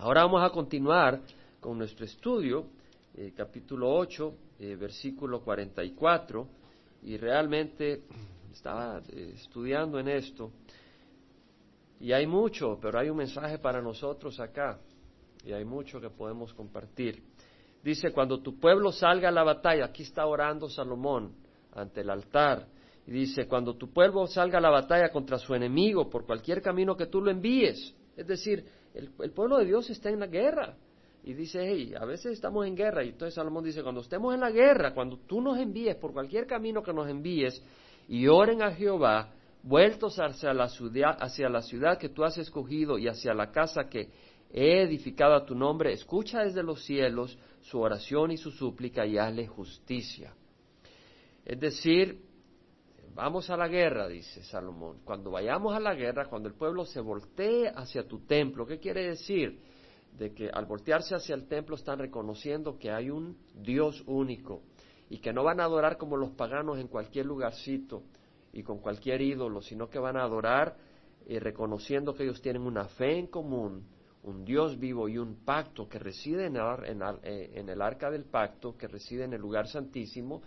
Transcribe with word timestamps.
Ahora 0.00 0.22
vamos 0.22 0.44
a 0.44 0.50
continuar 0.50 1.20
con 1.58 1.76
nuestro 1.76 2.04
estudio, 2.04 2.66
eh, 3.16 3.32
capítulo 3.36 3.92
8, 3.92 4.34
eh, 4.60 4.76
versículo 4.76 5.40
44, 5.40 6.46
y 7.02 7.16
realmente 7.16 8.04
estaba 8.52 9.02
eh, 9.08 9.32
estudiando 9.34 9.98
en 9.98 10.06
esto, 10.06 10.52
y 11.98 12.12
hay 12.12 12.28
mucho, 12.28 12.78
pero 12.80 13.00
hay 13.00 13.10
un 13.10 13.16
mensaje 13.16 13.58
para 13.58 13.82
nosotros 13.82 14.38
acá, 14.38 14.78
y 15.44 15.50
hay 15.50 15.64
mucho 15.64 16.00
que 16.00 16.10
podemos 16.10 16.54
compartir. 16.54 17.20
Dice, 17.82 18.12
cuando 18.12 18.40
tu 18.40 18.56
pueblo 18.56 18.92
salga 18.92 19.30
a 19.30 19.32
la 19.32 19.42
batalla, 19.42 19.86
aquí 19.86 20.04
está 20.04 20.26
orando 20.26 20.70
Salomón 20.70 21.34
ante 21.72 22.02
el 22.02 22.10
altar, 22.10 22.68
y 23.04 23.10
dice, 23.10 23.48
cuando 23.48 23.74
tu 23.74 23.92
pueblo 23.92 24.28
salga 24.28 24.58
a 24.58 24.60
la 24.60 24.70
batalla 24.70 25.10
contra 25.10 25.38
su 25.38 25.56
enemigo 25.56 26.08
por 26.08 26.24
cualquier 26.24 26.62
camino 26.62 26.96
que 26.96 27.06
tú 27.06 27.20
lo 27.20 27.32
envíes, 27.32 27.96
es 28.16 28.26
decir, 28.28 28.77
el, 28.94 29.30
pueblo 29.30 29.58
de 29.58 29.66
Dios 29.66 29.88
está 29.90 30.10
en 30.10 30.20
la 30.20 30.26
guerra. 30.26 30.76
Y 31.24 31.34
dice, 31.34 31.60
hey, 31.62 31.94
a 31.98 32.04
veces 32.04 32.32
estamos 32.32 32.66
en 32.66 32.74
guerra. 32.74 33.04
Y 33.04 33.10
entonces 33.10 33.34
Salomón 33.34 33.64
dice, 33.64 33.82
cuando 33.82 34.00
estemos 34.00 34.34
en 34.34 34.40
la 34.40 34.50
guerra, 34.50 34.94
cuando 34.94 35.18
tú 35.18 35.40
nos 35.40 35.58
envíes, 35.58 35.96
por 35.96 36.12
cualquier 36.12 36.46
camino 36.46 36.82
que 36.82 36.92
nos 36.92 37.08
envíes, 37.08 37.62
y 38.08 38.26
oren 38.26 38.62
a 38.62 38.72
Jehová, 38.72 39.32
vueltos 39.62 40.18
hacia 40.18 40.54
la 40.54 40.68
ciudad, 40.68 41.16
hacia 41.20 41.48
la 41.48 41.62
ciudad 41.62 41.98
que 41.98 42.08
tú 42.08 42.24
has 42.24 42.38
escogido 42.38 42.98
y 42.98 43.08
hacia 43.08 43.34
la 43.34 43.50
casa 43.50 43.88
que 43.88 44.08
he 44.50 44.82
edificado 44.82 45.34
a 45.34 45.44
tu 45.44 45.54
nombre, 45.54 45.92
escucha 45.92 46.40
desde 46.40 46.62
los 46.62 46.84
cielos 46.84 47.38
su 47.60 47.78
oración 47.78 48.30
y 48.30 48.38
su 48.38 48.50
súplica 48.50 49.04
y 49.04 49.18
hazle 49.18 49.46
justicia. 49.46 50.32
Es 51.44 51.60
decir, 51.60 52.27
Vamos 53.18 53.50
a 53.50 53.56
la 53.56 53.66
guerra, 53.66 54.06
dice 54.06 54.44
Salomón. 54.44 55.00
Cuando 55.04 55.32
vayamos 55.32 55.74
a 55.74 55.80
la 55.80 55.92
guerra, 55.92 56.28
cuando 56.28 56.48
el 56.48 56.54
pueblo 56.54 56.84
se 56.84 57.00
voltee 57.00 57.66
hacia 57.66 58.06
tu 58.06 58.20
templo, 58.20 58.64
¿qué 58.64 58.78
quiere 58.78 59.08
decir? 59.08 59.58
De 60.16 60.32
que 60.32 60.48
al 60.48 60.66
voltearse 60.66 61.16
hacia 61.16 61.34
el 61.34 61.48
templo 61.48 61.74
están 61.74 61.98
reconociendo 61.98 62.78
que 62.78 62.92
hay 62.92 63.10
un 63.10 63.36
Dios 63.56 64.04
único 64.06 64.62
y 65.10 65.18
que 65.18 65.32
no 65.32 65.42
van 65.42 65.58
a 65.58 65.64
adorar 65.64 65.96
como 65.96 66.16
los 66.16 66.30
paganos 66.30 66.78
en 66.78 66.86
cualquier 66.86 67.26
lugarcito 67.26 68.04
y 68.52 68.62
con 68.62 68.78
cualquier 68.78 69.20
ídolo, 69.20 69.62
sino 69.62 69.90
que 69.90 69.98
van 69.98 70.16
a 70.16 70.22
adorar 70.22 70.76
eh, 71.26 71.40
reconociendo 71.40 72.14
que 72.14 72.22
ellos 72.22 72.40
tienen 72.40 72.62
una 72.62 72.84
fe 72.86 73.18
en 73.18 73.26
común, 73.26 73.84
un 74.22 74.44
Dios 74.44 74.78
vivo 74.78 75.08
y 75.08 75.18
un 75.18 75.44
pacto 75.44 75.88
que 75.88 75.98
reside 75.98 76.46
en 76.46 76.56
eh, 76.56 77.50
en 77.54 77.68
el 77.68 77.82
arca 77.82 78.12
del 78.12 78.26
pacto, 78.26 78.76
que 78.76 78.86
reside 78.86 79.24
en 79.24 79.32
el 79.32 79.40
lugar 79.40 79.66
santísimo 79.66 80.40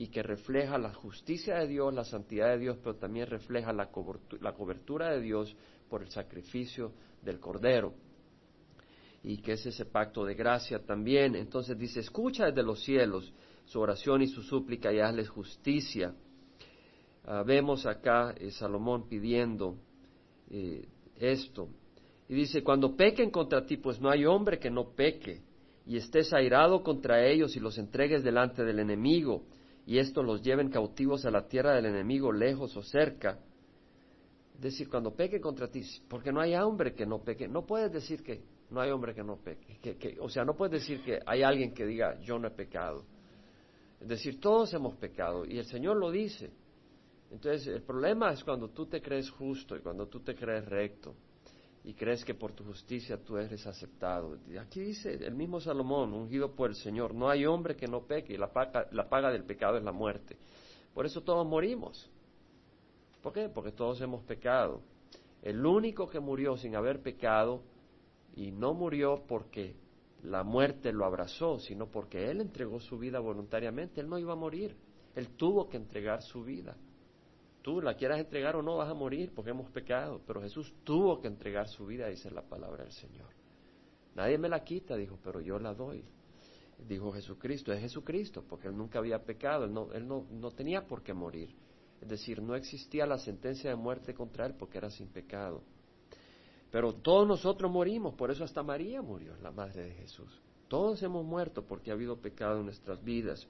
y 0.00 0.06
que 0.06 0.22
refleja 0.22 0.78
la 0.78 0.94
justicia 0.94 1.56
de 1.56 1.66
Dios, 1.66 1.92
la 1.92 2.04
santidad 2.04 2.50
de 2.50 2.58
Dios, 2.58 2.78
pero 2.80 2.94
también 2.94 3.26
refleja 3.26 3.72
la 3.72 3.90
cobertura, 3.90 5.10
de 5.10 5.20
Dios 5.20 5.56
por 5.90 6.02
el 6.02 6.08
sacrificio 6.10 6.92
del 7.20 7.40
Cordero. 7.40 7.94
Y 9.24 9.38
que 9.38 9.54
es 9.54 9.66
ese 9.66 9.86
pacto 9.86 10.24
de 10.24 10.36
gracia 10.36 10.78
también. 10.78 11.34
Entonces 11.34 11.76
dice, 11.76 11.98
escucha 11.98 12.46
desde 12.46 12.62
los 12.62 12.80
cielos 12.84 13.32
su 13.64 13.80
oración 13.80 14.22
y 14.22 14.28
su 14.28 14.44
súplica 14.44 14.92
y 14.92 15.00
hazles 15.00 15.28
justicia. 15.30 16.14
Ah, 17.24 17.42
vemos 17.44 17.84
acá 17.84 18.32
eh, 18.38 18.52
Salomón 18.52 19.08
pidiendo 19.08 19.78
eh, 20.48 20.86
esto. 21.16 21.70
Y 22.28 22.34
dice, 22.34 22.62
cuando 22.62 22.94
pequen 22.94 23.32
contra 23.32 23.66
ti, 23.66 23.78
pues 23.78 24.00
no 24.00 24.08
hay 24.10 24.26
hombre 24.26 24.60
que 24.60 24.70
no 24.70 24.90
peque, 24.90 25.42
y 25.84 25.96
estés 25.96 26.32
airado 26.32 26.84
contra 26.84 27.26
ellos 27.26 27.56
y 27.56 27.60
los 27.60 27.78
entregues 27.78 28.22
delante 28.22 28.62
del 28.62 28.78
enemigo, 28.78 29.42
y 29.88 29.98
estos 29.98 30.22
los 30.22 30.42
lleven 30.42 30.68
cautivos 30.68 31.24
a 31.24 31.30
la 31.30 31.48
tierra 31.48 31.74
del 31.74 31.86
enemigo, 31.86 32.30
lejos 32.30 32.76
o 32.76 32.82
cerca. 32.82 33.38
Es 34.54 34.60
decir, 34.60 34.86
cuando 34.86 35.14
peque 35.14 35.40
contra 35.40 35.66
ti, 35.68 35.82
porque 36.10 36.30
no 36.30 36.42
hay 36.42 36.54
hombre 36.56 36.92
que 36.92 37.06
no 37.06 37.22
peque, 37.22 37.48
no 37.48 37.64
puedes 37.64 37.90
decir 37.90 38.22
que 38.22 38.42
no 38.68 38.82
hay 38.82 38.90
hombre 38.90 39.14
que 39.14 39.24
no 39.24 39.36
peque, 39.38 39.78
que, 39.80 40.18
o 40.20 40.28
sea, 40.28 40.44
no 40.44 40.54
puedes 40.54 40.82
decir 40.82 41.02
que 41.02 41.20
hay 41.24 41.42
alguien 41.42 41.72
que 41.72 41.86
diga 41.86 42.20
yo 42.20 42.38
no 42.38 42.48
he 42.48 42.50
pecado. 42.50 43.02
Es 43.98 44.08
decir, 44.08 44.38
todos 44.38 44.74
hemos 44.74 44.94
pecado 44.96 45.46
y 45.46 45.56
el 45.56 45.64
Señor 45.64 45.96
lo 45.96 46.10
dice. 46.10 46.50
Entonces, 47.30 47.68
el 47.68 47.80
problema 47.80 48.30
es 48.30 48.44
cuando 48.44 48.68
tú 48.68 48.84
te 48.84 49.00
crees 49.00 49.30
justo 49.30 49.74
y 49.74 49.80
cuando 49.80 50.06
tú 50.06 50.20
te 50.20 50.34
crees 50.34 50.66
recto 50.66 51.14
y 51.88 51.94
crees 51.94 52.22
que 52.22 52.34
por 52.34 52.52
tu 52.52 52.64
justicia 52.64 53.16
tú 53.16 53.38
eres 53.38 53.66
aceptado. 53.66 54.36
Aquí 54.60 54.78
dice 54.78 55.14
el 55.24 55.34
mismo 55.34 55.58
Salomón, 55.58 56.12
ungido 56.12 56.54
por 56.54 56.68
el 56.68 56.76
Señor, 56.76 57.14
no 57.14 57.30
hay 57.30 57.46
hombre 57.46 57.76
que 57.76 57.86
no 57.86 58.02
peque 58.02 58.36
la 58.36 58.52
paga, 58.52 58.88
la 58.92 59.08
paga 59.08 59.32
del 59.32 59.44
pecado 59.44 59.78
es 59.78 59.82
la 59.82 59.90
muerte. 59.90 60.36
Por 60.92 61.06
eso 61.06 61.22
todos 61.22 61.46
morimos. 61.46 62.10
¿Por 63.22 63.32
qué? 63.32 63.48
Porque 63.48 63.72
todos 63.72 64.02
hemos 64.02 64.22
pecado. 64.24 64.82
El 65.40 65.64
único 65.64 66.10
que 66.10 66.20
murió 66.20 66.58
sin 66.58 66.76
haber 66.76 67.00
pecado 67.00 67.62
y 68.36 68.50
no 68.50 68.74
murió 68.74 69.24
porque 69.26 69.74
la 70.24 70.44
muerte 70.44 70.92
lo 70.92 71.06
abrazó, 71.06 71.58
sino 71.58 71.86
porque 71.86 72.30
él 72.30 72.42
entregó 72.42 72.80
su 72.80 72.98
vida 72.98 73.18
voluntariamente, 73.18 74.02
él 74.02 74.10
no 74.10 74.18
iba 74.18 74.34
a 74.34 74.36
morir, 74.36 74.76
él 75.14 75.28
tuvo 75.38 75.70
que 75.70 75.78
entregar 75.78 76.20
su 76.20 76.44
vida 76.44 76.76
tú 77.62 77.80
la 77.80 77.94
quieras 77.94 78.18
entregar 78.18 78.56
o 78.56 78.62
no, 78.62 78.76
vas 78.76 78.88
a 78.88 78.94
morir 78.94 79.32
porque 79.34 79.50
hemos 79.50 79.70
pecado. 79.70 80.20
Pero 80.26 80.40
Jesús 80.40 80.72
tuvo 80.84 81.20
que 81.20 81.28
entregar 81.28 81.68
su 81.68 81.86
vida, 81.86 82.08
dice 82.08 82.30
la 82.30 82.42
palabra 82.42 82.84
del 82.84 82.92
Señor. 82.92 83.28
Nadie 84.14 84.38
me 84.38 84.48
la 84.48 84.64
quita, 84.64 84.96
dijo, 84.96 85.18
pero 85.22 85.40
yo 85.40 85.58
la 85.58 85.74
doy. 85.74 86.04
Dijo 86.86 87.12
Jesucristo, 87.12 87.72
es 87.72 87.80
Jesucristo, 87.80 88.44
porque 88.48 88.68
él 88.68 88.76
nunca 88.76 88.98
había 88.98 89.24
pecado, 89.24 89.64
él 89.64 90.06
no, 90.06 90.50
tenía 90.52 90.86
por 90.86 91.02
qué 91.02 91.12
morir. 91.12 91.54
Es 92.00 92.08
decir, 92.08 92.40
no 92.40 92.54
existía 92.54 93.06
la 93.06 93.18
sentencia 93.18 93.70
de 93.70 93.76
muerte 93.76 94.14
contra 94.14 94.46
él 94.46 94.54
porque 94.58 94.78
era 94.78 94.90
sin 94.90 95.08
pecado. 95.08 95.62
Pero 96.70 96.94
todos 96.94 97.26
nosotros 97.26 97.70
morimos, 97.70 98.14
por 98.14 98.30
eso 98.30 98.44
hasta 98.44 98.62
María 98.62 99.02
murió, 99.02 99.36
la 99.42 99.50
madre 99.50 99.84
de 99.84 99.94
Jesús. 99.94 100.40
Todos 100.68 101.02
hemos 101.02 101.24
muerto 101.24 101.64
porque 101.64 101.90
ha 101.90 101.94
habido 101.94 102.20
pecado 102.20 102.58
en 102.58 102.66
nuestras 102.66 103.02
vidas. 103.02 103.46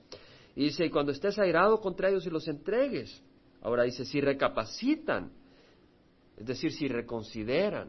Y 0.55 0.65
dice, 0.65 0.87
y 0.87 0.91
cuando 0.91 1.13
estés 1.13 1.39
airado 1.39 1.81
contra 1.81 2.09
ellos 2.09 2.27
y 2.27 2.31
los 2.31 2.47
entregues, 2.49 3.23
Ahora 3.63 3.85
dice, 3.85 4.05
si 4.05 4.21
recapacitan, 4.21 5.33
es 6.37 6.47
decir, 6.47 6.73
si 6.73 6.89
reconsideran, 6.89 7.89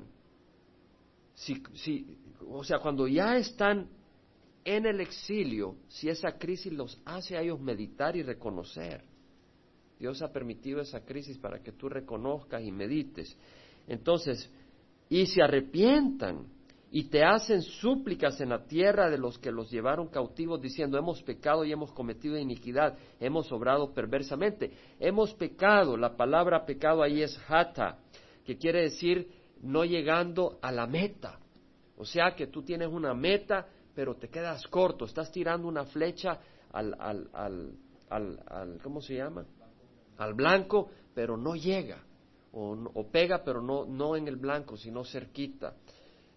si, 1.35 1.61
si, 1.75 2.17
o 2.47 2.63
sea, 2.63 2.79
cuando 2.79 3.07
ya 3.07 3.37
están 3.37 3.87
en 4.65 4.85
el 4.85 4.99
exilio, 5.01 5.75
si 5.87 6.09
esa 6.09 6.37
crisis 6.37 6.73
los 6.73 6.99
hace 7.05 7.37
a 7.37 7.41
ellos 7.41 7.59
meditar 7.59 8.15
y 8.15 8.23
reconocer. 8.23 9.03
Dios 9.99 10.21
ha 10.21 10.31
permitido 10.31 10.81
esa 10.81 11.01
crisis 11.01 11.37
para 11.37 11.61
que 11.61 11.73
tú 11.73 11.89
reconozcas 11.89 12.63
y 12.63 12.71
medites. 12.71 13.37
Entonces, 13.87 14.49
y 15.09 15.25
se 15.25 15.41
arrepientan 15.41 16.45
y 16.91 17.05
te 17.05 17.23
hacen 17.23 17.61
súplicas 17.61 18.41
en 18.41 18.49
la 18.49 18.65
tierra 18.65 19.09
de 19.09 19.19
los 19.19 19.37
que 19.37 19.51
los 19.51 19.69
llevaron 19.69 20.07
cautivos 20.07 20.59
diciendo, 20.59 20.97
hemos 20.97 21.21
pecado 21.21 21.63
y 21.63 21.71
hemos 21.71 21.91
cometido 21.91 22.37
iniquidad, 22.37 22.97
hemos 23.19 23.51
obrado 23.51 23.93
perversamente. 23.93 24.71
Hemos 24.99 25.33
pecado, 25.35 25.97
la 25.97 26.17
palabra 26.17 26.65
pecado 26.65 27.03
ahí 27.03 27.21
es 27.21 27.39
hata, 27.47 27.99
que 28.43 28.57
quiere 28.57 28.81
decir 28.81 29.31
no 29.61 29.85
llegando 29.85 30.57
a 30.61 30.71
la 30.71 30.87
meta. 30.87 31.39
O 31.95 32.05
sea 32.05 32.33
que 32.35 32.47
tú 32.47 32.63
tienes 32.63 32.87
una 32.87 33.13
meta, 33.13 33.67
pero 33.93 34.15
te 34.15 34.29
quedas 34.29 34.65
corto, 34.67 35.05
estás 35.05 35.31
tirando 35.31 35.67
una 35.67 35.85
flecha 35.85 36.39
al, 36.71 36.95
al, 36.99 37.29
al, 37.33 38.39
al, 38.47 38.79
¿cómo 38.81 38.99
se 39.01 39.15
llama? 39.15 39.45
Al 40.17 40.33
blanco, 40.33 40.89
pero 41.13 41.37
no 41.37 41.55
llega. 41.55 42.03
O, 42.51 42.71
o 42.95 43.11
pega, 43.11 43.43
pero 43.43 43.61
no, 43.61 43.85
no 43.85 44.15
en 44.15 44.27
el 44.27 44.37
blanco, 44.37 44.75
sino 44.75 45.03
cerquita. 45.03 45.75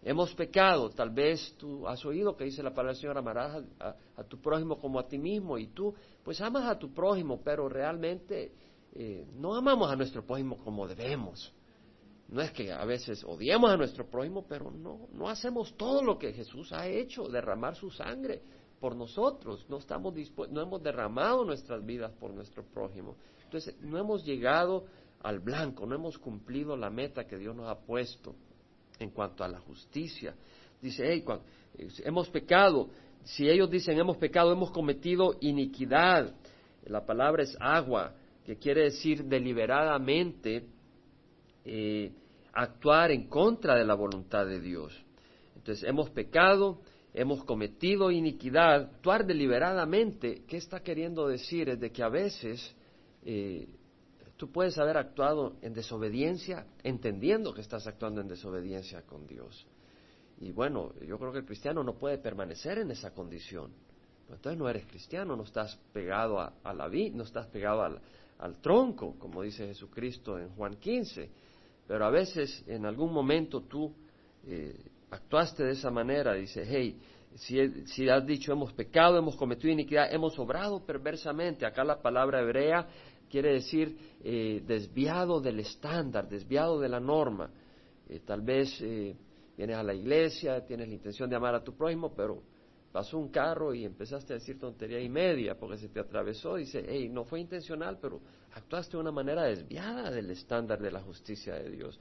Hemos 0.04 0.34
pecado, 0.34 0.90
tal 0.90 1.10
vez 1.10 1.54
tú 1.56 1.86
has 1.86 2.04
oído 2.04 2.36
que 2.36 2.44
dice 2.44 2.60
la 2.60 2.70
palabra 2.70 2.92
del 2.92 3.00
Señor, 3.00 3.18
amarás 3.18 3.62
a, 3.78 4.24
tu 4.24 4.40
prójimo 4.40 4.80
como 4.80 4.98
a 4.98 5.06
ti 5.06 5.16
mismo 5.16 5.56
y 5.58 5.68
tú 5.68 5.94
pues 6.24 6.40
amas 6.40 6.64
a 6.64 6.76
tu 6.76 6.92
prójimo, 6.92 7.40
pero 7.44 7.68
realmente 7.68 8.52
eh, 8.94 9.24
no 9.36 9.54
amamos 9.54 9.92
a 9.92 9.94
nuestro 9.94 10.26
prójimo 10.26 10.56
como 10.56 10.88
debemos. 10.88 11.54
No 12.26 12.40
es 12.40 12.50
que 12.50 12.72
a 12.72 12.84
veces 12.84 13.22
odiemos 13.22 13.70
a 13.70 13.76
nuestro 13.76 14.10
prójimo, 14.10 14.44
pero 14.48 14.72
no, 14.72 15.06
no 15.12 15.28
hacemos 15.28 15.76
todo 15.76 16.02
lo 16.02 16.18
que 16.18 16.32
Jesús 16.32 16.72
ha 16.72 16.88
hecho, 16.88 17.28
derramar 17.28 17.76
su 17.76 17.88
sangre 17.90 18.42
por 18.80 18.96
nosotros, 18.96 19.64
no, 19.68 19.76
estamos 19.76 20.12
no 20.50 20.60
hemos 20.60 20.82
derramado 20.82 21.44
nuestras 21.44 21.84
vidas 21.86 22.10
por 22.18 22.32
nuestro 22.34 22.64
prójimo. 22.64 23.14
Entonces, 23.44 23.76
no 23.80 23.98
hemos 23.98 24.24
llegado 24.24 24.86
al 25.20 25.38
blanco, 25.38 25.86
no 25.86 25.94
hemos 25.94 26.18
cumplido 26.18 26.76
la 26.76 26.90
meta 26.90 27.24
que 27.24 27.38
Dios 27.38 27.54
nos 27.54 27.68
ha 27.68 27.78
puesto 27.78 28.34
en 29.02 29.10
cuanto 29.10 29.44
a 29.44 29.48
la 29.48 29.60
justicia. 29.60 30.34
Dice, 30.80 31.04
hey, 31.06 31.24
hemos 32.04 32.28
pecado. 32.28 32.90
Si 33.24 33.48
ellos 33.48 33.70
dicen 33.70 33.98
hemos 33.98 34.16
pecado, 34.16 34.52
hemos 34.52 34.70
cometido 34.70 35.36
iniquidad. 35.40 36.34
La 36.86 37.06
palabra 37.06 37.42
es 37.42 37.56
agua, 37.60 38.14
que 38.44 38.56
quiere 38.56 38.84
decir 38.84 39.24
deliberadamente 39.24 40.66
eh, 41.64 42.12
actuar 42.52 43.12
en 43.12 43.28
contra 43.28 43.76
de 43.76 43.84
la 43.84 43.94
voluntad 43.94 44.46
de 44.46 44.60
Dios. 44.60 44.92
Entonces, 45.54 45.88
hemos 45.88 46.10
pecado, 46.10 46.80
hemos 47.14 47.44
cometido 47.44 48.10
iniquidad, 48.10 48.74
actuar 48.74 49.24
deliberadamente, 49.24 50.42
¿qué 50.48 50.56
está 50.56 50.80
queriendo 50.80 51.28
decir? 51.28 51.68
Es 51.68 51.78
de 51.78 51.92
que 51.92 52.02
a 52.02 52.08
veces 52.08 52.74
eh, 53.24 53.68
Tú 54.36 54.50
puedes 54.50 54.78
haber 54.78 54.96
actuado 54.96 55.56
en 55.62 55.72
desobediencia 55.72 56.66
entendiendo 56.82 57.54
que 57.54 57.60
estás 57.60 57.86
actuando 57.86 58.20
en 58.20 58.28
desobediencia 58.28 59.02
con 59.02 59.26
Dios. 59.26 59.66
Y 60.40 60.50
bueno, 60.50 60.92
yo 61.06 61.18
creo 61.18 61.32
que 61.32 61.38
el 61.38 61.44
cristiano 61.44 61.84
no 61.84 61.94
puede 61.94 62.18
permanecer 62.18 62.78
en 62.78 62.90
esa 62.90 63.12
condición. 63.12 63.70
Entonces 64.28 64.58
no 64.58 64.68
eres 64.68 64.86
cristiano, 64.86 65.36
no 65.36 65.44
estás 65.44 65.78
pegado 65.92 66.40
a, 66.40 66.74
la 66.74 66.88
vid, 66.88 67.12
no 67.12 67.22
estás 67.22 67.46
pegado 67.46 67.82
al, 67.82 68.00
tronco, 68.60 69.14
como 69.18 69.42
dice 69.42 69.68
Jesucristo 69.68 70.38
en 70.38 70.48
Juan 70.50 70.76
15. 70.76 71.30
Pero 71.86 72.04
a 72.04 72.10
veces, 72.10 72.64
en 72.66 72.86
algún 72.86 73.12
momento, 73.12 73.62
tú 73.62 73.94
eh, 74.46 74.74
actuaste 75.10 75.62
de 75.62 75.72
esa 75.72 75.90
manera, 75.90 76.34
dice, 76.34 76.64
hey, 76.66 76.98
si, 77.36 77.86
si, 77.86 78.08
has 78.08 78.26
dicho 78.26 78.52
hemos 78.52 78.72
pecado, 78.72 79.18
hemos 79.18 79.36
cometido 79.36 79.72
iniquidad, 79.72 80.12
hemos 80.12 80.38
obrado 80.38 80.84
perversamente, 80.84 81.64
acá 81.64 81.84
la 81.84 82.02
palabra 82.02 82.40
hebrea 82.40 82.88
quiere 83.32 83.54
decir 83.54 83.96
eh, 84.22 84.62
desviado 84.66 85.40
del 85.40 85.60
estándar, 85.60 86.28
desviado 86.28 86.78
de 86.78 86.88
la 86.90 87.00
norma. 87.00 87.50
Eh, 88.06 88.20
tal 88.26 88.42
vez 88.42 88.78
eh, 88.82 89.16
vienes 89.56 89.76
a 89.76 89.82
la 89.82 89.94
iglesia, 89.94 90.62
tienes 90.66 90.86
la 90.86 90.94
intención 90.94 91.30
de 91.30 91.36
amar 91.36 91.54
a 91.54 91.64
tu 91.64 91.74
prójimo, 91.74 92.12
pero 92.14 92.42
pasó 92.92 93.16
un 93.18 93.30
carro 93.30 93.72
y 93.72 93.86
empezaste 93.86 94.34
a 94.34 94.36
decir 94.36 94.60
tontería 94.60 95.00
y 95.00 95.08
media 95.08 95.58
porque 95.58 95.78
se 95.78 95.88
te 95.88 95.98
atravesó. 95.98 96.56
Dice, 96.56 96.84
hey, 96.86 97.08
no 97.08 97.24
fue 97.24 97.40
intencional, 97.40 97.98
pero 98.02 98.20
actuaste 98.52 98.98
de 98.98 99.00
una 99.00 99.12
manera 99.12 99.44
desviada 99.44 100.10
del 100.10 100.30
estándar 100.30 100.78
de 100.78 100.90
la 100.90 101.00
justicia 101.00 101.54
de 101.54 101.70
Dios. 101.70 101.98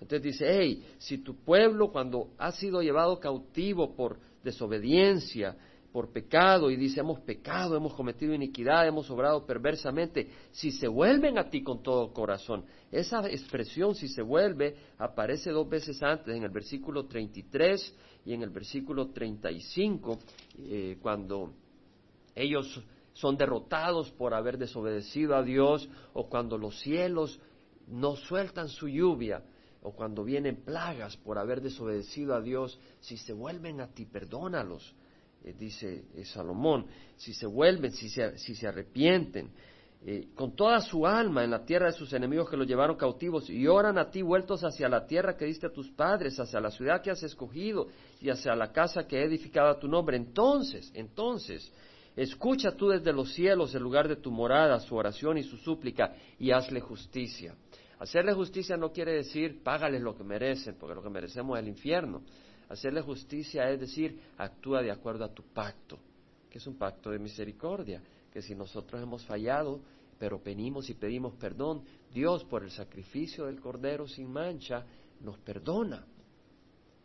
Entonces 0.00 0.22
dice, 0.24 0.46
hey, 0.48 0.84
si 0.98 1.18
tu 1.18 1.36
pueblo 1.44 1.92
cuando 1.92 2.32
ha 2.38 2.50
sido 2.50 2.82
llevado 2.82 3.20
cautivo 3.20 3.94
por 3.94 4.18
desobediencia, 4.42 5.56
por 5.92 6.10
pecado, 6.10 6.70
y 6.70 6.76
dice, 6.76 7.00
hemos 7.00 7.20
pecado, 7.20 7.76
hemos 7.76 7.92
cometido 7.94 8.32
iniquidad, 8.32 8.88
hemos 8.88 9.10
obrado 9.10 9.44
perversamente, 9.44 10.30
si 10.50 10.72
se 10.72 10.88
vuelven 10.88 11.36
a 11.36 11.50
ti 11.50 11.62
con 11.62 11.82
todo 11.82 12.12
corazón. 12.12 12.64
Esa 12.90 13.28
expresión, 13.28 13.94
si 13.94 14.08
se 14.08 14.22
vuelve, 14.22 14.74
aparece 14.98 15.50
dos 15.50 15.68
veces 15.68 16.02
antes, 16.02 16.34
en 16.34 16.44
el 16.44 16.50
versículo 16.50 17.04
33 17.06 17.94
y 18.24 18.32
en 18.32 18.42
el 18.42 18.50
versículo 18.50 19.10
35, 19.10 20.18
eh, 20.58 20.96
cuando 21.02 21.52
ellos 22.34 22.82
son 23.12 23.36
derrotados 23.36 24.10
por 24.12 24.32
haber 24.32 24.56
desobedecido 24.56 25.36
a 25.36 25.42
Dios, 25.42 25.88
o 26.14 26.28
cuando 26.30 26.56
los 26.56 26.80
cielos 26.80 27.38
no 27.86 28.16
sueltan 28.16 28.68
su 28.68 28.88
lluvia, 28.88 29.42
o 29.82 29.92
cuando 29.92 30.24
vienen 30.24 30.62
plagas 30.64 31.16
por 31.18 31.38
haber 31.38 31.60
desobedecido 31.60 32.34
a 32.34 32.40
Dios, 32.40 32.78
si 33.00 33.18
se 33.18 33.34
vuelven 33.34 33.80
a 33.80 33.88
ti, 33.88 34.06
perdónalos, 34.06 34.94
eh, 35.44 35.54
dice 35.58 36.04
eh, 36.14 36.24
Salomón, 36.24 36.86
si 37.16 37.32
se 37.32 37.46
vuelven, 37.46 37.92
si 37.92 38.08
se, 38.08 38.66
arrepienten, 38.66 39.50
eh, 40.04 40.28
con 40.34 40.54
toda 40.54 40.80
su 40.80 41.06
alma 41.06 41.44
en 41.44 41.50
la 41.50 41.64
tierra 41.64 41.86
de 41.86 41.92
sus 41.92 42.12
enemigos 42.12 42.50
que 42.50 42.56
los 42.56 42.66
llevaron 42.66 42.96
cautivos 42.96 43.48
y 43.48 43.66
oran 43.66 43.98
a 43.98 44.10
ti 44.10 44.22
vueltos 44.22 44.62
hacia 44.64 44.88
la 44.88 45.06
tierra 45.06 45.36
que 45.36 45.44
diste 45.44 45.66
a 45.66 45.72
tus 45.72 45.90
padres, 45.90 46.38
hacia 46.38 46.60
la 46.60 46.70
ciudad 46.70 47.02
que 47.02 47.10
has 47.10 47.22
escogido 47.22 47.88
y 48.20 48.30
hacia 48.30 48.54
la 48.54 48.72
casa 48.72 49.06
que 49.06 49.18
he 49.18 49.24
edificado 49.24 49.68
a 49.68 49.78
tu 49.78 49.88
nombre. 49.88 50.16
Entonces, 50.16 50.90
entonces, 50.94 51.72
escucha 52.16 52.72
tú 52.72 52.88
desde 52.88 53.12
los 53.12 53.32
cielos 53.32 53.74
el 53.74 53.82
lugar 53.82 54.08
de 54.08 54.16
tu 54.16 54.30
morada, 54.30 54.80
su 54.80 54.96
oración 54.96 55.38
y 55.38 55.44
su 55.44 55.56
súplica 55.56 56.14
y 56.38 56.50
hazle 56.50 56.80
justicia. 56.80 57.54
Hacerle 57.98 58.32
justicia 58.32 58.76
no 58.76 58.90
quiere 58.90 59.12
decir 59.12 59.62
págales 59.62 60.02
lo 60.02 60.16
que 60.16 60.24
merecen, 60.24 60.74
porque 60.76 60.96
lo 60.96 61.02
que 61.02 61.10
merecemos 61.10 61.56
es 61.56 61.62
el 61.62 61.68
infierno. 61.68 62.22
Hacerle 62.72 63.02
justicia 63.02 63.68
es 63.70 63.78
decir, 63.78 64.18
actúa 64.38 64.80
de 64.80 64.90
acuerdo 64.90 65.26
a 65.26 65.34
tu 65.34 65.42
pacto, 65.42 65.98
que 66.48 66.56
es 66.56 66.66
un 66.66 66.78
pacto 66.78 67.10
de 67.10 67.18
misericordia, 67.18 68.02
que 68.32 68.40
si 68.40 68.54
nosotros 68.54 69.02
hemos 69.02 69.26
fallado, 69.26 69.82
pero 70.18 70.40
venimos 70.42 70.88
y 70.88 70.94
pedimos 70.94 71.34
perdón, 71.34 71.82
Dios 72.14 72.44
por 72.44 72.62
el 72.62 72.70
sacrificio 72.70 73.44
del 73.44 73.60
Cordero 73.60 74.08
sin 74.08 74.32
mancha 74.32 74.86
nos 75.20 75.36
perdona. 75.40 76.06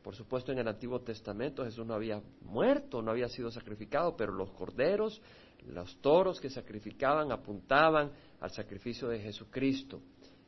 Por 0.02 0.16
supuesto, 0.16 0.54
en 0.54 0.60
el 0.60 0.70
Antiguo 0.70 1.02
Testamento 1.02 1.66
Jesús 1.66 1.86
no 1.86 1.96
había 1.96 2.22
muerto, 2.44 3.02
no 3.02 3.12
había 3.12 3.28
sido 3.28 3.52
sacrificado, 3.52 4.16
pero 4.16 4.32
los 4.32 4.52
corderos, 4.52 5.22
los 5.66 5.98
toros 5.98 6.40
que 6.40 6.50
sacrificaban 6.50 7.30
apuntaban 7.34 8.14
al 8.40 8.52
sacrificio 8.52 9.10
de 9.10 9.20
Jesucristo. 9.20 10.00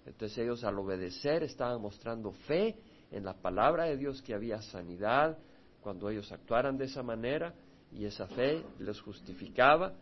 Entonces 0.05 0.37
ellos 0.37 0.63
al 0.63 0.79
obedecer 0.79 1.43
estaban 1.43 1.81
mostrando 1.81 2.31
fe 2.31 2.77
en 3.11 3.23
la 3.25 3.33
palabra 3.33 3.85
de 3.85 3.97
Dios 3.97 4.21
que 4.21 4.33
había 4.33 4.61
sanidad 4.61 5.37
cuando 5.81 6.09
ellos 6.09 6.31
actuaran 6.31 6.77
de 6.77 6.85
esa 6.85 7.03
manera 7.03 7.53
y 7.91 8.05
esa 8.05 8.27
fe 8.27 8.63
les 8.79 8.99
justificaba 9.01 9.93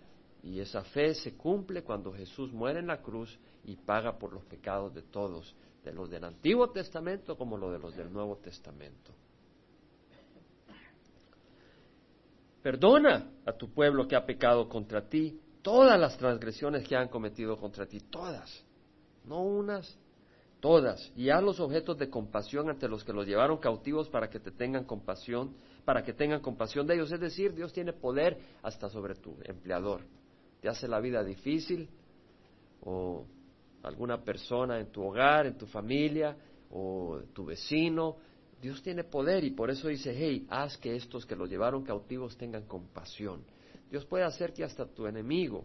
y 0.43 0.59
esa 0.59 0.83
fe 0.83 1.13
se 1.13 1.35
cumple 1.35 1.83
cuando 1.83 2.13
Jesús 2.13 2.51
muere 2.51 2.79
en 2.79 2.87
la 2.87 3.01
cruz 3.01 3.37
y 3.63 3.75
paga 3.75 4.17
por 4.17 4.33
los 4.33 4.43
pecados 4.45 4.93
de 4.93 5.01
todos, 5.03 5.55
de 5.83 5.93
los 5.93 6.09
del 6.09 6.23
Antiguo 6.23 6.69
Testamento 6.71 7.37
como 7.37 7.57
los 7.57 7.71
de 7.71 7.79
los 7.79 7.95
del 7.95 8.11
Nuevo 8.11 8.37
Testamento. 8.37 9.13
Perdona 12.61 13.29
a 13.45 13.53
tu 13.53 13.69
pueblo 13.73 14.07
que 14.07 14.15
ha 14.15 14.25
pecado 14.25 14.67
contra 14.67 15.07
ti 15.07 15.39
todas 15.61 15.99
las 15.99 16.17
transgresiones 16.17 16.87
que 16.87 16.95
han 16.95 17.07
cometido 17.07 17.57
contra 17.57 17.85
ti, 17.85 17.99
todas 18.09 18.67
no 19.27 19.43
unas, 19.43 19.97
todas, 20.59 21.11
y 21.15 21.29
haz 21.29 21.43
los 21.43 21.59
objetos 21.59 21.97
de 21.97 22.09
compasión 22.09 22.69
ante 22.69 22.87
los 22.87 23.03
que 23.03 23.13
los 23.13 23.27
llevaron 23.27 23.57
cautivos 23.57 24.09
para 24.09 24.29
que 24.29 24.39
te 24.39 24.51
tengan 24.51 24.85
compasión, 24.85 25.55
para 25.85 26.03
que 26.03 26.13
tengan 26.13 26.41
compasión 26.41 26.87
de 26.87 26.95
ellos. 26.95 27.11
Es 27.11 27.19
decir, 27.19 27.53
Dios 27.53 27.71
tiene 27.73 27.93
poder 27.93 28.37
hasta 28.63 28.89
sobre 28.89 29.15
tu 29.15 29.37
empleador. 29.43 30.01
Te 30.61 30.69
hace 30.69 30.87
la 30.87 30.99
vida 30.99 31.23
difícil 31.23 31.87
o 32.81 33.25
alguna 33.83 34.23
persona 34.23 34.79
en 34.79 34.91
tu 34.91 35.03
hogar, 35.03 35.45
en 35.45 35.57
tu 35.57 35.67
familia 35.67 36.35
o 36.71 37.19
tu 37.33 37.45
vecino. 37.45 38.17
Dios 38.59 38.81
tiene 38.81 39.03
poder 39.03 39.43
y 39.43 39.51
por 39.51 39.69
eso 39.69 39.87
dice, 39.87 40.13
hey, 40.15 40.47
haz 40.49 40.77
que 40.77 40.95
estos 40.95 41.25
que 41.25 41.35
los 41.35 41.49
llevaron 41.49 41.83
cautivos 41.83 42.35
tengan 42.35 42.65
compasión. 42.65 43.43
Dios 43.91 44.03
puede 44.05 44.23
hacer 44.23 44.51
que 44.51 44.63
hasta 44.63 44.85
tu 44.85 45.05
enemigo 45.05 45.63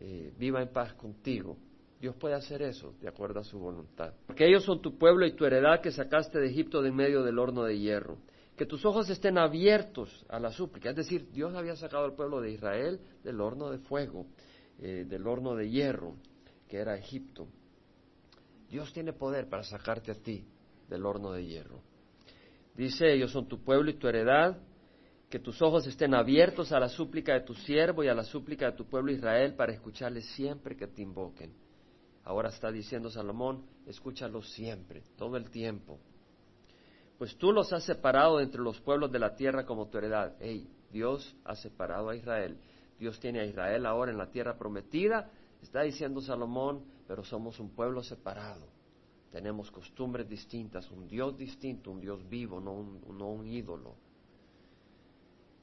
eh, 0.00 0.32
viva 0.38 0.62
en 0.62 0.72
paz 0.72 0.94
contigo 0.94 1.56
Dios 2.00 2.14
puede 2.16 2.34
hacer 2.34 2.62
eso 2.62 2.94
de 3.00 3.08
acuerdo 3.08 3.40
a 3.40 3.44
su 3.44 3.58
voluntad. 3.58 4.12
Porque 4.26 4.46
ellos 4.46 4.64
son 4.64 4.82
tu 4.82 4.98
pueblo 4.98 5.26
y 5.26 5.32
tu 5.32 5.44
heredad 5.44 5.80
que 5.80 5.90
sacaste 5.90 6.38
de 6.38 6.48
Egipto 6.48 6.82
de 6.82 6.90
en 6.90 6.96
medio 6.96 7.22
del 7.22 7.38
horno 7.38 7.64
de 7.64 7.78
hierro. 7.78 8.18
Que 8.56 8.66
tus 8.66 8.84
ojos 8.84 9.08
estén 9.10 9.38
abiertos 9.38 10.24
a 10.28 10.38
la 10.38 10.50
súplica. 10.50 10.90
Es 10.90 10.96
decir, 10.96 11.30
Dios 11.30 11.54
había 11.54 11.76
sacado 11.76 12.04
al 12.04 12.14
pueblo 12.14 12.40
de 12.40 12.52
Israel 12.52 13.00
del 13.22 13.40
horno 13.40 13.70
de 13.70 13.78
fuego, 13.78 14.26
eh, 14.78 15.04
del 15.06 15.26
horno 15.26 15.54
de 15.54 15.70
hierro, 15.70 16.16
que 16.68 16.78
era 16.78 16.96
Egipto. 16.96 17.46
Dios 18.68 18.92
tiene 18.92 19.12
poder 19.12 19.48
para 19.48 19.62
sacarte 19.62 20.10
a 20.10 20.14
ti 20.14 20.44
del 20.88 21.04
horno 21.04 21.32
de 21.32 21.46
hierro. 21.46 21.80
Dice, 22.74 23.12
ellos 23.12 23.30
son 23.30 23.48
tu 23.48 23.62
pueblo 23.62 23.90
y 23.90 23.94
tu 23.94 24.06
heredad, 24.06 24.58
que 25.30 25.38
tus 25.38 25.60
ojos 25.62 25.86
estén 25.86 26.14
abiertos 26.14 26.72
a 26.72 26.80
la 26.80 26.88
súplica 26.88 27.34
de 27.34 27.40
tu 27.40 27.54
siervo 27.54 28.04
y 28.04 28.08
a 28.08 28.14
la 28.14 28.22
súplica 28.22 28.70
de 28.70 28.76
tu 28.76 28.86
pueblo 28.86 29.12
Israel 29.12 29.54
para 29.54 29.72
escucharles 29.72 30.26
siempre 30.34 30.76
que 30.76 30.86
te 30.86 31.02
invoquen. 31.02 31.52
Ahora 32.26 32.48
está 32.48 32.72
diciendo 32.72 33.08
Salomón, 33.08 33.64
escúchalos 33.86 34.50
siempre, 34.50 35.04
todo 35.16 35.36
el 35.36 35.48
tiempo. 35.48 36.00
Pues 37.18 37.36
tú 37.38 37.52
los 37.52 37.72
has 37.72 37.84
separado 37.84 38.40
entre 38.40 38.60
los 38.60 38.80
pueblos 38.80 39.12
de 39.12 39.20
la 39.20 39.36
tierra 39.36 39.64
como 39.64 39.86
tu 39.86 39.98
heredad. 39.98 40.34
Hey, 40.40 40.68
Dios 40.90 41.36
ha 41.44 41.54
separado 41.54 42.10
a 42.10 42.16
Israel. 42.16 42.58
Dios 42.98 43.20
tiene 43.20 43.38
a 43.38 43.44
Israel 43.44 43.86
ahora 43.86 44.10
en 44.10 44.18
la 44.18 44.28
tierra 44.28 44.58
prometida. 44.58 45.30
Está 45.62 45.82
diciendo 45.82 46.20
Salomón, 46.20 46.84
pero 47.06 47.22
somos 47.22 47.60
un 47.60 47.70
pueblo 47.70 48.02
separado. 48.02 48.66
Tenemos 49.30 49.70
costumbres 49.70 50.28
distintas, 50.28 50.90
un 50.90 51.06
Dios 51.06 51.38
distinto, 51.38 51.92
un 51.92 52.00
Dios 52.00 52.28
vivo, 52.28 52.58
no 52.60 52.72
un, 52.72 53.02
no 53.16 53.28
un 53.28 53.46
ídolo 53.46 53.94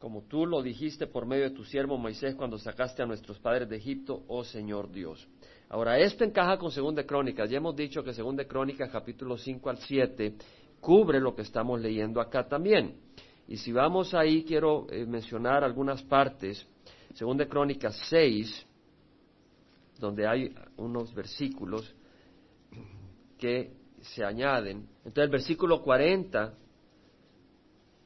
como 0.04 0.24
tú 0.24 0.46
lo 0.46 0.62
dijiste 0.62 1.08
por 1.08 1.26
medio 1.26 1.46
de 1.46 1.56
tu 1.56 1.64
siervo 1.64 1.98
Moisés 1.98 2.36
cuando 2.36 2.58
sacaste 2.58 3.02
a 3.02 3.06
nuestros 3.06 3.40
padres 3.40 3.70
de 3.70 3.78
Egipto, 3.78 4.26
oh 4.28 4.44
Señor 4.44 4.92
Dios. 4.92 5.26
Ahora, 5.74 5.98
esto 5.98 6.24
encaja 6.24 6.56
con 6.60 6.70
Segunda 6.70 7.04
Crónicas. 7.04 7.50
Ya 7.50 7.58
hemos 7.58 7.76
dicho 7.76 8.04
que 8.04 8.14
Segunda 8.14 8.46
Crónicas, 8.46 8.92
capítulo 8.92 9.40
5 9.40 9.72
al 9.72 9.80
7, 9.80 10.36
cubre 10.80 11.20
lo 11.20 11.34
que 11.34 11.42
estamos 11.42 11.82
leyendo 11.82 12.22
acá 12.22 12.48
también. 12.48 12.96
Y 13.48 13.58
si 13.58 13.72
vamos 13.72 14.14
ahí, 14.14 14.44
quiero 14.44 14.86
eh, 14.92 15.04
mencionar 15.04 15.64
algunas 15.64 16.04
partes. 16.04 16.64
Segunda 17.16 17.48
Crónicas 17.48 18.00
6, 18.08 18.68
donde 19.98 20.28
hay 20.28 20.54
unos 20.78 21.12
versículos 21.12 21.92
que 23.40 23.72
se 24.00 24.24
añaden. 24.24 24.88
Entonces, 24.98 25.24
el 25.24 25.32
versículo 25.32 25.82
40 25.82 26.54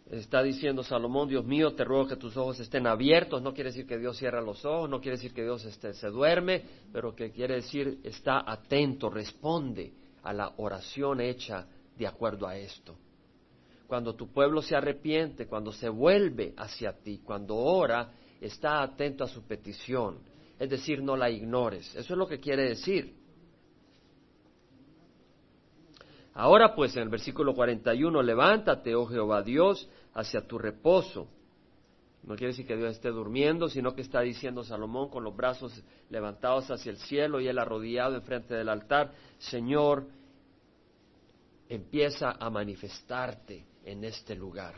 Está 0.10 0.42
diciendo 0.42 0.84
Salomón, 0.84 1.28
Dios 1.28 1.44
mío, 1.44 1.74
te 1.74 1.84
ruego 1.84 2.08
que 2.08 2.16
tus 2.16 2.38
ojos 2.38 2.60
estén 2.62 2.88
abiertos. 2.88 3.42
No 3.42 3.54
quiere 3.54 3.72
decir 3.72 3.86
que 3.86 3.98
Dios 3.98 4.18
cierra 4.18 4.42
los 4.42 4.64
ojos, 4.64 4.90
no 4.90 5.02
quiere 5.02 5.18
decir 5.18 5.34
que 5.34 5.44
Dios 5.44 5.62
se 5.62 6.08
duerme, 6.08 6.64
pero 6.94 7.14
que 7.14 7.32
quiere 7.32 7.56
decir 7.56 8.00
está 8.04 8.50
atento, 8.50 9.10
responde 9.10 9.92
a 10.24 10.32
la 10.32 10.54
oración 10.58 11.20
hecha 11.20 11.68
de 11.98 12.08
acuerdo 12.08 12.48
a 12.48 12.56
esto. 12.56 12.96
Cuando 13.86 14.16
tu 14.16 14.32
pueblo 14.32 14.62
se 14.62 14.76
arrepiente, 14.76 15.48
cuando 15.48 15.74
se 15.74 15.90
vuelve 15.90 16.54
hacia 16.56 16.94
ti, 16.94 17.22
cuando 17.24 17.56
ora, 17.56 18.12
está 18.40 18.82
atento 18.82 19.26
a 19.26 19.28
su 19.28 19.44
petición. 19.44 20.20
Es 20.58 20.70
decir, 20.70 21.02
no 21.02 21.18
la 21.18 21.30
ignores. 21.30 21.96
Eso 21.96 22.14
es 22.14 22.18
lo 22.18 22.28
que 22.28 22.40
quiere 22.40 22.64
decir. 22.70 23.14
Ahora 26.34 26.76
pues 26.76 26.96
en 26.96 27.04
el 27.04 27.10
versículo 27.10 27.56
41, 27.56 28.22
levántate, 28.22 28.94
oh 28.94 29.08
Jehová 29.08 29.42
Dios, 29.42 29.90
hacia 30.18 30.42
tu 30.42 30.58
reposo. 30.58 31.28
No 32.24 32.36
quiere 32.36 32.48
decir 32.48 32.66
que 32.66 32.76
Dios 32.76 32.96
esté 32.96 33.10
durmiendo, 33.10 33.70
sino 33.70 33.94
que 33.94 34.02
está 34.02 34.22
diciendo 34.22 34.64
Salomón 34.64 35.10
con 35.10 35.24
los 35.24 35.36
brazos 35.36 35.82
levantados 36.10 36.70
hacia 36.72 36.90
el 36.90 36.98
cielo 36.98 37.40
y 37.40 37.48
él 37.48 37.60
arrodillado 37.60 38.16
enfrente 38.16 38.56
del 38.56 38.68
altar, 38.68 39.14
Señor, 39.38 40.08
empieza 41.70 42.32
a 42.32 42.50
manifestarte 42.50 43.64
en 43.86 44.04
este 44.04 44.36
lugar. 44.36 44.74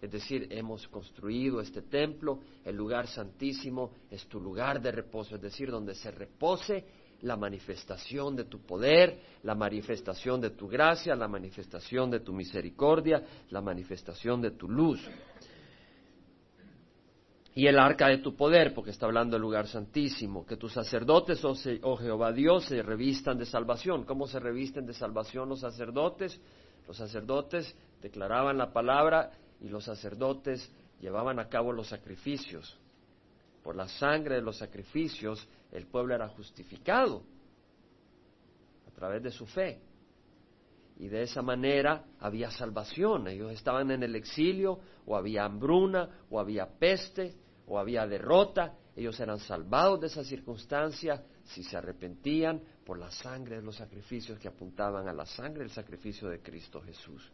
Es 0.00 0.12
decir, 0.12 0.46
hemos 0.50 0.86
construido 0.86 1.60
este 1.60 1.82
templo, 1.82 2.38
el 2.64 2.76
lugar 2.76 3.08
santísimo 3.08 3.90
es 4.08 4.26
tu 4.28 4.40
lugar 4.40 4.80
de 4.80 4.92
reposo, 4.92 5.34
es 5.34 5.42
decir, 5.42 5.72
donde 5.72 5.96
se 5.96 6.12
repose 6.12 6.84
la 7.22 7.36
manifestación 7.36 8.36
de 8.36 8.44
tu 8.44 8.60
poder, 8.60 9.20
la 9.42 9.54
manifestación 9.54 10.40
de 10.40 10.50
tu 10.50 10.68
gracia, 10.68 11.16
la 11.16 11.28
manifestación 11.28 12.10
de 12.10 12.20
tu 12.20 12.32
misericordia, 12.32 13.22
la 13.50 13.60
manifestación 13.60 14.40
de 14.40 14.52
tu 14.52 14.68
luz. 14.68 15.00
Y 17.54 17.66
el 17.66 17.78
arca 17.78 18.06
de 18.06 18.18
tu 18.18 18.36
poder, 18.36 18.72
porque 18.72 18.90
está 18.90 19.06
hablando 19.06 19.34
del 19.34 19.42
lugar 19.42 19.66
santísimo, 19.66 20.46
que 20.46 20.56
tus 20.56 20.72
sacerdotes, 20.72 21.44
oh, 21.44 21.54
oh 21.82 21.96
Jehová 21.96 22.32
Dios, 22.32 22.66
se 22.66 22.82
revistan 22.82 23.36
de 23.36 23.46
salvación. 23.46 24.04
¿Cómo 24.04 24.28
se 24.28 24.38
revisten 24.38 24.86
de 24.86 24.94
salvación 24.94 25.48
los 25.48 25.60
sacerdotes? 25.60 26.40
Los 26.86 26.96
sacerdotes 26.96 27.74
declaraban 28.00 28.58
la 28.58 28.72
palabra 28.72 29.32
y 29.60 29.68
los 29.68 29.84
sacerdotes 29.84 30.70
llevaban 31.00 31.40
a 31.40 31.48
cabo 31.48 31.72
los 31.72 31.88
sacrificios. 31.88 32.78
Por 33.62 33.76
la 33.76 33.88
sangre 33.88 34.36
de 34.36 34.42
los 34.42 34.58
sacrificios 34.58 35.46
el 35.72 35.86
pueblo 35.86 36.14
era 36.14 36.28
justificado 36.28 37.22
a 38.86 38.90
través 38.92 39.22
de 39.22 39.30
su 39.30 39.46
fe. 39.46 39.80
Y 40.98 41.08
de 41.08 41.22
esa 41.22 41.42
manera 41.42 42.04
había 42.18 42.50
salvación. 42.50 43.28
Ellos 43.28 43.52
estaban 43.52 43.90
en 43.90 44.02
el 44.02 44.16
exilio, 44.16 44.80
o 45.06 45.16
había 45.16 45.44
hambruna, 45.44 46.08
o 46.30 46.40
había 46.40 46.66
peste, 46.66 47.34
o 47.66 47.78
había 47.78 48.06
derrota. 48.06 48.74
Ellos 48.96 49.18
eran 49.20 49.38
salvados 49.38 50.00
de 50.00 50.08
esa 50.08 50.24
circunstancia 50.24 51.22
si 51.44 51.62
se 51.62 51.76
arrepentían 51.76 52.60
por 52.84 52.98
la 52.98 53.10
sangre 53.10 53.56
de 53.56 53.62
los 53.62 53.76
sacrificios 53.76 54.38
que 54.40 54.48
apuntaban 54.48 55.06
a 55.06 55.12
la 55.12 55.24
sangre 55.24 55.60
del 55.60 55.70
sacrificio 55.70 56.28
de 56.28 56.40
Cristo 56.40 56.80
Jesús 56.80 57.32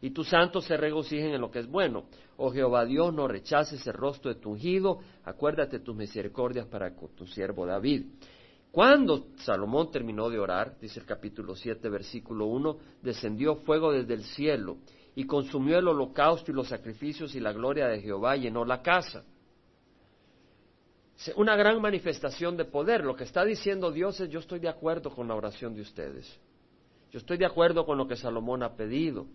y 0.00 0.10
tus 0.10 0.28
santos 0.28 0.64
se 0.64 0.76
regocijen 0.76 1.34
en 1.34 1.40
lo 1.40 1.50
que 1.50 1.60
es 1.60 1.68
bueno. 1.68 2.04
Oh 2.36 2.52
Jehová 2.52 2.84
Dios, 2.84 3.12
no 3.12 3.26
rechaces 3.26 3.84
el 3.86 3.94
rostro 3.94 4.32
de 4.32 4.40
tu 4.40 4.50
ungido, 4.50 5.00
acuérdate 5.24 5.80
tus 5.80 5.96
misericordias 5.96 6.66
para 6.66 6.94
con 6.94 7.08
tu 7.16 7.26
siervo 7.26 7.66
David. 7.66 8.06
Cuando 8.70 9.28
Salomón 9.38 9.90
terminó 9.90 10.28
de 10.30 10.38
orar, 10.38 10.78
dice 10.80 11.00
el 11.00 11.06
capítulo 11.06 11.56
7, 11.56 11.88
versículo 11.88 12.46
1, 12.46 12.78
descendió 13.02 13.56
fuego 13.56 13.92
desde 13.92 14.14
el 14.14 14.24
cielo 14.24 14.76
y 15.16 15.24
consumió 15.24 15.78
el 15.78 15.88
holocausto 15.88 16.52
y 16.52 16.54
los 16.54 16.68
sacrificios 16.68 17.34
y 17.34 17.40
la 17.40 17.52
gloria 17.52 17.88
de 17.88 18.00
Jehová 18.00 18.36
llenó 18.36 18.64
la 18.64 18.82
casa. 18.82 19.24
Una 21.34 21.56
gran 21.56 21.80
manifestación 21.82 22.56
de 22.56 22.66
poder. 22.66 23.02
Lo 23.02 23.16
que 23.16 23.24
está 23.24 23.44
diciendo 23.44 23.90
Dios 23.90 24.20
es 24.20 24.28
yo 24.28 24.38
estoy 24.38 24.60
de 24.60 24.68
acuerdo 24.68 25.10
con 25.10 25.26
la 25.26 25.34
oración 25.34 25.74
de 25.74 25.80
ustedes. 25.80 26.38
Yo 27.10 27.18
estoy 27.18 27.38
de 27.38 27.46
acuerdo 27.46 27.84
con 27.84 27.98
lo 27.98 28.06
que 28.06 28.14
Salomón 28.14 28.62
ha 28.62 28.76
pedido 28.76 29.26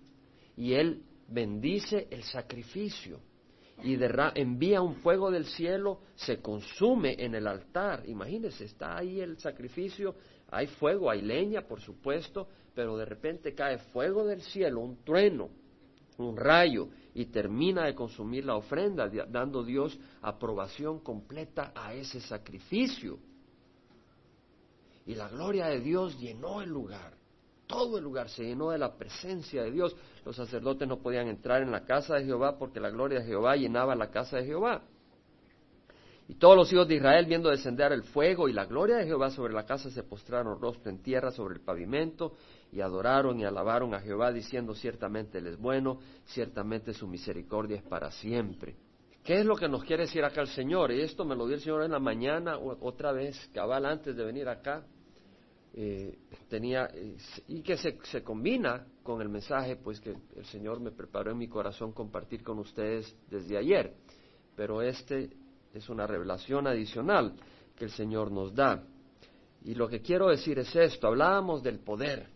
y 0.55 0.73
él 0.73 1.03
bendice 1.27 2.07
el 2.11 2.23
sacrificio 2.23 3.19
y 3.81 3.97
envía 4.35 4.81
un 4.81 4.95
fuego 4.95 5.31
del 5.31 5.45
cielo, 5.45 5.99
se 6.15 6.41
consume 6.41 7.15
en 7.17 7.35
el 7.35 7.47
altar. 7.47 8.03
Imagínense, 8.07 8.65
está 8.65 8.97
ahí 8.97 9.19
el 9.19 9.37
sacrificio, 9.39 10.15
hay 10.49 10.67
fuego, 10.67 11.09
hay 11.09 11.21
leña, 11.21 11.63
por 11.63 11.81
supuesto, 11.81 12.47
pero 12.73 12.95
de 12.97 13.05
repente 13.05 13.53
cae 13.53 13.79
fuego 13.79 14.25
del 14.25 14.41
cielo, 14.41 14.79
un 14.81 15.03
trueno, 15.03 15.49
un 16.17 16.37
rayo, 16.37 16.89
y 17.13 17.25
termina 17.25 17.85
de 17.85 17.95
consumir 17.95 18.45
la 18.45 18.55
ofrenda, 18.55 19.09
dando 19.29 19.63
Dios 19.63 19.99
aprobación 20.21 20.99
completa 20.99 21.73
a 21.75 21.93
ese 21.93 22.21
sacrificio. 22.21 23.19
Y 25.05 25.15
la 25.15 25.27
gloria 25.27 25.65
de 25.67 25.81
Dios 25.81 26.17
llenó 26.19 26.61
el 26.61 26.69
lugar 26.69 27.22
todo 27.67 27.97
el 27.97 28.03
lugar 28.03 28.29
se 28.29 28.43
llenó 28.43 28.71
de 28.71 28.77
la 28.77 28.95
presencia 28.95 29.63
de 29.63 29.71
Dios. 29.71 29.95
Los 30.25 30.35
sacerdotes 30.35 30.87
no 30.87 30.99
podían 30.99 31.27
entrar 31.27 31.61
en 31.61 31.71
la 31.71 31.85
casa 31.85 32.15
de 32.15 32.25
Jehová 32.25 32.57
porque 32.57 32.79
la 32.79 32.89
gloria 32.89 33.19
de 33.19 33.25
Jehová 33.25 33.55
llenaba 33.55 33.95
la 33.95 34.09
casa 34.09 34.37
de 34.37 34.45
Jehová. 34.45 34.81
Y 36.27 36.35
todos 36.35 36.55
los 36.55 36.71
hijos 36.71 36.87
de 36.87 36.95
Israel, 36.95 37.25
viendo 37.25 37.49
descender 37.49 37.91
el 37.91 38.03
fuego 38.03 38.47
y 38.47 38.53
la 38.53 38.65
gloria 38.65 38.97
de 38.97 39.05
Jehová 39.05 39.29
sobre 39.29 39.53
la 39.53 39.65
casa, 39.65 39.89
se 39.89 40.03
postraron 40.03 40.59
rostro 40.59 40.89
en 40.89 41.01
tierra 41.01 41.31
sobre 41.31 41.55
el 41.55 41.61
pavimento 41.61 42.33
y 42.71 42.79
adoraron 42.79 43.39
y 43.39 43.43
alabaron 43.43 43.93
a 43.93 43.99
Jehová, 43.99 44.31
diciendo, 44.31 44.73
ciertamente 44.73 45.39
Él 45.39 45.47
es 45.47 45.57
bueno, 45.57 45.99
ciertamente 46.25 46.93
su 46.93 47.07
misericordia 47.07 47.77
es 47.77 47.83
para 47.83 48.09
siempre. 48.11 48.75
¿Qué 49.23 49.39
es 49.39 49.45
lo 49.45 49.55
que 49.55 49.67
nos 49.67 49.83
quiere 49.83 50.03
decir 50.03 50.23
acá 50.23 50.41
el 50.41 50.47
Señor? 50.47 50.91
Y 50.91 51.01
esto 51.01 51.25
me 51.25 51.35
lo 51.35 51.45
dio 51.45 51.55
el 51.55 51.61
Señor 51.61 51.83
en 51.83 51.91
la 51.91 51.99
mañana, 51.99 52.57
otra 52.57 53.11
vez, 53.11 53.49
cabal 53.53 53.85
antes 53.85 54.15
de 54.15 54.23
venir 54.23 54.47
acá. 54.47 54.85
Eh, 55.75 56.19
tenía 56.49 56.87
y 57.47 57.63
que 57.63 57.77
se, 57.77 57.97
se, 58.03 58.21
combina 58.21 58.85
con 59.01 59.21
el 59.23 59.29
mensaje 59.29 59.75
pues 59.75 59.99
que 59.99 60.13
el 60.35 60.45
Señor 60.45 60.79
me 60.79 60.91
preparó 60.91 61.31
en 61.31 61.39
mi 61.39 61.47
corazón 61.47 61.93
compartir 61.93 62.43
con 62.43 62.59
ustedes 62.59 63.15
desde 63.29 63.57
ayer. 63.57 63.95
Pero 64.55 64.83
este 64.83 65.31
es 65.73 65.89
una 65.89 66.05
revelación 66.05 66.67
adicional 66.67 67.33
que 67.75 67.85
el 67.85 67.91
Señor 67.91 68.31
nos 68.31 68.53
da. 68.53 68.83
Y 69.63 69.73
lo 69.73 69.87
que 69.87 70.01
quiero 70.01 70.29
decir 70.29 70.59
es 70.59 70.75
esto. 70.75 71.07
Hablábamos 71.07 71.63
del 71.63 71.79
poder 71.79 72.27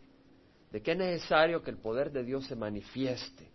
de 0.72 0.82
que 0.82 0.92
es 0.92 0.98
necesario 0.98 1.62
que 1.62 1.72
el 1.72 1.78
poder 1.78 2.12
de 2.12 2.24
Dios 2.24 2.46
se 2.46 2.56
manifieste 2.56 3.50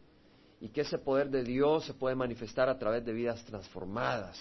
y 0.60 0.68
que 0.68 0.82
ese 0.82 0.98
poder 0.98 1.28
de 1.28 1.42
Dios 1.42 1.84
se 1.84 1.94
puede 1.94 2.14
manifestar 2.14 2.68
a 2.68 2.78
través 2.78 3.04
de 3.04 3.12
vidas 3.12 3.44
transformadas 3.44 4.38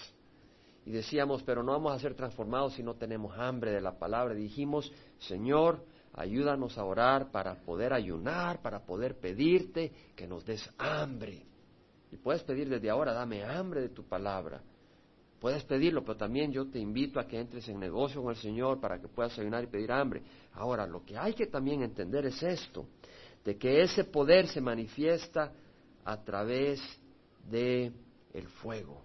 y 0.84 0.90
decíamos, 0.90 1.42
pero 1.42 1.62
no 1.62 1.72
vamos 1.72 1.92
a 1.92 1.98
ser 1.98 2.14
transformados 2.14 2.74
si 2.74 2.82
no 2.82 2.94
tenemos 2.94 3.36
hambre 3.38 3.70
de 3.70 3.80
la 3.80 3.98
palabra. 3.98 4.34
dijimos, 4.34 4.92
Señor, 5.18 5.84
ayúdanos 6.12 6.76
a 6.76 6.84
orar 6.84 7.30
para 7.30 7.54
poder 7.54 7.92
ayunar, 7.92 8.60
para 8.62 8.84
poder 8.84 9.18
pedirte 9.18 9.92
que 10.16 10.26
nos 10.26 10.44
des 10.44 10.68
hambre. 10.78 11.46
Y 12.10 12.16
puedes 12.16 12.42
pedir 12.42 12.68
desde 12.68 12.90
ahora, 12.90 13.12
dame 13.12 13.44
hambre 13.44 13.80
de 13.80 13.88
tu 13.90 14.04
palabra. 14.04 14.60
Puedes 15.40 15.64
pedirlo, 15.64 16.02
pero 16.02 16.16
también 16.16 16.52
yo 16.52 16.68
te 16.68 16.78
invito 16.78 17.18
a 17.18 17.26
que 17.26 17.40
entres 17.40 17.68
en 17.68 17.78
negocio 17.78 18.22
con 18.22 18.30
el 18.30 18.36
Señor 18.36 18.80
para 18.80 19.00
que 19.00 19.08
puedas 19.08 19.36
ayunar 19.38 19.64
y 19.64 19.68
pedir 19.68 19.90
hambre. 19.90 20.22
Ahora, 20.52 20.86
lo 20.86 21.04
que 21.04 21.16
hay 21.16 21.34
que 21.34 21.46
también 21.46 21.82
entender 21.82 22.26
es 22.26 22.42
esto, 22.42 22.86
de 23.44 23.56
que 23.56 23.82
ese 23.82 24.04
poder 24.04 24.46
se 24.46 24.60
manifiesta 24.60 25.52
a 26.04 26.22
través 26.22 26.80
de 27.48 27.92
el 28.34 28.46
fuego. 28.48 29.02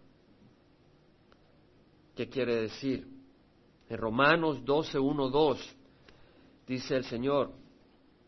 ¿Qué 2.17 2.27
quiere 2.27 2.63
decir? 2.63 3.07
En 3.87 3.97
Romanos 3.99 4.65
12, 4.65 4.97
1, 4.97 5.29
2 5.29 5.75
dice 6.65 6.95
el 6.95 7.03
Señor 7.03 7.51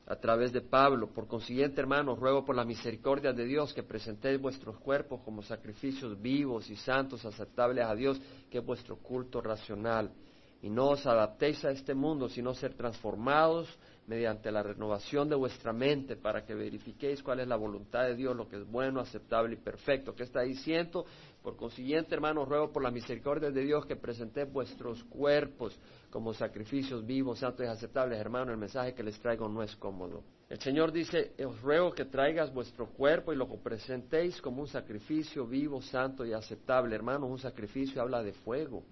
a 0.06 0.16
través 0.16 0.54
de 0.54 0.62
Pablo, 0.62 1.12
por 1.12 1.28
consiguiente, 1.28 1.82
hermanos, 1.82 2.20
ruego 2.20 2.46
por 2.46 2.56
la 2.56 2.66
misericordia 2.66 3.34
de 3.34 3.46
Dios 3.46 3.74
que 3.74 3.82
presentéis 3.82 4.40
vuestros 4.40 4.78
cuerpos 4.78 5.22
como 5.26 5.42
sacrificios 5.42 6.22
vivos 6.22 6.70
y 6.70 6.76
santos, 6.76 7.26
aceptables 7.26 7.84
a 7.84 7.96
Dios, 7.96 8.22
que 8.52 8.60
es 8.60 8.66
vuestro 8.66 8.98
culto 8.98 9.42
racional. 9.42 10.12
Y 10.62 10.70
no 10.70 10.90
os 10.90 11.06
adaptéis 11.06 11.64
a 11.64 11.72
este 11.72 11.94
mundo, 11.94 12.28
sino 12.28 12.54
ser 12.54 12.74
transformados 12.74 13.70
mediante 14.10 14.52
la 14.52 14.64
renovación 14.64 15.30
de 15.30 15.36
vuestra 15.36 15.72
mente 15.72 16.16
para 16.16 16.44
que 16.44 16.56
verifiquéis 16.56 17.22
cuál 17.22 17.42
es 17.42 17.48
la 17.48 17.56
voluntad 17.56 18.06
de 18.06 18.16
Dios, 18.16 18.36
lo 18.36 18.50
que 18.50 18.58
es 18.58 18.66
bueno, 18.66 19.00
aceptable 19.00 19.54
y 19.54 19.58
perfecto. 19.58 20.16
¿Qué 20.16 20.24
está 20.24 20.42
diciendo? 20.42 21.06
Por 21.44 21.56
consiguiente, 21.56 22.16
hermanos, 22.16 22.50
ruego 22.50 22.72
por 22.72 22.82
la 22.82 22.90
misericordia 22.90 23.52
de 23.52 23.62
Dios 23.62 23.86
que 23.86 23.96
presentéis 23.96 24.52
vuestros 24.52 25.04
cuerpos 25.06 25.80
como 26.10 26.34
sacrificios 26.34 27.06
vivos, 27.06 27.40
santos 27.40 27.66
y 27.66 27.70
aceptables. 27.70 28.20
Hermano, 28.20 28.52
el 28.52 28.58
mensaje 28.58 28.96
que 28.96 29.04
les 29.04 29.20
traigo 29.20 29.48
no 29.48 29.62
es 29.62 29.76
cómodo. 29.76 30.24
El 30.50 30.60
Señor 30.60 30.92
dice, 30.92 31.34
os 31.46 31.62
ruego 31.62 31.92
que 31.92 32.06
traigas 32.06 32.52
vuestro 32.52 32.88
cuerpo 32.88 33.32
y 33.32 33.36
lo 33.36 33.48
presentéis 33.62 34.42
como 34.42 34.62
un 34.62 34.68
sacrificio 34.68 35.46
vivo, 35.46 35.82
santo 35.84 36.26
y 36.26 36.34
aceptable. 36.34 36.96
Hermano, 36.96 37.28
un 37.28 37.38
sacrificio 37.38 38.02
habla 38.02 38.24
de 38.24 38.34
fuego. 38.34 38.84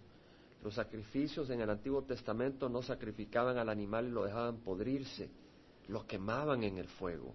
Los 0.64 0.74
sacrificios 0.74 1.50
en 1.50 1.62
el 1.62 1.70
Antiguo 1.70 2.04
Testamento 2.04 2.68
no 2.68 2.82
sacrificaban 2.82 3.58
al 3.58 3.70
animal 3.70 4.08
y 4.08 4.12
lo 4.12 4.24
dejaban 4.24 4.58
podrirse, 4.58 5.30
lo 5.88 6.06
quemaban 6.06 6.64
en 6.64 6.78
el 6.78 6.88
fuego. 6.88 7.34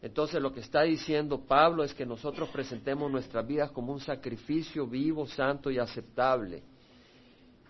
Entonces 0.00 0.40
lo 0.40 0.52
que 0.52 0.60
está 0.60 0.82
diciendo 0.82 1.40
Pablo 1.40 1.82
es 1.82 1.92
que 1.92 2.06
nosotros 2.06 2.48
presentemos 2.50 3.10
nuestras 3.10 3.46
vidas 3.46 3.72
como 3.72 3.92
un 3.92 4.00
sacrificio 4.00 4.86
vivo, 4.86 5.26
santo 5.26 5.70
y 5.70 5.78
aceptable. 5.78 6.62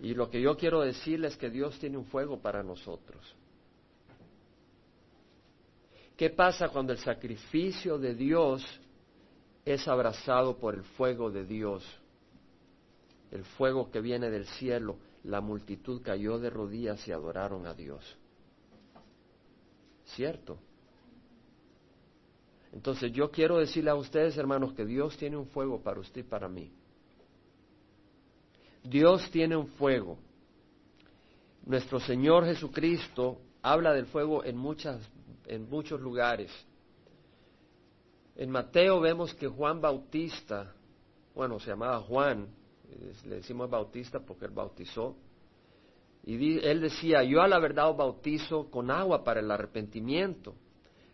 Y 0.01 0.15
lo 0.15 0.29
que 0.29 0.41
yo 0.41 0.57
quiero 0.57 0.83
decirles 0.83 1.33
es 1.33 1.39
que 1.39 1.51
Dios 1.51 1.79
tiene 1.79 1.97
un 1.97 2.05
fuego 2.05 2.39
para 2.39 2.63
nosotros. 2.63 3.35
¿Qué 6.17 6.31
pasa 6.31 6.69
cuando 6.69 6.93
el 6.93 6.99
sacrificio 6.99 7.97
de 7.97 8.15
Dios 8.15 8.65
es 9.65 9.87
abrazado 9.89 10.59
por 10.59 10.75
el 10.75 10.83
fuego 10.83 11.31
de 11.31 11.45
Dios? 11.45 11.85
El 13.31 13.45
fuego 13.45 13.91
que 13.91 14.01
viene 14.01 14.31
del 14.31 14.47
cielo, 14.47 14.97
la 15.25 15.41
multitud 15.41 16.03
cayó 16.03 16.39
de 16.39 16.51
rodillas 16.51 17.07
y 17.07 17.13
adoraron 17.13 17.67
a 17.67 17.75
Dios. 17.75 18.17
¿Cierto? 20.05 20.59
Entonces 22.73 23.13
yo 23.13 23.31
quiero 23.31 23.59
decirle 23.59 23.91
a 23.91 23.95
ustedes, 23.95 24.37
hermanos, 24.37 24.73
que 24.75 24.85
Dios 24.85 25.17
tiene 25.17 25.37
un 25.37 25.47
fuego 25.47 25.81
para 25.81 26.01
usted 26.01 26.21
y 26.21 26.25
para 26.25 26.49
mí. 26.49 26.73
Dios 28.83 29.31
tiene 29.31 29.57
un 29.57 29.69
fuego. 29.69 30.19
Nuestro 31.67 32.01
Señor 32.01 32.45
Jesucristo 32.47 33.39
habla 33.63 33.93
del 33.93 34.07
fuego 34.07 34.45
en, 34.45 34.57
muchas, 34.57 35.01
en 35.47 35.69
muchos 35.69 36.01
lugares. 36.01 36.51
En 38.37 38.51
Mateo 38.51 39.01
vemos 39.01 39.35
que 39.35 39.49
Juan 39.49 39.81
Bautista, 39.81 40.73
bueno, 41.35 41.59
se 41.59 41.71
llamaba 41.71 42.01
Juan, 42.01 42.49
le 43.25 43.37
decimos 43.37 43.69
Bautista 43.69 44.21
porque 44.21 44.47
él 44.47 44.53
bautizó, 44.53 45.17
y 46.25 46.59
él 46.59 46.81
decía, 46.83 47.23
yo 47.23 47.41
a 47.41 47.49
la 47.49 47.59
verdad 47.59 47.91
os 47.91 47.97
bautizo 47.97 48.71
con 48.71 48.91
agua 48.91 49.25
para 49.25 49.41
el 49.41 49.51
arrepentimiento, 49.51 50.55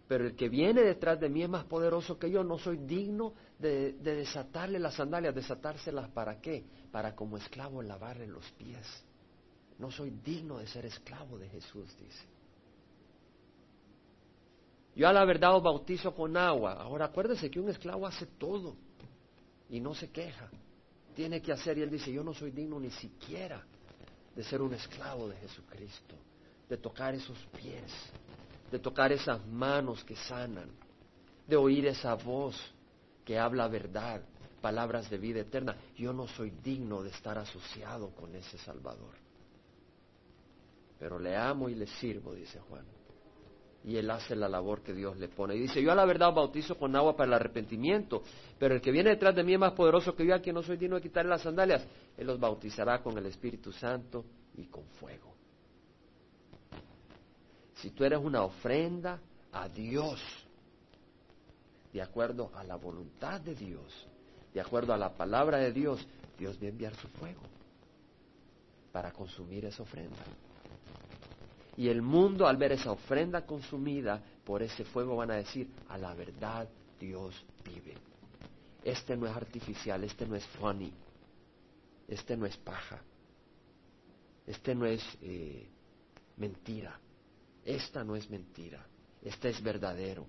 pero 0.09 0.27
el 0.27 0.35
que 0.35 0.49
viene 0.49 0.83
detrás 0.83 1.21
de 1.21 1.29
mí 1.29 1.43
es 1.43 1.49
más 1.49 1.65
poderoso 1.65 2.19
que 2.19 2.31
yo, 2.31 2.43
no 2.43 2.59
soy 2.59 2.79
digno 2.79 3.33
de, 3.59 3.93
desatarle 3.93 4.79
las 4.79 4.95
sandalias, 4.95 5.35
desatárselas 5.35 6.11
para 6.11 6.41
qué? 6.41 6.65
Para 6.91 7.15
como 7.15 7.37
esclavo 7.37 7.81
lavarle 7.81 8.27
los 8.27 8.51
pies. 8.53 8.87
No 9.79 9.91
soy 9.91 10.11
digno 10.11 10.59
de 10.59 10.67
ser 10.67 10.85
esclavo 10.87 11.39
de 11.39 11.49
Jesús, 11.49 11.97
dice. 11.97 12.27
Yo 14.95 15.09
a 15.09 15.13
la 15.13 15.25
verdad 15.25 15.57
os 15.57 15.63
bautizo 15.63 16.15
con 16.15 16.37
agua. 16.37 16.75
Ahora 16.75 17.07
acuérdese 17.07 17.51
que 17.51 17.59
un 17.59 17.69
esclavo 17.69 18.07
hace 18.07 18.27
todo 18.27 18.77
y 19.71 19.81
no 19.81 19.95
se 19.95 20.11
queja. 20.11 20.51
Tiene 21.15 21.41
que 21.41 21.53
hacer 21.53 21.79
y 21.79 21.83
él 21.83 21.91
dice, 21.91 22.13
yo 22.13 22.25
no 22.25 22.35
soy 22.35 22.51
digno 22.51 22.81
ni 22.81 22.91
siquiera 22.91 23.65
de 24.35 24.43
ser 24.43 24.61
un 24.61 24.75
esclavo 24.75 25.29
de 25.29 25.37
Jesucristo, 25.37 26.17
de 26.69 26.77
tocar 26.77 27.15
esos 27.15 27.39
pies, 27.55 27.93
de 28.71 28.79
tocar 28.79 29.13
esas 29.13 29.47
manos 29.47 30.03
que 30.05 30.17
sanan, 30.17 30.71
de 31.47 31.57
oír 31.57 31.87
esa 31.87 32.15
voz 32.15 32.57
que 33.25 33.39
habla 33.39 33.69
verdad, 33.69 34.23
palabras 34.61 35.09
de 35.09 35.19
vida 35.19 35.41
eterna. 35.41 35.77
Yo 35.97 36.13
no 36.13 36.27
soy 36.27 36.51
digno 36.51 37.03
de 37.03 37.11
estar 37.11 37.39
asociado 37.39 38.11
con 38.15 38.35
ese 38.35 38.59
Salvador. 38.59 39.15
Pero 40.99 41.19
le 41.19 41.37
amo 41.37 41.69
y 41.69 41.75
le 41.75 41.87
sirvo, 41.87 42.35
dice 42.35 42.59
Juan. 42.61 42.85
Y 43.85 43.97
él 43.97 44.11
hace 44.11 44.35
la 44.35 44.49
labor 44.49 44.83
que 44.83 44.95
Dios 44.95 45.19
le 45.19 45.29
pone. 45.29 45.55
Y 45.55 45.61
dice, 45.61 45.83
yo 45.83 45.93
a 45.93 45.95
la 45.95 46.07
verdad 46.07 46.33
bautizo 46.33 46.77
con 46.77 46.97
agua 46.97 47.15
para 47.15 47.29
el 47.29 47.35
arrepentimiento, 47.35 48.23
pero 48.59 48.75
el 48.75 48.81
que 48.81 48.91
viene 48.91 49.11
detrás 49.11 49.35
de 49.35 49.45
mí 49.45 49.53
es 49.53 49.59
más 49.59 49.73
poderoso 49.73 50.17
que 50.17 50.27
yo, 50.27 50.35
a 50.35 50.41
quien 50.41 50.55
no 50.55 50.63
soy 50.63 50.79
digno 50.79 50.97
de 50.97 51.03
quitarle 51.03 51.31
las 51.31 51.43
sandalias. 51.43 51.87
Él 52.17 52.27
los 52.27 52.41
bautizará 52.41 53.03
con 53.03 53.19
el 53.19 53.27
Espíritu 53.27 53.73
Santo 53.73 54.25
y 54.57 54.65
con 54.67 54.85
fuego. 55.01 55.35
Si 57.75 57.91
tú 57.91 58.05
eres 58.05 58.19
una 58.19 58.43
ofrenda 58.43 59.21
a 59.53 59.69
Dios, 59.69 60.21
de 61.93 62.01
acuerdo 62.01 62.51
a 62.55 62.65
la 62.65 62.77
voluntad 62.77 63.41
de 63.41 63.55
Dios, 63.55 64.07
de 64.55 64.61
acuerdo 64.61 64.95
a 64.95 64.97
la 64.97 65.13
palabra 65.13 65.59
de 65.59 65.73
Dios, 65.73 66.07
Dios 66.39 66.57
va 66.61 66.67
a 66.67 66.71
enviar 66.71 66.95
su 66.95 67.09
fuego 67.09 67.43
para 68.93 69.13
consumir 69.13 69.65
esa 69.65 69.83
ofrenda. 69.83 70.17
Y 71.77 71.89
el 71.89 72.03
mundo 72.03 72.47
al 72.47 72.57
ver 72.57 72.73
esa 72.73 72.93
ofrenda 72.93 73.45
consumida 73.45 74.23
por 74.45 74.63
ese 74.63 74.85
fuego 74.85 75.17
van 75.17 75.33
a 75.33 75.37
decir, 75.37 75.69
a 75.89 75.99
la 75.99 76.15
verdad 76.15 76.69
Dios 77.01 77.35
vive. 77.65 77.95
Este 78.83 79.17
no 79.17 79.27
es 79.27 79.35
artificial, 79.35 80.05
este 80.05 80.27
no 80.27 80.37
es 80.37 80.47
funny, 80.59 80.93
este 82.07 82.37
no 82.37 82.47
es 82.47 82.57
paja, 82.59 83.03
este 84.47 84.75
no 84.75 84.87
es 84.87 85.03
eh, 85.23 85.67
mentira, 86.37 86.99
esta 87.65 88.05
no 88.05 88.15
es 88.15 88.29
mentira, 88.29 88.87
este 89.23 89.49
es 89.49 89.63
verdadero. 89.63 90.27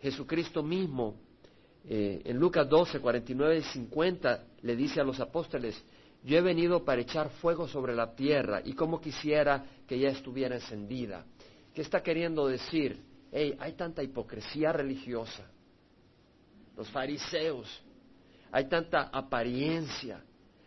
Jesucristo 0.00 0.62
mismo, 0.62 1.14
eh, 1.84 2.20
en 2.24 2.36
Lucas 2.36 2.68
12, 2.68 3.00
49 3.00 3.58
y 3.58 3.62
50, 3.62 4.44
le 4.62 4.76
dice 4.76 5.00
a 5.00 5.04
los 5.04 5.20
apóstoles, 5.20 5.80
yo 6.26 6.36
he 6.36 6.40
venido 6.40 6.84
para 6.84 7.02
echar 7.02 7.30
fuego 7.30 7.68
sobre 7.68 7.94
la 7.94 8.16
tierra 8.16 8.60
y 8.64 8.72
como 8.72 9.00
quisiera 9.00 9.64
que 9.86 9.96
ya 9.96 10.08
estuviera 10.08 10.56
encendida. 10.56 11.24
¿Qué 11.72 11.82
está 11.82 12.02
queriendo 12.02 12.48
decir? 12.48 13.00
Hey, 13.30 13.54
hay 13.60 13.74
tanta 13.74 14.02
hipocresía 14.02 14.72
religiosa. 14.72 15.48
Los 16.76 16.90
fariseos, 16.90 17.68
hay 18.50 18.68
tanta 18.68 19.02
apariencia, 19.02 20.20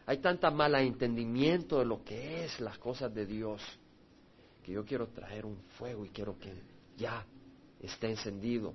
hay 0.06 0.20
tanta 0.20 0.50
mala 0.50 0.82
entendimiento 0.82 1.80
de 1.80 1.86
lo 1.86 2.06
que 2.06 2.46
es 2.46 2.62
las 2.62 2.78
cosas 2.78 3.14
de 3.14 3.26
Dios, 3.26 3.62
que 4.64 4.72
yo 4.72 4.86
quiero 4.86 5.08
traer 5.10 5.46
un 5.46 5.58
fuego 5.78 6.06
y 6.06 6.10
quiero 6.10 6.40
que 6.40 6.54
ya 6.96 7.26
esté 7.82 8.08
encendido. 8.08 8.74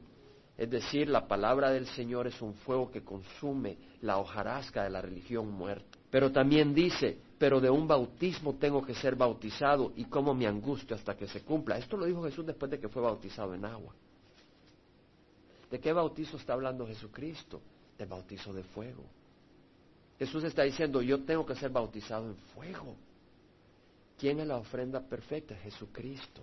Es 0.58 0.68
decir, 0.68 1.08
la 1.08 1.26
palabra 1.26 1.70
del 1.70 1.86
Señor 1.86 2.26
es 2.26 2.42
un 2.42 2.52
fuego 2.52 2.90
que 2.90 3.02
consume 3.02 3.78
la 4.02 4.18
hojarasca 4.18 4.84
de 4.84 4.90
la 4.90 5.00
religión 5.00 5.50
muerta. 5.50 5.93
Pero 6.14 6.31
también 6.31 6.72
dice, 6.72 7.18
pero 7.37 7.61
de 7.61 7.68
un 7.68 7.88
bautismo 7.88 8.55
tengo 8.55 8.87
que 8.87 8.94
ser 8.94 9.16
bautizado 9.16 9.92
y 9.96 10.05
como 10.05 10.33
me 10.33 10.46
angustio 10.46 10.94
hasta 10.94 11.16
que 11.16 11.27
se 11.27 11.42
cumpla. 11.42 11.77
Esto 11.77 11.96
lo 11.96 12.07
dijo 12.07 12.22
Jesús 12.22 12.46
después 12.46 12.70
de 12.70 12.79
que 12.79 12.88
fue 12.88 13.03
bautizado 13.03 13.53
en 13.53 13.64
agua. 13.64 13.92
¿De 15.68 15.81
qué 15.81 15.92
bautizo 15.92 16.37
está 16.37 16.53
hablando 16.53 16.87
Jesucristo? 16.87 17.61
De 17.98 18.05
bautizo 18.05 18.53
de 18.53 18.62
fuego. 18.62 19.03
Jesús 20.16 20.44
está 20.44 20.62
diciendo, 20.62 21.03
yo 21.03 21.24
tengo 21.24 21.44
que 21.44 21.57
ser 21.57 21.70
bautizado 21.70 22.29
en 22.29 22.37
fuego. 22.55 22.94
¿Quién 24.16 24.38
es 24.38 24.46
la 24.46 24.59
ofrenda 24.59 25.00
perfecta? 25.00 25.57
Jesucristo. 25.57 26.42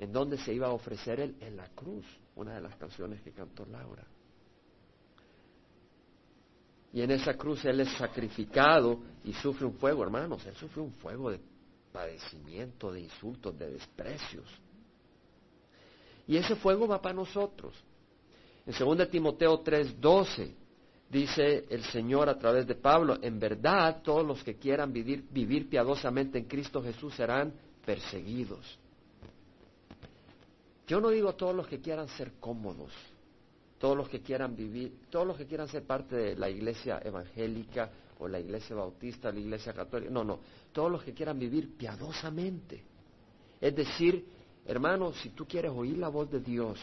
¿En 0.00 0.12
dónde 0.12 0.38
se 0.38 0.52
iba 0.52 0.66
a 0.66 0.72
ofrecer 0.72 1.20
Él? 1.20 1.36
En 1.38 1.56
la 1.56 1.68
cruz, 1.68 2.04
una 2.34 2.56
de 2.56 2.62
las 2.62 2.74
canciones 2.74 3.22
que 3.22 3.30
cantó 3.30 3.64
Laura. 3.64 4.04
Y 6.92 7.02
en 7.02 7.10
esa 7.10 7.34
cruz 7.34 7.64
Él 7.64 7.80
es 7.80 7.90
sacrificado 7.92 9.00
y 9.24 9.32
sufre 9.34 9.66
un 9.66 9.74
fuego, 9.74 10.02
hermanos. 10.02 10.44
Él 10.46 10.54
sufre 10.54 10.80
un 10.80 10.92
fuego 10.92 11.30
de 11.30 11.40
padecimiento, 11.92 12.92
de 12.92 13.00
insultos, 13.00 13.58
de 13.58 13.70
desprecios. 13.70 14.46
Y 16.26 16.36
ese 16.36 16.56
fuego 16.56 16.86
va 16.86 17.00
para 17.00 17.14
nosotros. 17.14 17.74
En 18.66 18.74
2 18.74 19.10
Timoteo 19.10 19.62
3:12 19.62 20.54
dice 21.10 21.64
el 21.70 21.82
Señor 21.84 22.28
a 22.28 22.38
través 22.38 22.66
de 22.66 22.74
Pablo, 22.74 23.18
en 23.22 23.40
verdad 23.40 24.02
todos 24.02 24.26
los 24.26 24.42
que 24.44 24.56
quieran 24.56 24.92
vivir, 24.92 25.24
vivir 25.30 25.68
piadosamente 25.68 26.38
en 26.38 26.44
Cristo 26.44 26.82
Jesús 26.82 27.14
serán 27.14 27.52
perseguidos. 27.84 28.78
Yo 30.86 31.00
no 31.00 31.08
digo 31.10 31.34
todos 31.34 31.54
los 31.54 31.66
que 31.66 31.80
quieran 31.80 32.08
ser 32.08 32.32
cómodos, 32.40 32.92
todos 33.78 33.96
los 33.96 34.08
que 34.08 34.20
quieran 34.20 34.56
vivir, 34.56 35.02
todos 35.10 35.26
los 35.26 35.36
que 35.36 35.46
quieran 35.46 35.68
ser 35.68 35.84
parte 35.84 36.16
de 36.16 36.36
la 36.36 36.50
iglesia 36.50 37.00
evangélica 37.02 37.90
o 38.18 38.26
la 38.26 38.40
iglesia 38.40 38.74
bautista, 38.74 39.30
la 39.32 39.38
iglesia 39.38 39.72
católica, 39.72 40.10
no, 40.10 40.24
no, 40.24 40.40
todos 40.72 40.90
los 40.90 41.02
que 41.02 41.14
quieran 41.14 41.38
vivir 41.38 41.76
piadosamente. 41.76 42.82
Es 43.60 43.74
decir, 43.74 44.26
hermano, 44.66 45.12
si 45.12 45.30
tú 45.30 45.46
quieres 45.46 45.70
oír 45.70 45.96
la 45.96 46.08
voz 46.08 46.30
de 46.30 46.40
Dios, 46.40 46.78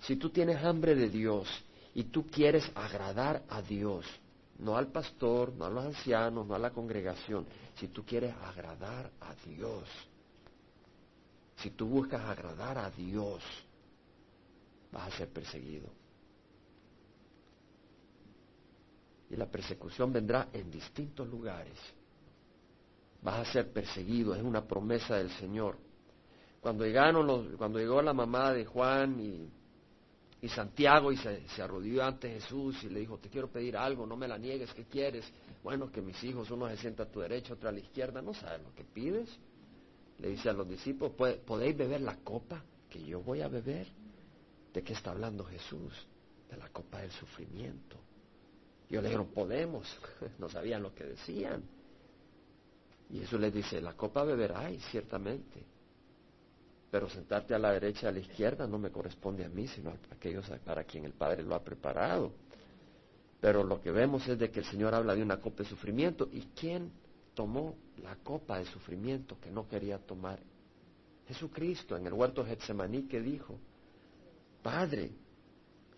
si 0.00 0.16
tú 0.16 0.30
tienes 0.30 0.62
hambre 0.64 0.94
de 0.94 1.08
Dios 1.08 1.48
y 1.94 2.04
tú 2.04 2.26
quieres 2.26 2.70
agradar 2.74 3.42
a 3.48 3.60
Dios, 3.60 4.06
no 4.58 4.76
al 4.76 4.88
pastor, 4.88 5.52
no 5.52 5.66
a 5.66 5.70
los 5.70 5.84
ancianos, 5.84 6.46
no 6.46 6.54
a 6.54 6.58
la 6.58 6.70
congregación, 6.70 7.46
si 7.74 7.88
tú 7.88 8.04
quieres 8.04 8.34
agradar 8.42 9.10
a 9.20 9.34
Dios, 9.46 9.88
si 11.56 11.70
tú 11.70 11.86
buscas 11.86 12.22
agradar 12.22 12.78
a 12.78 12.90
Dios, 12.90 13.42
vas 14.90 15.12
a 15.12 15.16
ser 15.16 15.28
perseguido. 15.28 16.01
Y 19.32 19.36
la 19.36 19.46
persecución 19.46 20.12
vendrá 20.12 20.48
en 20.52 20.70
distintos 20.70 21.26
lugares. 21.26 21.76
Vas 23.22 23.48
a 23.48 23.52
ser 23.52 23.72
perseguido, 23.72 24.34
es 24.34 24.42
una 24.42 24.64
promesa 24.64 25.16
del 25.16 25.30
Señor. 25.30 25.76
Cuando, 26.60 26.84
llegaron 26.84 27.26
los, 27.26 27.56
cuando 27.56 27.80
llegó 27.80 28.00
la 28.00 28.12
mamá 28.12 28.52
de 28.52 28.64
Juan 28.64 29.18
y, 30.40 30.48
Santiago 30.48 31.10
y 31.10 31.16
se, 31.16 31.48
se, 31.48 31.62
arrodilló 31.62 32.04
ante 32.04 32.28
Jesús 32.28 32.82
y 32.84 32.88
le 32.88 33.00
dijo, 33.00 33.18
te 33.18 33.28
quiero 33.28 33.48
pedir 33.48 33.76
algo, 33.76 34.06
no 34.06 34.16
me 34.16 34.28
la 34.28 34.38
niegues, 34.38 34.72
¿qué 34.74 34.84
quieres? 34.84 35.24
Bueno, 35.62 35.90
que 35.90 36.00
mis 36.00 36.22
hijos, 36.24 36.50
uno 36.50 36.68
se 36.68 36.76
sienta 36.76 37.04
a 37.04 37.06
tu 37.06 37.20
derecha, 37.20 37.54
otro 37.54 37.68
a 37.68 37.72
la 37.72 37.78
izquierda, 37.78 38.20
no 38.20 38.34
sabes 38.34 38.60
lo 38.62 38.74
que 38.74 38.84
pides 38.84 39.38
le 40.22 40.28
dice 40.28 40.48
a 40.48 40.52
los 40.52 40.68
discípulos, 40.68 41.14
¿podéis 41.44 41.76
beber 41.76 42.00
la 42.00 42.16
copa 42.18 42.62
que 42.88 43.04
yo 43.04 43.20
voy 43.20 43.40
a 43.40 43.48
beber? 43.48 43.88
¿De 44.72 44.82
qué 44.82 44.92
está 44.92 45.10
hablando 45.10 45.44
Jesús? 45.44 45.92
De 46.48 46.56
la 46.56 46.68
copa 46.68 47.00
del 47.00 47.10
sufrimiento. 47.10 47.96
Ellos 48.92 49.04
dijeron, 49.04 49.28
podemos. 49.28 49.88
no 50.38 50.50
sabían 50.50 50.82
lo 50.82 50.94
que 50.94 51.04
decían. 51.04 51.62
Y 53.08 53.20
Jesús 53.20 53.40
les 53.40 53.54
dice, 53.54 53.80
la 53.80 53.94
copa 53.94 54.22
beberáis, 54.22 54.84
ciertamente. 54.90 55.64
Pero 56.90 57.08
sentarte 57.08 57.54
a 57.54 57.58
la 57.58 57.72
derecha 57.72 58.08
a 58.08 58.12
la 58.12 58.18
izquierda 58.18 58.66
no 58.66 58.78
me 58.78 58.90
corresponde 58.90 59.46
a 59.46 59.48
mí, 59.48 59.66
sino 59.66 59.90
a 59.90 59.94
aquellos 60.14 60.46
para 60.62 60.84
quien 60.84 61.06
el 61.06 61.14
Padre 61.14 61.42
lo 61.42 61.54
ha 61.54 61.64
preparado. 61.64 62.32
Pero 63.40 63.64
lo 63.64 63.80
que 63.80 63.90
vemos 63.90 64.28
es 64.28 64.38
de 64.38 64.50
que 64.50 64.60
el 64.60 64.66
Señor 64.66 64.94
habla 64.94 65.14
de 65.14 65.22
una 65.22 65.40
copa 65.40 65.62
de 65.62 65.70
sufrimiento. 65.70 66.28
¿Y 66.30 66.42
quién 66.54 66.92
tomó 67.32 67.76
la 68.02 68.16
copa 68.16 68.58
de 68.58 68.66
sufrimiento 68.66 69.40
que 69.40 69.50
no 69.50 69.66
quería 69.66 69.98
tomar 70.00 70.38
Jesucristo 71.28 71.96
en 71.96 72.06
el 72.06 72.12
huerto 72.12 72.44
Getsemaní 72.44 73.04
que 73.08 73.22
dijo, 73.22 73.58
Padre, 74.62 75.12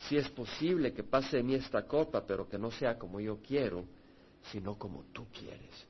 si 0.01 0.17
es 0.17 0.29
posible 0.31 0.93
que 0.93 1.03
pase 1.03 1.39
de 1.39 1.43
mí 1.43 1.55
esta 1.55 1.87
copa, 1.87 2.27
pero 2.27 2.49
que 2.49 2.59
no 2.59 2.71
sea 2.71 2.99
como 2.99 3.21
yo 3.21 3.39
quiero, 3.41 3.85
sino 4.51 4.79
como 4.79 5.05
tú 5.13 5.27
quieres. 5.33 5.87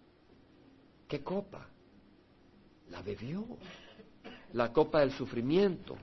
¿Qué 1.09 1.23
copa? 1.23 1.67
La 2.91 3.03
bebió. 3.03 3.45
La 4.53 4.73
copa 4.73 5.01
del 5.01 5.11
sufrimiento. 5.13 5.97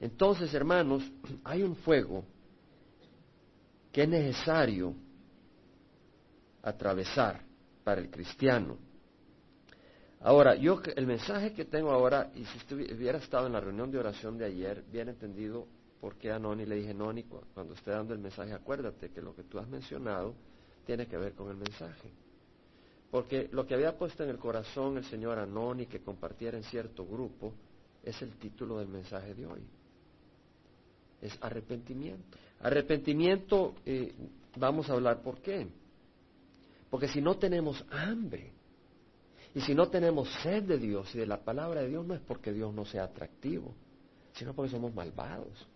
Entonces, 0.00 0.52
hermanos, 0.54 1.02
hay 1.44 1.62
un 1.62 1.74
fuego 1.76 2.24
que 3.90 4.02
es 4.02 4.08
necesario 4.08 4.94
atravesar 6.62 7.40
para 7.82 8.00
el 8.00 8.10
cristiano. 8.10 8.76
Ahora, 10.20 10.56
yo 10.56 10.80
el 10.96 11.06
mensaje 11.06 11.52
que 11.52 11.64
tengo 11.64 11.90
ahora, 11.90 12.30
y 12.34 12.44
si 12.44 12.74
hubiera 12.74 13.18
estado 13.18 13.46
en 13.46 13.52
la 13.52 13.60
reunión 13.60 13.90
de 13.90 13.98
oración 13.98 14.36
de 14.36 14.46
ayer, 14.46 14.84
bien 14.90 15.08
entendido 15.08 15.66
por 16.00 16.16
qué 16.16 16.30
a 16.30 16.38
Noni 16.38 16.64
le 16.64 16.76
dije, 16.76 16.94
Noni, 16.94 17.24
cuando 17.24 17.74
esté 17.74 17.90
dando 17.90 18.14
el 18.14 18.20
mensaje, 18.20 18.52
acuérdate 18.52 19.10
que 19.10 19.20
lo 19.20 19.34
que 19.34 19.42
tú 19.44 19.58
has 19.58 19.68
mencionado 19.68 20.34
tiene 20.86 21.06
que 21.06 21.16
ver 21.16 21.34
con 21.34 21.50
el 21.50 21.56
mensaje. 21.56 22.10
Porque 23.10 23.48
lo 23.52 23.66
que 23.66 23.74
había 23.74 23.96
puesto 23.96 24.22
en 24.22 24.30
el 24.30 24.38
corazón 24.38 24.96
el 24.98 25.04
Señor 25.04 25.38
a 25.38 25.46
Noni 25.46 25.86
que 25.86 26.00
compartiera 26.00 26.56
en 26.56 26.64
cierto 26.64 27.06
grupo 27.06 27.54
es 28.02 28.20
el 28.22 28.36
título 28.36 28.78
del 28.78 28.88
mensaje 28.88 29.34
de 29.34 29.46
hoy. 29.46 29.62
Es 31.20 31.36
arrepentimiento. 31.40 32.38
Arrepentimiento, 32.60 33.74
eh, 33.84 34.14
vamos 34.56 34.88
a 34.88 34.92
hablar 34.92 35.22
por 35.22 35.40
qué. 35.40 35.66
Porque 36.90 37.08
si 37.08 37.20
no 37.20 37.36
tenemos 37.38 37.84
hambre 37.90 38.52
y 39.54 39.60
si 39.60 39.74
no 39.74 39.88
tenemos 39.88 40.28
sed 40.42 40.64
de 40.64 40.78
Dios 40.78 41.14
y 41.14 41.18
de 41.18 41.26
la 41.26 41.42
palabra 41.42 41.80
de 41.80 41.88
Dios, 41.88 42.06
no 42.06 42.14
es 42.14 42.20
porque 42.20 42.52
Dios 42.52 42.72
no 42.72 42.84
sea 42.84 43.04
atractivo, 43.04 43.74
sino 44.32 44.54
porque 44.54 44.70
somos 44.70 44.94
malvados. 44.94 45.66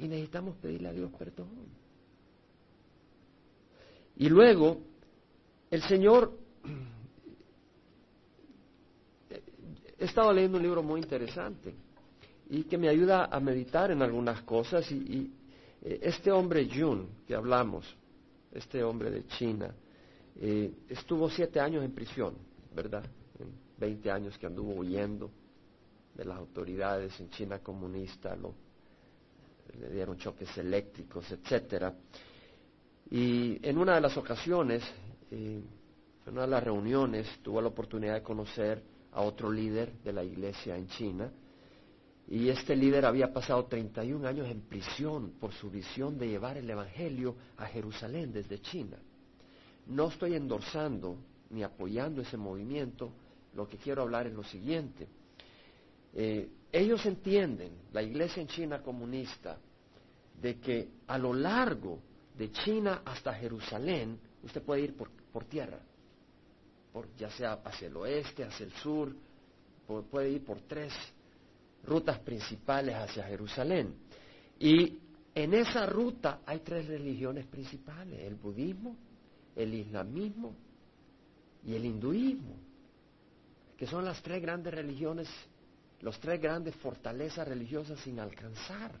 Y 0.00 0.08
necesitamos 0.08 0.56
pedirle 0.56 0.88
a 0.88 0.92
Dios 0.92 1.10
perdón. 1.18 1.48
Y 4.16 4.28
luego, 4.28 4.78
el 5.70 5.82
Señor, 5.82 6.32
he 9.98 10.04
estado 10.04 10.32
leyendo 10.32 10.56
un 10.56 10.62
libro 10.62 10.82
muy 10.82 11.00
interesante 11.00 11.74
y 12.48 12.64
que 12.64 12.78
me 12.78 12.88
ayuda 12.88 13.26
a 13.26 13.40
meditar 13.40 13.90
en 13.90 14.00
algunas 14.00 14.42
cosas 14.42 14.90
y, 14.90 15.30
eh, 15.82 16.00
este 16.02 16.32
hombre 16.32 16.68
Jun 16.74 17.06
que 17.26 17.34
hablamos, 17.34 17.84
este 18.52 18.82
hombre 18.82 19.10
de 19.10 19.26
China, 19.26 19.74
eh, 20.40 20.72
estuvo 20.88 21.28
siete 21.28 21.60
años 21.60 21.84
en 21.84 21.92
prisión, 21.92 22.34
¿verdad? 22.74 23.04
20 23.78 24.10
años 24.10 24.38
que 24.38 24.46
anduvo 24.46 24.74
huyendo 24.74 25.30
de 26.14 26.24
las 26.24 26.38
autoridades 26.38 27.18
en 27.20 27.30
China 27.30 27.60
comunista, 27.60 28.34
lo, 28.36 28.54
le 29.78 29.90
dieron 29.90 30.16
choques 30.16 30.56
eléctricos, 30.58 31.30
etcétera. 31.30 31.94
Y 33.10 33.58
en 33.66 33.78
una 33.78 33.94
de 33.94 34.00
las 34.00 34.16
ocasiones, 34.16 34.82
eh, 35.30 35.62
en 36.26 36.32
una 36.32 36.42
de 36.42 36.48
las 36.48 36.62
reuniones, 36.62 37.26
tuvo 37.42 37.60
la 37.60 37.68
oportunidad 37.68 38.14
de 38.14 38.22
conocer 38.22 38.82
a 39.12 39.22
otro 39.22 39.50
líder 39.50 39.92
de 40.04 40.12
la 40.12 40.22
iglesia 40.22 40.76
en 40.76 40.86
China, 40.88 41.32
y 42.28 42.48
este 42.48 42.76
líder 42.76 43.04
había 43.04 43.32
pasado 43.32 43.64
31 43.64 44.26
años 44.28 44.48
en 44.48 44.60
prisión 44.60 45.32
por 45.40 45.52
su 45.52 45.68
visión 45.68 46.16
de 46.16 46.28
llevar 46.28 46.56
el 46.56 46.70
Evangelio 46.70 47.34
a 47.56 47.66
Jerusalén 47.66 48.32
desde 48.32 48.60
China. 48.60 48.98
No 49.88 50.08
estoy 50.08 50.34
endorsando 50.34 51.16
ni 51.50 51.64
apoyando 51.64 52.22
ese 52.22 52.36
movimiento, 52.36 53.10
lo 53.54 53.68
que 53.68 53.78
quiero 53.78 54.02
hablar 54.02 54.28
es 54.28 54.34
lo 54.34 54.44
siguiente. 54.44 55.08
Eh, 56.14 56.48
ellos 56.72 57.04
entienden, 57.06 57.72
la 57.92 58.02
iglesia 58.02 58.40
en 58.40 58.48
China 58.48 58.82
comunista, 58.82 59.58
de 60.40 60.58
que 60.58 60.88
a 61.06 61.18
lo 61.18 61.34
largo 61.34 62.00
de 62.36 62.50
China 62.52 63.02
hasta 63.04 63.34
Jerusalén, 63.34 64.18
usted 64.42 64.62
puede 64.62 64.82
ir 64.82 64.96
por, 64.96 65.10
por 65.32 65.44
tierra, 65.44 65.80
por, 66.92 67.14
ya 67.16 67.30
sea 67.30 67.54
hacia 67.64 67.88
el 67.88 67.96
oeste, 67.96 68.44
hacia 68.44 68.66
el 68.66 68.72
sur, 68.72 69.14
puede 70.10 70.30
ir 70.30 70.44
por 70.44 70.60
tres 70.62 70.92
rutas 71.84 72.18
principales 72.20 72.94
hacia 72.94 73.24
Jerusalén. 73.24 73.94
Y 74.58 74.98
en 75.34 75.54
esa 75.54 75.86
ruta 75.86 76.40
hay 76.46 76.60
tres 76.60 76.86
religiones 76.86 77.46
principales, 77.46 78.20
el 78.20 78.34
budismo, 78.34 78.96
el 79.56 79.74
islamismo 79.74 80.54
y 81.64 81.74
el 81.74 81.84
hinduismo, 81.84 82.56
que 83.76 83.86
son 83.86 84.04
las 84.04 84.22
tres 84.22 84.40
grandes 84.40 84.72
religiones, 84.72 85.28
las 86.02 86.18
tres 86.18 86.40
grandes 86.40 86.74
fortalezas 86.76 87.46
religiosas 87.46 87.98
sin 88.00 88.18
alcanzar. 88.18 88.92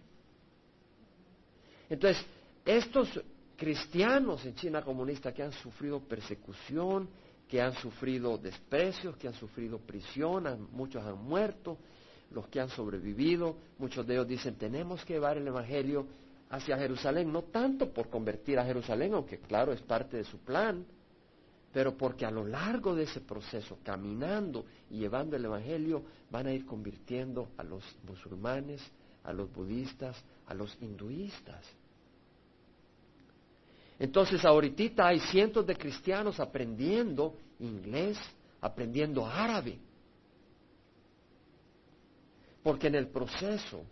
Entonces, 1.88 2.24
estos 2.64 3.20
cristianos 3.56 4.44
en 4.46 4.54
China 4.54 4.82
comunista 4.82 5.32
que 5.32 5.42
han 5.42 5.52
sufrido 5.52 6.00
persecución, 6.00 7.08
que 7.48 7.60
han 7.60 7.74
sufrido 7.74 8.38
desprecios, 8.38 9.16
que 9.16 9.28
han 9.28 9.34
sufrido 9.34 9.78
prisión, 9.78 10.68
muchos 10.72 11.04
han 11.04 11.22
muerto, 11.22 11.78
los 12.30 12.46
que 12.46 12.60
han 12.60 12.68
sobrevivido, 12.68 13.56
muchos 13.78 14.06
de 14.06 14.14
ellos 14.14 14.28
dicen, 14.28 14.54
tenemos 14.54 15.04
que 15.04 15.14
llevar 15.14 15.36
el 15.36 15.48
Evangelio 15.48 16.06
hacia 16.48 16.78
Jerusalén, 16.78 17.32
no 17.32 17.42
tanto 17.42 17.92
por 17.92 18.08
convertir 18.08 18.58
a 18.58 18.64
Jerusalén, 18.64 19.14
aunque 19.14 19.38
claro 19.38 19.72
es 19.72 19.80
parte 19.80 20.16
de 20.18 20.24
su 20.24 20.38
plan, 20.38 20.84
pero 21.72 21.96
porque 21.96 22.26
a 22.26 22.30
lo 22.30 22.44
largo 22.44 22.94
de 22.94 23.04
ese 23.04 23.20
proceso, 23.20 23.78
caminando 23.84 24.64
y 24.90 24.98
llevando 24.98 25.36
el 25.36 25.44
Evangelio, 25.44 26.02
van 26.30 26.46
a 26.48 26.52
ir 26.52 26.66
convirtiendo 26.66 27.50
a 27.56 27.62
los 27.62 27.84
musulmanes, 28.06 28.82
a 29.22 29.32
los 29.32 29.52
budistas, 29.52 30.22
a 30.46 30.54
los 30.54 30.76
hinduistas. 30.80 31.64
Entonces 33.98 34.44
ahorita 34.44 35.06
hay 35.06 35.20
cientos 35.20 35.64
de 35.66 35.76
cristianos 35.76 36.40
aprendiendo 36.40 37.36
inglés, 37.60 38.18
aprendiendo 38.60 39.26
árabe, 39.26 39.78
porque 42.62 42.88
en 42.88 42.96
el 42.96 43.08
proceso 43.08 43.82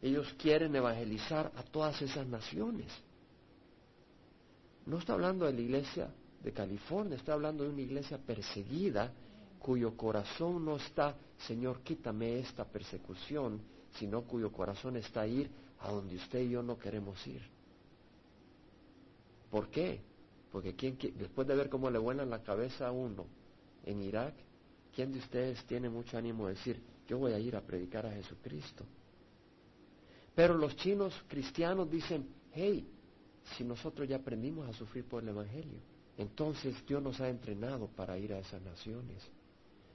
ellos 0.00 0.32
quieren 0.38 0.74
evangelizar 0.74 1.52
a 1.56 1.62
todas 1.64 2.00
esas 2.00 2.26
naciones. 2.26 2.92
No 4.86 4.98
está 4.98 5.14
hablando 5.14 5.46
de 5.46 5.52
la 5.52 5.60
iglesia 5.60 6.10
de 6.44 6.52
California, 6.52 7.16
está 7.16 7.32
hablando 7.32 7.64
de 7.64 7.70
una 7.70 7.80
iglesia 7.80 8.18
perseguida 8.18 9.12
cuyo 9.58 9.96
corazón 9.96 10.64
no 10.64 10.76
está, 10.76 11.16
Señor, 11.38 11.80
quítame 11.80 12.38
esta 12.38 12.64
persecución, 12.66 13.60
sino 13.98 14.22
cuyo 14.22 14.52
corazón 14.52 14.96
está 14.96 15.26
ir 15.26 15.50
a 15.80 15.90
donde 15.90 16.16
usted 16.16 16.42
y 16.42 16.50
yo 16.50 16.62
no 16.62 16.78
queremos 16.78 17.26
ir. 17.26 17.42
¿Por 19.50 19.68
qué? 19.68 20.00
Porque 20.52 20.72
después 21.16 21.48
de 21.48 21.54
ver 21.54 21.70
cómo 21.70 21.90
le 21.90 21.98
vuelan 21.98 22.28
la 22.28 22.42
cabeza 22.42 22.88
a 22.88 22.92
uno 22.92 23.26
en 23.84 24.02
Irak, 24.02 24.34
¿quién 24.94 25.12
de 25.12 25.18
ustedes 25.18 25.64
tiene 25.64 25.88
mucho 25.88 26.18
ánimo 26.18 26.46
de 26.46 26.54
decir, 26.54 26.82
yo 27.08 27.18
voy 27.18 27.32
a 27.32 27.38
ir 27.38 27.56
a 27.56 27.60
predicar 27.60 28.06
a 28.06 28.12
Jesucristo. 28.12 28.84
Pero 30.34 30.54
los 30.54 30.74
chinos 30.76 31.14
cristianos 31.28 31.90
dicen, 31.90 32.28
hey, 32.52 32.88
si 33.56 33.64
nosotros 33.64 34.08
ya 34.08 34.16
aprendimos 34.16 34.68
a 34.68 34.72
sufrir 34.72 35.04
por 35.04 35.22
el 35.22 35.28
Evangelio, 35.28 35.80
entonces 36.16 36.74
Dios 36.86 37.02
nos 37.02 37.20
ha 37.20 37.28
entrenado 37.28 37.88
para 37.88 38.16
ir 38.18 38.32
a 38.32 38.38
esas 38.38 38.62
naciones, 38.62 39.22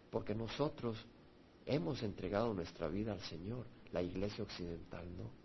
porque 0.09 0.35
nosotros 0.35 0.97
hemos 1.65 2.03
entregado 2.03 2.53
nuestra 2.53 2.87
vida 2.87 3.13
al 3.13 3.21
Señor, 3.21 3.65
la 3.91 4.01
iglesia 4.01 4.43
occidental 4.43 5.05
no. 5.17 5.39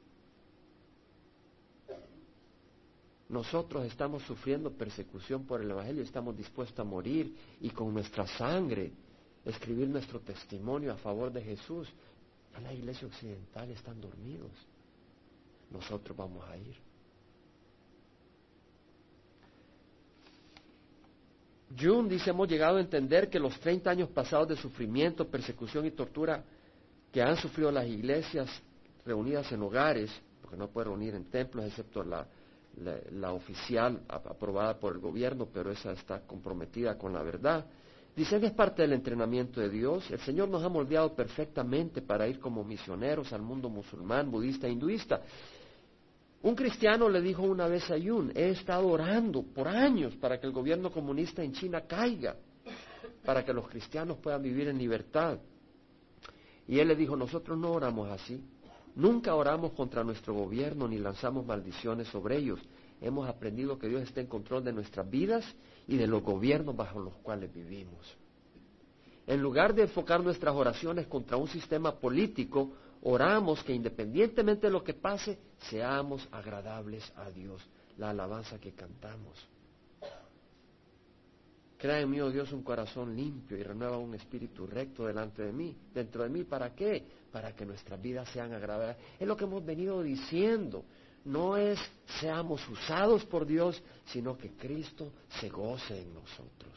Nosotros 3.28 3.86
estamos 3.86 4.22
sufriendo 4.24 4.70
persecución 4.72 5.44
por 5.44 5.62
el 5.62 5.70
Evangelio, 5.70 6.02
estamos 6.02 6.36
dispuestos 6.36 6.78
a 6.78 6.84
morir 6.84 7.34
y 7.60 7.70
con 7.70 7.92
nuestra 7.92 8.26
sangre 8.26 8.92
escribir 9.44 9.88
nuestro 9.88 10.20
testimonio 10.20 10.92
a 10.92 10.96
favor 10.96 11.32
de 11.32 11.42
Jesús. 11.42 11.88
En 12.56 12.64
la 12.64 12.72
iglesia 12.72 13.08
occidental 13.08 13.70
están 13.70 14.00
dormidos. 14.00 14.52
Nosotros 15.70 16.16
vamos 16.16 16.48
a 16.48 16.56
ir. 16.56 16.76
June 21.78 22.08
dice, 22.08 22.30
hemos 22.30 22.48
llegado 22.48 22.76
a 22.76 22.80
entender 22.80 23.28
que 23.28 23.38
los 23.38 23.58
30 23.60 23.90
años 23.90 24.08
pasados 24.10 24.48
de 24.48 24.56
sufrimiento, 24.56 25.26
persecución 25.28 25.86
y 25.86 25.90
tortura 25.90 26.42
que 27.12 27.22
han 27.22 27.36
sufrido 27.36 27.70
las 27.70 27.86
iglesias 27.86 28.48
reunidas 29.04 29.50
en 29.52 29.62
hogares, 29.62 30.10
porque 30.40 30.56
no 30.56 30.68
puede 30.68 30.86
reunir 30.88 31.14
en 31.14 31.24
templos 31.24 31.64
excepto 31.64 32.02
la, 32.02 32.26
la 33.12 33.32
oficial 33.32 34.00
aprobada 34.08 34.78
por 34.78 34.94
el 34.94 35.00
gobierno, 35.00 35.48
pero 35.52 35.70
esa 35.70 35.92
está 35.92 36.20
comprometida 36.20 36.96
con 36.96 37.12
la 37.12 37.22
verdad, 37.22 37.66
Dice, 38.16 38.36
es 38.36 38.52
parte 38.52 38.82
del 38.82 38.92
entrenamiento 38.92 39.60
de 39.60 39.68
Dios. 39.68 40.08
El 40.10 40.20
Señor 40.20 40.48
nos 40.48 40.62
ha 40.62 40.68
moldeado 40.68 41.14
perfectamente 41.14 42.00
para 42.00 42.28
ir 42.28 42.38
como 42.38 42.62
misioneros 42.62 43.32
al 43.32 43.42
mundo 43.42 43.68
musulmán, 43.68 44.30
budista, 44.30 44.68
hinduista. 44.68 45.20
Un 46.44 46.54
cristiano 46.54 47.08
le 47.08 47.22
dijo 47.22 47.42
una 47.42 47.66
vez 47.68 47.90
a 47.90 47.96
Yun, 47.96 48.30
he 48.34 48.50
estado 48.50 48.86
orando 48.88 49.42
por 49.42 49.66
años 49.66 50.14
para 50.16 50.38
que 50.38 50.46
el 50.46 50.52
gobierno 50.52 50.90
comunista 50.90 51.42
en 51.42 51.52
China 51.52 51.80
caiga. 51.86 52.36
para 53.24 53.42
que 53.42 53.54
los 53.54 53.66
cristianos 53.66 54.18
puedan 54.18 54.42
vivir 54.42 54.68
en 54.68 54.76
libertad. 54.76 55.38
Y 56.68 56.78
él 56.78 56.88
le 56.88 56.96
dijo, 56.96 57.16
nosotros 57.16 57.56
no 57.56 57.72
oramos 57.72 58.10
así. 58.10 58.44
Nunca 58.94 59.34
oramos 59.34 59.72
contra 59.72 60.04
nuestro 60.04 60.34
gobierno 60.34 60.86
ni 60.86 60.98
lanzamos 60.98 61.46
maldiciones 61.46 62.08
sobre 62.08 62.36
ellos. 62.36 62.60
Hemos 63.00 63.26
aprendido 63.26 63.78
que 63.78 63.88
Dios 63.88 64.02
está 64.02 64.20
en 64.20 64.26
control 64.26 64.62
de 64.62 64.74
nuestras 64.74 65.08
vidas 65.08 65.46
y 65.88 65.96
de 65.96 66.06
los 66.06 66.22
gobiernos 66.22 66.76
bajo 66.76 67.00
los 67.00 67.14
cuales 67.22 67.54
vivimos. 67.54 68.18
En 69.26 69.40
lugar 69.40 69.74
de 69.74 69.84
enfocar 69.84 70.22
nuestras 70.22 70.54
oraciones 70.54 71.06
contra 71.06 71.38
un 71.38 71.48
sistema 71.48 71.98
político, 71.98 72.72
oramos 73.04 73.62
que 73.62 73.72
independientemente 73.72 74.66
de 74.66 74.72
lo 74.72 74.82
que 74.82 74.94
pase, 74.94 75.38
seamos 75.70 76.26
agradables 76.32 77.10
a 77.16 77.30
Dios. 77.30 77.62
La 77.98 78.10
alabanza 78.10 78.58
que 78.58 78.72
cantamos. 78.72 79.38
Crea 81.78 82.00
en 82.00 82.10
mí, 82.10 82.20
oh 82.20 82.30
Dios, 82.30 82.50
un 82.52 82.62
corazón 82.62 83.14
limpio 83.14 83.58
y 83.58 83.62
renueva 83.62 83.98
un 83.98 84.14
espíritu 84.14 84.66
recto 84.66 85.06
delante 85.06 85.42
de 85.42 85.52
mí, 85.52 85.76
dentro 85.92 86.22
de 86.22 86.30
mí. 86.30 86.44
¿Para 86.44 86.74
qué? 86.74 87.04
Para 87.30 87.54
que 87.54 87.66
nuestras 87.66 88.00
vidas 88.00 88.28
sean 88.30 88.52
agradables. 88.52 88.96
Es 89.20 89.28
lo 89.28 89.36
que 89.36 89.44
hemos 89.44 89.64
venido 89.64 90.02
diciendo. 90.02 90.84
No 91.26 91.56
es 91.56 91.78
seamos 92.20 92.66
usados 92.68 93.24
por 93.26 93.46
Dios, 93.46 93.82
sino 94.06 94.36
que 94.36 94.52
Cristo 94.52 95.12
se 95.40 95.48
goce 95.50 96.00
en 96.00 96.14
nosotros. 96.14 96.72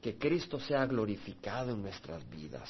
Que 0.00 0.16
Cristo 0.18 0.60
sea 0.60 0.84
glorificado 0.86 1.72
en 1.72 1.82
nuestras 1.82 2.28
vidas. 2.28 2.68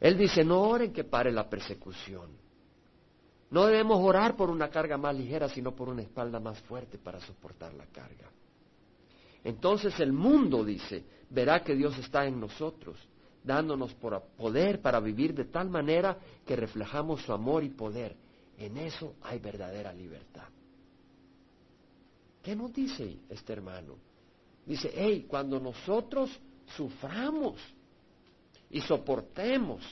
Él 0.00 0.16
dice, 0.16 0.44
no 0.44 0.60
oren 0.60 0.92
que 0.92 1.04
pare 1.04 1.32
la 1.32 1.48
persecución. 1.48 2.30
No 3.50 3.66
debemos 3.66 3.98
orar 4.00 4.36
por 4.36 4.50
una 4.50 4.68
carga 4.68 4.96
más 4.96 5.16
ligera, 5.16 5.48
sino 5.48 5.74
por 5.74 5.88
una 5.88 6.02
espalda 6.02 6.38
más 6.38 6.60
fuerte 6.60 6.98
para 6.98 7.18
soportar 7.20 7.72
la 7.74 7.86
carga. 7.86 8.30
Entonces 9.42 9.98
el 10.00 10.12
mundo, 10.12 10.64
dice, 10.64 11.04
verá 11.30 11.62
que 11.64 11.74
Dios 11.74 11.96
está 11.98 12.26
en 12.26 12.38
nosotros, 12.38 12.98
dándonos 13.42 13.94
poder 13.94 14.80
para 14.82 15.00
vivir 15.00 15.34
de 15.34 15.46
tal 15.46 15.70
manera 15.70 16.18
que 16.44 16.56
reflejamos 16.56 17.22
su 17.22 17.32
amor 17.32 17.64
y 17.64 17.70
poder. 17.70 18.16
En 18.58 18.76
eso 18.76 19.14
hay 19.22 19.38
verdadera 19.38 19.92
libertad. 19.92 20.48
¿Qué 22.42 22.54
nos 22.54 22.72
dice 22.72 23.18
este 23.28 23.52
hermano? 23.52 23.96
Dice, 24.66 24.92
hey, 24.94 25.26
cuando 25.26 25.58
nosotros 25.58 26.30
suframos 26.76 27.56
y 28.70 28.80
soportemos, 28.80 29.82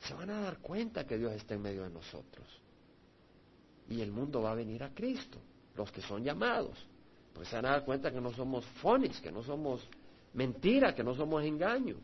se 0.00 0.14
van 0.14 0.30
a 0.30 0.40
dar 0.40 0.58
cuenta 0.58 1.06
que 1.06 1.18
Dios 1.18 1.32
está 1.32 1.54
en 1.54 1.62
medio 1.62 1.82
de 1.82 1.90
nosotros. 1.90 2.46
Y 3.88 4.00
el 4.00 4.12
mundo 4.12 4.42
va 4.42 4.52
a 4.52 4.54
venir 4.54 4.82
a 4.82 4.94
Cristo, 4.94 5.38
los 5.76 5.90
que 5.92 6.00
son 6.00 6.22
llamados 6.22 6.86
pues 7.34 7.48
se 7.48 7.56
van 7.56 7.66
a 7.66 7.70
dar 7.70 7.84
cuenta 7.84 8.10
que 8.10 8.20
no 8.20 8.32
somos 8.32 8.64
phonics, 8.80 9.20
que 9.20 9.32
no 9.32 9.42
somos 9.42 9.86
mentira, 10.32 10.94
que 10.94 11.02
no 11.02 11.14
somos 11.14 11.42
engaño. 11.44 11.96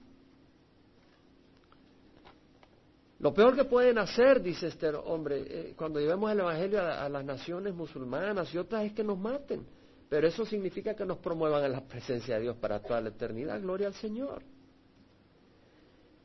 Lo 3.21 3.33
peor 3.33 3.55
que 3.55 3.65
pueden 3.65 3.99
hacer, 3.99 4.43
dice 4.43 4.69
este 4.69 4.89
hombre, 4.89 5.45
eh, 5.47 5.75
cuando 5.77 6.01
llevemos 6.01 6.33
el 6.33 6.41
Evangelio 6.41 6.81
a, 6.81 7.05
a, 7.05 7.09
las 7.09 7.25
naciones 7.25 7.75
musulmanas 7.75 8.53
y 8.53 8.59
otras 8.59 8.85
es 8.87 8.93
que 8.93 9.05
nos 9.05 9.19
maten. 9.19 9.65
Pero 10.09 10.27
eso 10.27 10.45
significa 10.45 10.95
que 10.95 11.05
nos 11.05 11.19
promuevan 11.19 11.65
en 11.65 11.73
la 11.73 11.83
presencia 11.83 12.37
de 12.37 12.43
Dios 12.43 12.57
para 12.57 12.81
toda 12.81 13.01
la 13.01 13.11
eternidad. 13.11 13.61
Gloria 13.61 13.87
al 13.87 13.95
Señor. 13.95 14.43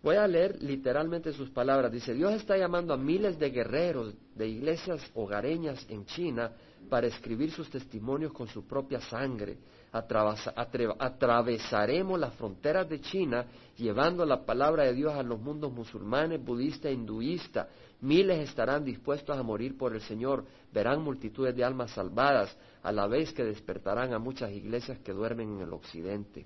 Voy 0.06 0.16
a 0.18 0.28
leer 0.28 0.62
literalmente 0.62 1.34
sus 1.34 1.50
palabras. 1.50 1.92
Dice, 1.92 2.14
Dios 2.14 2.32
está 2.34 2.56
llamando 2.56 2.94
a 2.94 2.98
miles 2.98 3.40
de 3.40 3.50
guerreros 3.50 4.14
de 4.36 4.48
iglesias 4.48 5.02
hogareñas 5.16 5.84
en 5.90 6.06
China 6.06 6.52
para 6.92 7.08
escribir 7.08 7.50
sus 7.50 7.72
testimonios 7.72 8.32
con 8.32 8.48
su 8.48 8.68
propia 8.68 9.02
sangre. 9.02 9.58
atravesaremos 9.92 12.20
las 12.20 12.36
fronteras 12.36 12.88
de 12.88 13.02
China 13.02 13.48
llevando 13.78 14.24
la 14.28 14.46
palabra 14.46 14.84
de 14.84 14.94
Dios 14.94 15.16
a 15.16 15.24
los 15.24 15.42
mundos 15.42 15.74
musulmanes, 15.74 16.40
budista 16.40 16.88
e 16.88 16.94
hinduista. 16.94 17.68
Miles 18.02 18.48
estarán 18.48 18.86
dispuestos 18.86 19.36
a 19.36 19.42
morir 19.42 19.76
por 19.76 19.96
el 19.96 20.02
Señor. 20.02 20.46
Verán 20.72 21.02
multitudes 21.02 21.56
de 21.56 21.64
almas 21.64 21.90
salvadas, 21.90 22.56
a 22.84 22.92
la 22.92 23.08
vez 23.08 23.34
que 23.34 23.44
despertarán 23.44 24.14
a 24.14 24.20
muchas 24.20 24.52
iglesias 24.52 25.00
que 25.00 25.14
duermen 25.14 25.56
en 25.56 25.62
el 25.62 25.74
occidente. 25.74 26.46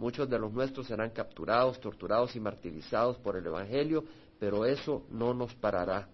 Muchos 0.00 0.30
de 0.30 0.38
los 0.38 0.50
nuestros 0.50 0.86
serán 0.86 1.10
capturados, 1.10 1.78
torturados 1.78 2.34
y 2.34 2.40
martirizados 2.40 3.18
por 3.18 3.36
el 3.36 3.44
Evangelio, 3.44 4.02
pero 4.38 4.64
eso 4.64 5.04
no 5.10 5.34
nos 5.34 5.54
parará. 5.56 6.08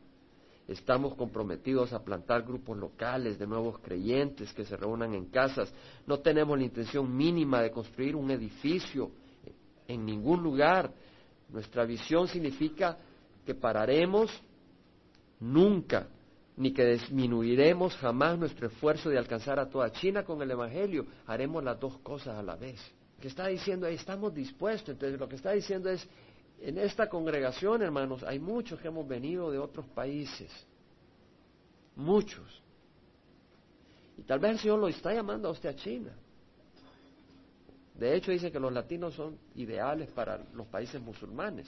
Estamos 0.66 1.14
comprometidos 1.14 1.92
a 1.92 2.02
plantar 2.02 2.42
grupos 2.42 2.76
locales 2.76 3.38
de 3.38 3.46
nuevos 3.46 3.78
creyentes 3.78 4.52
que 4.52 4.64
se 4.64 4.76
reúnan 4.76 5.14
en 5.14 5.26
casas. 5.26 5.72
No 6.04 6.18
tenemos 6.18 6.58
la 6.58 6.64
intención 6.64 7.16
mínima 7.16 7.62
de 7.62 7.70
construir 7.70 8.16
un 8.16 8.28
edificio 8.32 9.12
en 9.86 10.04
ningún 10.04 10.42
lugar. 10.42 10.92
Nuestra 11.48 11.84
visión 11.84 12.26
significa 12.26 12.98
que 13.44 13.54
pararemos 13.54 14.32
nunca, 15.38 16.08
ni 16.56 16.72
que 16.72 16.84
disminuiremos 16.86 17.94
jamás 17.98 18.36
nuestro 18.36 18.66
esfuerzo 18.66 19.10
de 19.10 19.18
alcanzar 19.18 19.60
a 19.60 19.68
toda 19.68 19.92
China 19.92 20.24
con 20.24 20.42
el 20.42 20.50
Evangelio. 20.50 21.06
Haremos 21.28 21.62
las 21.62 21.78
dos 21.78 21.96
cosas 21.98 22.36
a 22.36 22.42
la 22.42 22.56
vez 22.56 22.80
que 23.20 23.28
está 23.28 23.46
diciendo, 23.46 23.86
estamos 23.86 24.34
dispuestos. 24.34 24.90
Entonces 24.90 25.18
lo 25.18 25.28
que 25.28 25.36
está 25.36 25.52
diciendo 25.52 25.90
es, 25.90 26.06
en 26.60 26.78
esta 26.78 27.08
congregación, 27.08 27.82
hermanos, 27.82 28.22
hay 28.22 28.38
muchos 28.38 28.80
que 28.80 28.88
hemos 28.88 29.06
venido 29.06 29.50
de 29.50 29.58
otros 29.58 29.86
países. 29.88 30.50
Muchos. 31.94 32.62
Y 34.18 34.22
tal 34.22 34.38
vez 34.38 34.52
el 34.52 34.58
Señor 34.58 34.78
lo 34.78 34.88
está 34.88 35.12
llamando 35.12 35.48
a 35.48 35.52
usted 35.52 35.70
a 35.70 35.76
China. 35.76 36.12
De 37.94 38.14
hecho, 38.14 38.30
dice 38.30 38.52
que 38.52 38.60
los 38.60 38.72
latinos 38.72 39.14
son 39.14 39.38
ideales 39.54 40.10
para 40.10 40.38
los 40.52 40.66
países 40.66 41.00
musulmanes. 41.00 41.66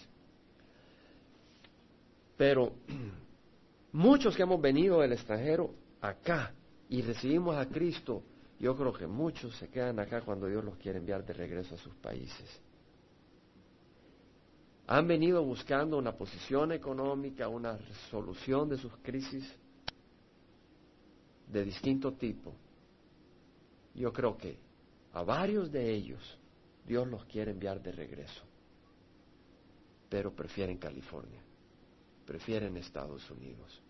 Pero 2.37 2.73
muchos 3.93 4.37
que 4.37 4.43
hemos 4.43 4.61
venido 4.61 5.01
del 5.01 5.13
extranjero 5.13 5.75
acá 6.01 6.53
y 6.89 7.03
recibimos 7.03 7.57
a 7.57 7.67
Cristo 7.67 8.23
yo 8.59 8.77
creo 8.77 8.92
que 8.92 9.07
muchos 9.07 9.55
se 9.57 9.68
quedan 9.68 10.01
acá 10.01 10.23
cuando 10.23 10.49
Dios 10.49 10.64
los 10.64 10.77
quiere 10.79 10.99
enviar 10.99 11.25
de 11.25 11.33
regreso 11.33 11.77
a 11.77 11.79
sus 11.79 11.94
países. 11.97 12.61
Han 14.88 15.07
venido 15.07 15.44
buscando 15.44 15.97
una 15.97 16.16
posición 16.16 16.73
económica, 16.73 17.49
una 17.49 17.79
solución 18.11 18.68
de 18.68 18.79
sus 18.79 18.92
crisis 19.03 19.44
de 21.47 21.64
distinto 21.64 22.14
tipo. 22.14 22.53
Yo 23.94 24.12
creo 24.12 24.37
que 24.37 24.59
a 25.12 25.23
varios 25.23 25.71
de 25.71 25.92
ellos 25.92 26.38
Dios 26.85 27.07
los 27.07 27.25
quiere 27.27 27.53
enviar 27.53 27.81
de 27.81 27.92
regreso, 27.92 28.42
pero 30.09 30.33
prefieren 30.35 30.79
California, 30.79 31.40
prefieren 32.27 32.77
Estados 32.77 33.31
Unidos. 33.31 33.83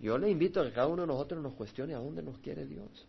Yo 0.00 0.16
le 0.18 0.30
invito 0.30 0.60
a 0.60 0.64
que 0.64 0.72
cada 0.72 0.88
uno 0.88 1.02
de 1.02 1.08
nosotros 1.08 1.42
nos 1.42 1.54
cuestione 1.54 1.94
a 1.94 1.98
dónde 1.98 2.22
nos 2.22 2.38
quiere 2.38 2.66
Dios 2.66 3.06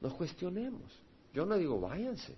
nos 0.00 0.14
cuestionemos. 0.14 0.92
Yo 1.32 1.44
no 1.44 1.56
digo 1.56 1.80
váyanse 1.80 2.36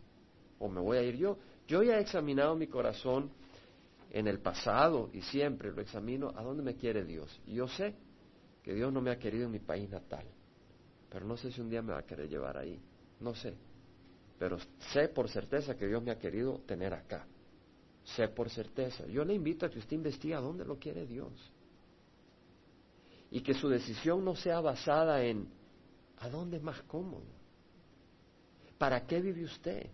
o 0.58 0.68
me 0.68 0.80
voy 0.80 0.98
a 0.98 1.02
ir 1.02 1.16
yo. 1.16 1.38
Yo 1.66 1.82
ya 1.82 1.98
he 1.98 2.00
examinado 2.00 2.56
mi 2.56 2.66
corazón 2.66 3.30
en 4.10 4.26
el 4.26 4.40
pasado 4.40 5.10
y 5.12 5.20
siempre 5.22 5.72
lo 5.72 5.80
examino 5.82 6.32
a 6.34 6.42
dónde 6.42 6.62
me 6.62 6.74
quiere 6.74 7.04
Dios. 7.04 7.40
Y 7.46 7.54
yo 7.54 7.68
sé 7.68 7.94
que 8.62 8.74
Dios 8.74 8.92
no 8.92 9.00
me 9.00 9.10
ha 9.10 9.18
querido 9.18 9.46
en 9.46 9.52
mi 9.52 9.60
país 9.60 9.88
natal, 9.88 10.24
pero 11.10 11.26
no 11.26 11.36
sé 11.36 11.52
si 11.52 11.60
un 11.60 11.70
día 11.70 11.82
me 11.82 11.92
va 11.92 12.00
a 12.00 12.06
querer 12.06 12.28
llevar 12.28 12.56
ahí. 12.56 12.80
No 13.20 13.34
sé. 13.34 13.54
Pero 14.38 14.58
sé 14.92 15.08
por 15.08 15.28
certeza 15.28 15.76
que 15.76 15.86
Dios 15.86 16.02
me 16.02 16.10
ha 16.10 16.18
querido 16.18 16.60
tener 16.66 16.94
acá. 16.94 17.26
Sé 18.04 18.28
por 18.28 18.48
certeza. 18.48 19.06
Yo 19.06 19.24
le 19.24 19.34
invito 19.34 19.66
a 19.66 19.70
que 19.70 19.78
usted 19.78 19.96
investigue 19.96 20.34
a 20.34 20.40
dónde 20.40 20.64
lo 20.64 20.78
quiere 20.78 21.06
Dios. 21.06 21.32
Y 23.30 23.40
que 23.40 23.52
su 23.52 23.68
decisión 23.68 24.24
no 24.24 24.34
sea 24.34 24.60
basada 24.60 25.22
en 25.22 25.48
a 26.18 26.28
dónde 26.28 26.56
es 26.56 26.62
más 26.62 26.80
cómodo. 26.82 27.26
¿Para 28.78 29.04
qué 29.06 29.20
vive 29.20 29.44
usted? 29.44 29.86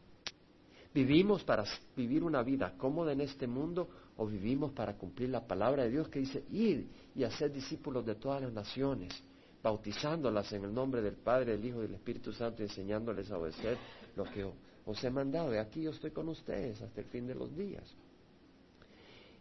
¿Vivimos 0.93 1.43
para 1.43 1.65
vivir 1.97 2.23
una 2.23 2.43
vida 2.43 2.75
cómoda 2.77 3.13
en 3.13 3.23
este 3.23 3.47
mundo 3.47 3.89
o 4.17 4.27
vivimos 4.27 4.73
para 4.73 4.95
cumplir 4.97 5.31
la 5.31 5.45
palabra 5.45 5.83
de 5.83 5.91
Dios 5.91 6.09
que 6.09 6.21
dice 6.21 6.45
ir 6.53 6.87
y 7.17 7.25
hacer 7.25 7.53
discípulos 7.53 8.07
de 8.07 8.15
todas 8.15 8.43
las 8.43 8.53
naciones, 8.53 9.13
bautizándolas 9.61 10.53
en 10.53 10.65
el 10.65 10.73
nombre 10.73 11.03
del 11.03 11.17
Padre, 11.17 11.57
del 11.57 11.65
Hijo 11.65 11.79
y 11.79 11.87
del 11.87 11.95
Espíritu 11.95 12.33
Santo, 12.33 12.63
enseñándoles 12.63 13.29
a 13.31 13.39
obedecer 13.39 13.77
lo 14.15 14.25
que 14.25 14.49
os 14.87 15.03
he 15.03 15.11
mandado? 15.11 15.53
Y 15.53 15.57
aquí 15.57 15.83
yo 15.83 15.91
estoy 15.91 16.13
con 16.13 16.29
ustedes 16.29 16.81
hasta 16.81 17.01
el 17.01 17.07
fin 17.09 17.27
de 17.27 17.35
los 17.35 17.57
días. 17.57 17.83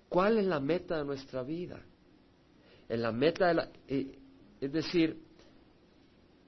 ¿Cuál 0.10 0.40
es 0.40 0.46
la 0.46 0.60
meta 0.60 0.98
de 0.98 1.06
nuestra 1.06 1.44
vida? 1.44 1.80
En 2.90 3.02
la 3.02 3.12
meta 3.12 3.48
de 3.48 3.54
la, 3.54 3.70
eh, 3.88 4.18
es 4.60 4.72
decir, 4.72 5.20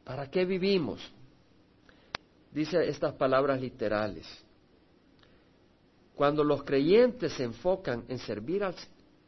¿para 0.04 0.32
qué 0.32 0.46
vivimos? 0.46 1.00
Dice 2.56 2.88
estas 2.88 3.14
palabras 3.16 3.60
literales. 3.60 4.26
Cuando 6.16 6.42
los 6.42 6.64
creyentes 6.64 7.34
se 7.34 7.44
enfocan 7.44 8.06
en 8.08 8.18
servir 8.18 8.64
al, 8.64 8.74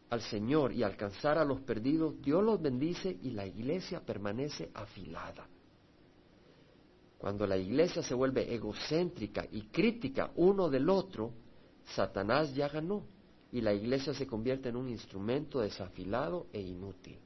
al, 0.10 0.22
Señor 0.22 0.72
y 0.72 0.82
alcanzar 0.82 1.38
a 1.38 1.44
los 1.44 1.60
perdidos, 1.60 2.22
Dios 2.22 2.42
los 2.42 2.62
bendice 2.62 3.18
y 3.22 3.32
la 3.32 3.46
iglesia 3.46 4.00
permanece 4.00 4.72
afilada. 4.74 5.46
Cuando 7.18 7.46
la 7.46 7.58
iglesia 7.58 8.02
se 8.02 8.14
vuelve 8.14 8.54
egocéntrica 8.54 9.46
y 9.52 9.64
crítica 9.64 10.32
uno 10.38 10.70
del 10.70 10.90
otro, 10.90 11.34
Satanás 11.84 12.56
ya 12.56 12.70
ganó 12.70 13.04
y 13.52 13.60
la 13.60 13.74
iglesia 13.74 14.14
se 14.14 14.26
convierte 14.26 14.70
en 14.70 14.78
un 14.78 14.88
instrumento 14.88 15.60
desafilado 15.60 16.48
e 16.54 16.62
inútil. 16.62 17.20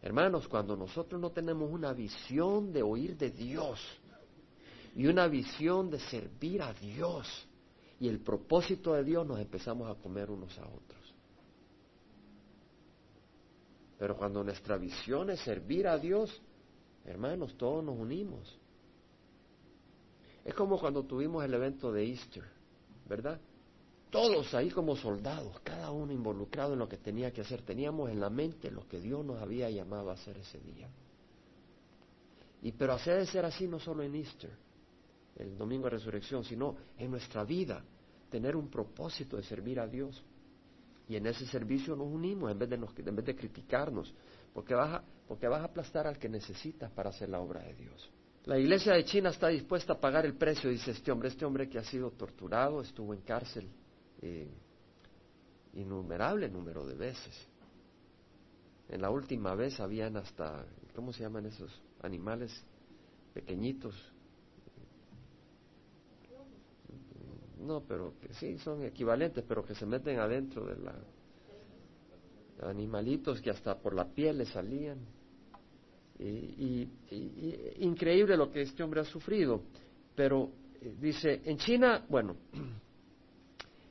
Hermanos, 0.00 0.46
cuando 0.46 0.76
nosotros 0.76 1.20
no 1.20 1.30
tenemos 1.30 1.68
una 1.72 1.92
visión 1.92 2.72
de 2.72 2.82
oír 2.82 3.16
de 3.16 3.30
Dios 3.30 3.80
y 4.94 5.06
una 5.06 5.26
visión 5.26 5.90
de 5.90 5.98
servir 5.98 6.62
a 6.62 6.72
Dios 6.74 7.26
y 7.98 8.08
el 8.08 8.20
propósito 8.20 8.94
de 8.94 9.04
Dios, 9.04 9.26
nos 9.26 9.38
empezamos 9.38 9.90
a 9.90 10.00
comer 10.00 10.30
unos 10.30 10.58
a 10.58 10.66
otros. 10.66 11.14
Pero 13.98 14.16
cuando 14.16 14.42
nuestra 14.42 14.76
visión 14.76 15.30
es 15.30 15.40
servir 15.40 15.86
a 15.86 15.96
Dios, 15.96 16.42
hermanos, 17.04 17.56
todos 17.56 17.84
nos 17.84 17.96
unimos. 17.96 18.58
Es 20.44 20.54
como 20.54 20.80
cuando 20.80 21.04
tuvimos 21.04 21.44
el 21.44 21.54
evento 21.54 21.92
de 21.92 22.04
Easter, 22.04 22.42
¿verdad? 23.08 23.40
Todos 24.10 24.52
ahí 24.54 24.70
como 24.70 24.96
soldados, 24.96 25.60
cada 25.60 25.92
uno 25.92 26.12
involucrado 26.12 26.72
en 26.72 26.80
lo 26.80 26.88
que 26.88 26.98
tenía 26.98 27.32
que 27.32 27.42
hacer. 27.42 27.62
Teníamos 27.62 28.10
en 28.10 28.20
la 28.20 28.28
mente 28.28 28.70
lo 28.70 28.86
que 28.88 29.00
Dios 29.00 29.24
nos 29.24 29.40
había 29.40 29.70
llamado 29.70 30.10
a 30.10 30.14
hacer 30.14 30.36
ese 30.36 30.58
día. 30.58 30.90
Y 32.60 32.72
pero 32.72 32.94
hacer 32.94 33.18
de 33.20 33.26
ser 33.26 33.44
así 33.44 33.68
no 33.68 33.78
solo 33.78 34.02
en 34.02 34.16
Easter, 34.16 34.50
el 35.36 35.56
domingo 35.56 35.84
de 35.84 35.90
resurrección, 35.90 36.44
sino 36.44 36.76
en 36.98 37.10
nuestra 37.10 37.44
vida, 37.44 37.84
tener 38.30 38.56
un 38.56 38.68
propósito 38.68 39.36
de 39.36 39.42
servir 39.42 39.80
a 39.80 39.86
Dios. 39.86 40.22
Y 41.08 41.16
en 41.16 41.26
ese 41.26 41.46
servicio 41.46 41.96
nos 41.96 42.06
unimos 42.06 42.50
en 42.50 42.58
vez 42.58 42.68
de, 42.68 42.76
en 42.76 43.16
vez 43.16 43.24
de 43.24 43.36
criticarnos, 43.36 44.14
porque 44.54 44.74
vas, 44.74 44.94
a, 44.94 45.04
porque 45.26 45.48
vas 45.48 45.60
a 45.60 45.64
aplastar 45.64 46.06
al 46.06 46.18
que 46.18 46.28
necesitas 46.28 46.90
para 46.92 47.10
hacer 47.10 47.28
la 47.28 47.40
obra 47.40 47.62
de 47.62 47.74
Dios. 47.74 48.10
La 48.44 48.58
iglesia 48.58 48.94
de 48.94 49.04
China 49.04 49.30
está 49.30 49.48
dispuesta 49.48 49.92
a 49.92 50.00
pagar 50.00 50.26
el 50.26 50.34
precio, 50.34 50.68
dice 50.70 50.90
este 50.90 51.12
hombre, 51.12 51.28
este 51.28 51.44
hombre 51.44 51.68
que 51.68 51.78
ha 51.78 51.84
sido 51.84 52.10
torturado, 52.10 52.80
estuvo 52.80 53.14
en 53.14 53.20
cárcel 53.20 53.68
eh, 54.20 54.50
innumerable 55.74 56.48
número 56.48 56.84
de 56.86 56.94
veces. 56.94 57.48
En 58.88 59.00
la 59.00 59.10
última 59.10 59.54
vez 59.54 59.78
habían 59.80 60.16
hasta, 60.16 60.66
¿cómo 60.94 61.12
se 61.12 61.22
llaman 61.22 61.46
esos 61.46 61.70
animales 62.02 62.52
pequeñitos? 63.32 63.94
No, 67.62 67.82
pero 67.86 68.14
que 68.20 68.32
sí, 68.34 68.58
son 68.58 68.82
equivalentes, 68.84 69.44
pero 69.46 69.64
que 69.64 69.74
se 69.74 69.86
meten 69.86 70.18
adentro 70.18 70.66
de 70.66 70.76
la... 70.76 70.94
Animalitos 72.62 73.40
que 73.40 73.50
hasta 73.50 73.76
por 73.76 73.94
la 73.94 74.04
piel 74.04 74.38
le 74.38 74.46
salían. 74.46 74.98
Y, 76.18 76.88
increíble 77.78 78.36
lo 78.36 78.52
que 78.52 78.62
este 78.62 78.82
hombre 78.82 79.00
ha 79.00 79.04
sufrido. 79.04 79.62
Pero 80.14 80.50
eh, 80.80 80.94
dice, 81.00 81.40
en 81.44 81.56
China, 81.56 82.04
bueno, 82.08 82.36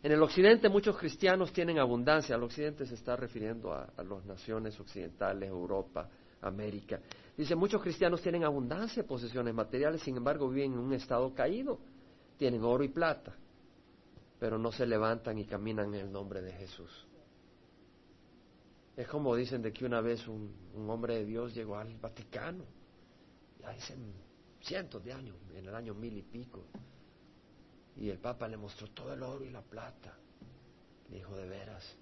En 0.04 0.12
el 0.12 0.22
occidente 0.24 0.68
muchos 0.68 0.98
cristianos 0.98 1.54
tienen 1.54 1.78
abundancia. 1.78 2.36
Al 2.36 2.44
occidente 2.44 2.86
se 2.86 2.96
está 2.96 3.16
refiriendo 3.16 3.72
a, 3.72 3.88
las 3.98 4.26
naciones 4.26 4.80
occidentales, 4.80 5.48
Europa, 5.48 6.10
América. 6.42 7.00
Dice, 7.38 7.56
muchos 7.56 7.82
cristianos 7.84 8.22
tienen 8.22 8.44
abundancia 8.44 9.04
de 9.04 9.08
posesiones 9.08 9.54
materiales, 9.54 10.02
sin 10.02 10.18
embargo 10.18 10.50
viven 10.50 10.74
en 10.74 10.80
un 10.80 10.94
estado 10.94 11.34
caído. 11.36 11.80
Tienen 12.38 12.64
oro 12.64 12.84
y 12.84 12.88
plata, 12.88 13.36
pero 14.42 14.58
no 14.58 14.72
se 14.72 14.88
levantan 14.88 15.38
y 15.38 15.46
caminan 15.46 15.94
en 15.94 16.02
el 16.02 16.12
nombre 16.12 16.42
de 16.42 16.52
Jesús. 16.54 16.90
Es 18.98 19.08
como 19.08 19.36
dicen 19.36 19.62
de 19.62 19.72
que 19.72 19.86
una 19.86 20.02
vez 20.02 20.28
un, 20.28 20.52
hombre 20.90 21.18
de 21.18 21.26
Dios 21.26 21.54
llegó 21.54 21.78
al 21.78 21.96
Vaticano, 21.98 22.66
ya 23.60 23.70
hace 23.70 23.96
cientos 24.60 25.04
de 25.04 25.14
años, 25.14 25.36
en 25.54 25.68
el 25.68 25.76
año 25.76 25.94
mil 25.94 26.18
y 26.18 26.24
pico, 26.24 26.64
y 27.96 28.10
el 28.10 28.18
Papa 28.18 28.48
le 28.48 28.58
mostró 28.58 28.88
todo 28.88 29.14
el 29.14 29.22
oro 29.22 29.46
y 29.46 29.52
la 29.52 29.62
plata. 29.62 30.18
Le 31.12 31.18
dijo, 31.18 31.38
de 31.38 31.48
veras, 31.48 31.96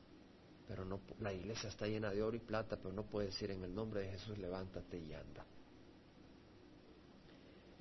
pero 0.66 0.86
no, 0.86 1.02
la 1.20 1.34
iglesia 1.34 1.68
está 1.68 1.88
llena 1.88 2.10
de 2.10 2.24
oro 2.24 2.38
y 2.38 2.40
plata, 2.40 2.78
pero 2.78 2.94
no 2.94 3.04
puede 3.04 3.28
decir 3.28 3.52
en 3.52 3.66
el 3.66 3.76
nombre 3.76 4.04
de 4.04 4.12
Jesús, 4.12 4.38
levántate 4.38 4.98
y 4.98 5.14
anda. 5.14 5.46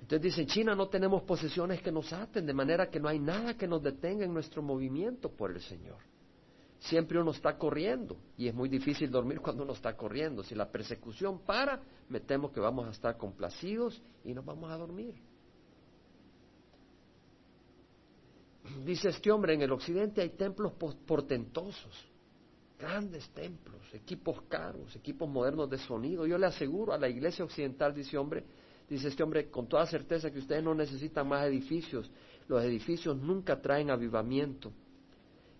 Entonces 0.09 0.23
dice, 0.23 0.41
en 0.41 0.47
China 0.47 0.73
no 0.73 0.89
tenemos 0.89 1.21
posesiones 1.21 1.83
que 1.83 1.91
nos 1.91 2.11
aten, 2.11 2.43
de 2.43 2.51
manera 2.51 2.89
que 2.89 2.99
no 2.99 3.07
hay 3.07 3.19
nada 3.19 3.55
que 3.55 3.67
nos 3.67 3.83
detenga 3.83 4.25
en 4.25 4.33
nuestro 4.33 4.63
movimiento 4.63 5.29
por 5.29 5.51
el 5.51 5.61
Señor. 5.61 5.97
Siempre 6.79 7.21
uno 7.21 7.29
está 7.29 7.55
corriendo 7.59 8.17
y 8.35 8.47
es 8.47 8.55
muy 8.55 8.69
difícil 8.69 9.11
dormir 9.11 9.39
cuando 9.39 9.61
uno 9.61 9.73
está 9.73 9.95
corriendo. 9.95 10.41
Si 10.41 10.55
la 10.55 10.67
persecución 10.67 11.41
para, 11.45 11.79
me 12.09 12.21
temo 12.21 12.51
que 12.51 12.59
vamos 12.59 12.87
a 12.87 12.89
estar 12.89 13.17
complacidos 13.17 14.01
y 14.25 14.33
nos 14.33 14.43
vamos 14.43 14.71
a 14.71 14.77
dormir. 14.77 15.13
dice 18.83 19.09
este 19.09 19.29
hombre, 19.29 19.53
en 19.53 19.61
el 19.61 19.71
occidente 19.71 20.21
hay 20.21 20.29
templos 20.29 20.73
portentosos, 21.05 22.07
grandes 22.79 23.29
templos, 23.29 23.79
equipos 23.93 24.41
caros, 24.49 24.95
equipos 24.95 25.29
modernos 25.29 25.69
de 25.69 25.77
sonido. 25.77 26.25
Yo 26.25 26.39
le 26.39 26.47
aseguro 26.47 26.93
a 26.93 26.97
la 26.97 27.07
iglesia 27.07 27.45
occidental, 27.45 27.93
dice 27.93 28.17
hombre, 28.17 28.43
dice 28.89 29.09
este 29.09 29.23
hombre 29.23 29.49
con 29.49 29.67
toda 29.67 29.85
certeza 29.85 30.31
que 30.31 30.39
ustedes 30.39 30.63
no 30.63 30.73
necesitan 30.73 31.27
más 31.27 31.45
edificios. 31.45 32.09
Los 32.47 32.63
edificios 32.63 33.15
nunca 33.17 33.61
traen 33.61 33.91
avivamiento. 33.91 34.71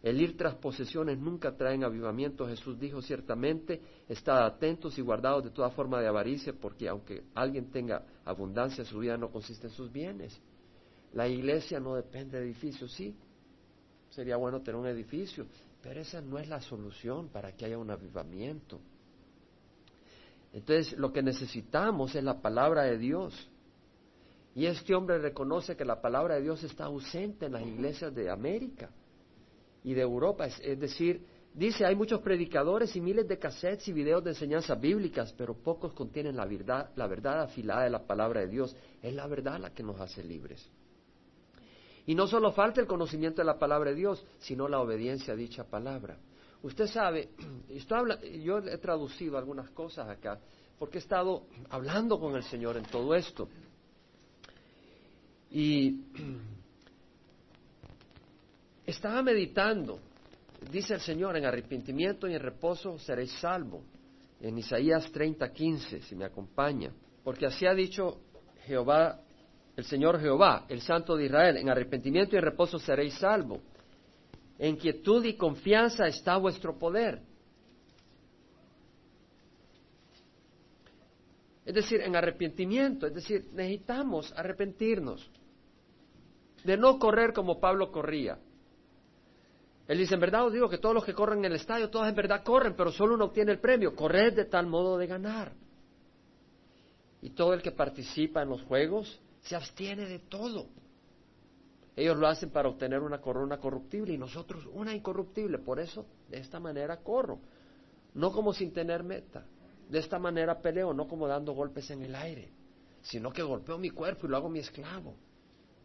El 0.02 0.22
ir 0.22 0.38
tras 0.38 0.56
posesiones 0.56 1.20
nunca 1.20 1.56
traen 1.56 1.84
avivamiento. 1.84 2.48
Jesús 2.48 2.80
dijo 2.80 3.02
ciertamente, 3.02 3.82
estad 4.08 4.46
atentos 4.46 4.98
y 4.98 5.02
guardados 5.02 5.44
de 5.44 5.52
toda 5.52 5.70
forma 5.72 6.00
de 6.00 6.08
avaricia, 6.08 6.54
porque 6.54 6.88
aunque 6.88 7.24
alguien 7.36 7.70
tenga 7.70 8.06
abundancia, 8.24 8.86
su 8.86 9.00
vida 9.00 9.18
no 9.18 9.30
consiste 9.30 9.68
en 9.68 9.74
sus 9.74 9.92
bienes. 9.92 10.40
La 11.14 11.28
iglesia 11.28 11.80
no 11.80 11.96
depende 11.96 12.40
de 12.40 12.46
edificios, 12.46 12.94
sí, 12.94 13.16
sería 14.10 14.38
bueno 14.38 14.62
tener 14.62 14.80
un 14.80 14.88
edificio, 14.88 15.48
pero 15.82 16.00
esa 16.00 16.22
no 16.22 16.38
es 16.38 16.48
la 16.48 16.62
solución 16.62 17.30
para 17.30 17.52
que 17.56 17.66
haya 17.66 17.78
un 17.78 17.90
avivamiento. 17.90 18.80
Entonces, 20.54 20.98
lo 20.98 21.14
que 21.14 21.22
necesitamos 21.22 22.16
es 22.16 22.24
la 22.24 22.42
palabra 22.42 22.84
de 22.84 22.98
Dios. 22.98 23.50
Y 24.56 24.66
este 24.66 24.96
hombre 24.96 25.20
reconoce 25.20 25.76
que 25.76 25.86
la 25.86 26.02
palabra 26.02 26.36
de 26.36 26.42
Dios 26.42 26.64
está 26.64 26.86
ausente 26.86 27.46
en 27.46 27.54
las 27.54 27.62
iglesias 27.62 28.14
de 28.14 28.30
América 28.30 28.90
y 29.84 29.94
de 29.94 30.02
Europa. 30.02 30.48
Es, 30.48 30.80
decir, 30.80 31.24
dice, 31.54 31.86
hay 31.86 31.96
muchos 31.96 32.22
predicadores 32.22 32.96
y 32.96 33.02
miles 33.02 33.28
de 33.28 33.38
cassettes 33.38 33.88
y 33.88 33.94
videos 33.94 34.24
de 34.24 34.32
enseñanzas 34.32 34.80
bíblicas, 34.80 35.34
pero 35.38 35.54
pocos 35.54 35.94
contienen 35.94 36.36
la 36.36 36.46
verdad, 36.46 36.90
la 36.96 37.08
verdad 37.08 37.44
afilada 37.44 37.84
de 37.84 37.92
la 37.92 38.06
palabra 38.08 38.42
de 38.42 38.48
Dios. 38.48 38.76
Es 39.02 39.14
la 39.14 39.28
verdad 39.28 39.60
la 39.60 39.74
que 39.74 39.84
nos 39.84 40.00
hace 40.02 40.24
libres. 40.24 40.68
Y 42.08 42.16
no 42.16 42.26
solo 42.26 42.52
falta 42.52 42.82
el 42.82 42.88
conocimiento 42.88 43.42
de 43.42 43.46
la 43.46 43.60
palabra 43.60 43.92
de 43.92 43.96
Dios, 43.96 44.26
sino 44.40 44.68
la 44.68 44.80
obediencia 44.82 45.34
a 45.34 45.38
dicha 45.38 45.64
palabra. 45.64 46.18
Usted 46.64 46.88
sabe, 46.88 47.30
yo 48.44 48.60
he 48.60 48.78
traducido 48.78 49.38
algunas 49.38 49.70
cosas 49.72 50.10
acá, 50.10 50.40
porque 50.78 50.98
he 50.98 51.02
estado 51.02 51.44
hablando 51.70 52.20
con 52.20 52.36
el 52.36 52.44
Señor 52.44 52.78
en 52.78 52.84
todo 52.84 53.16
esto. 53.16 53.48
Y 55.52 56.02
estaba 58.86 59.22
meditando, 59.22 60.00
dice 60.72 60.96
el 60.96 61.02
Señor, 61.02 61.38
en 61.38 61.46
arrepentimiento 61.46 62.28
y 62.28 62.34
en 62.34 62.42
reposo 62.42 62.98
seréis 63.00 63.32
salvo. 63.40 63.84
En 64.42 64.58
Isaías 64.58 65.12
30, 65.12 65.52
15, 65.52 66.02
si 66.02 66.16
me 66.16 66.24
acompaña. 66.24 66.94
Porque 67.24 67.46
así 67.46 67.66
ha 67.66 67.74
dicho 67.74 68.22
Jehová 68.66 69.20
el 69.80 69.86
Señor 69.86 70.20
Jehová, 70.20 70.66
el 70.68 70.82
Santo 70.82 71.16
de 71.16 71.28
Israel, 71.28 71.56
en 71.56 71.70
arrepentimiento 71.70 72.36
y 72.36 72.42
reposo 72.42 72.78
seréis 72.80 73.14
salvo. 73.14 73.62
En 74.60 74.76
quietud 74.76 75.24
y 75.24 75.36
confianza 75.36 76.06
está 76.08 76.38
vuestro 76.38 76.78
poder. 76.78 77.22
Es 81.66 81.74
decir, 81.74 82.02
en 82.02 82.16
arrepentimiento, 82.16 83.08
es 83.08 83.14
decir, 83.14 83.48
necesitamos 83.54 84.34
arrepentirnos 84.36 85.30
de 86.64 86.78
no 86.78 87.00
correr 87.00 87.32
como 87.32 87.60
Pablo 87.60 87.92
corría. 87.92 88.38
Él 89.88 89.98
dice, 89.98 90.16
en 90.16 90.20
verdad 90.20 90.46
os 90.46 90.54
digo 90.54 90.70
que 90.70 90.78
todos 90.78 90.94
los 90.94 91.06
que 91.06 91.14
corren 91.14 91.40
en 91.40 91.46
el 91.46 91.54
estadio, 91.54 91.90
todos 91.90 92.08
en 92.08 92.16
verdad 92.16 92.44
corren, 92.44 92.76
pero 92.76 92.92
solo 92.92 93.16
uno 93.16 93.26
obtiene 93.26 93.52
el 93.52 93.60
premio. 93.60 93.96
Corred 93.96 94.36
de 94.36 94.46
tal 94.46 94.68
modo 94.68 94.98
de 94.98 95.08
ganar. 95.08 95.54
Y 97.22 97.32
todo 97.32 97.54
el 97.54 97.62
que 97.62 97.72
participa 97.72 98.42
en 98.42 98.50
los 98.50 98.62
juegos 98.64 99.20
se 99.42 99.56
abstiene 99.56 100.06
de 100.06 100.20
todo. 100.20 100.68
Ellos 102.00 102.16
lo 102.16 102.30
hacen 102.30 102.50
para 102.50 102.70
obtener 102.70 103.02
una 103.02 103.20
corona 103.20 103.58
corruptible 103.58 104.14
y 104.14 104.18
nosotros 104.18 104.66
una 104.72 104.96
incorruptible. 104.96 105.58
Por 105.58 105.82
eso, 105.82 106.06
de 106.30 106.38
esta 106.38 106.58
manera 106.58 106.96
corro. 107.04 107.42
No 108.14 108.32
como 108.32 108.54
sin 108.54 108.72
tener 108.72 109.04
meta. 109.04 109.46
De 109.90 110.00
esta 110.00 110.18
manera 110.18 110.62
peleo, 110.62 110.94
no 110.94 111.10
como 111.10 111.28
dando 111.28 111.52
golpes 111.52 111.92
en 111.92 112.02
el 112.04 112.16
aire, 112.16 112.54
sino 113.02 113.34
que 113.34 113.44
golpeo 113.44 113.78
mi 113.78 113.90
cuerpo 113.90 114.28
y 114.28 114.30
lo 114.30 114.38
hago 114.38 114.48
mi 114.48 114.60
esclavo. 114.60 115.14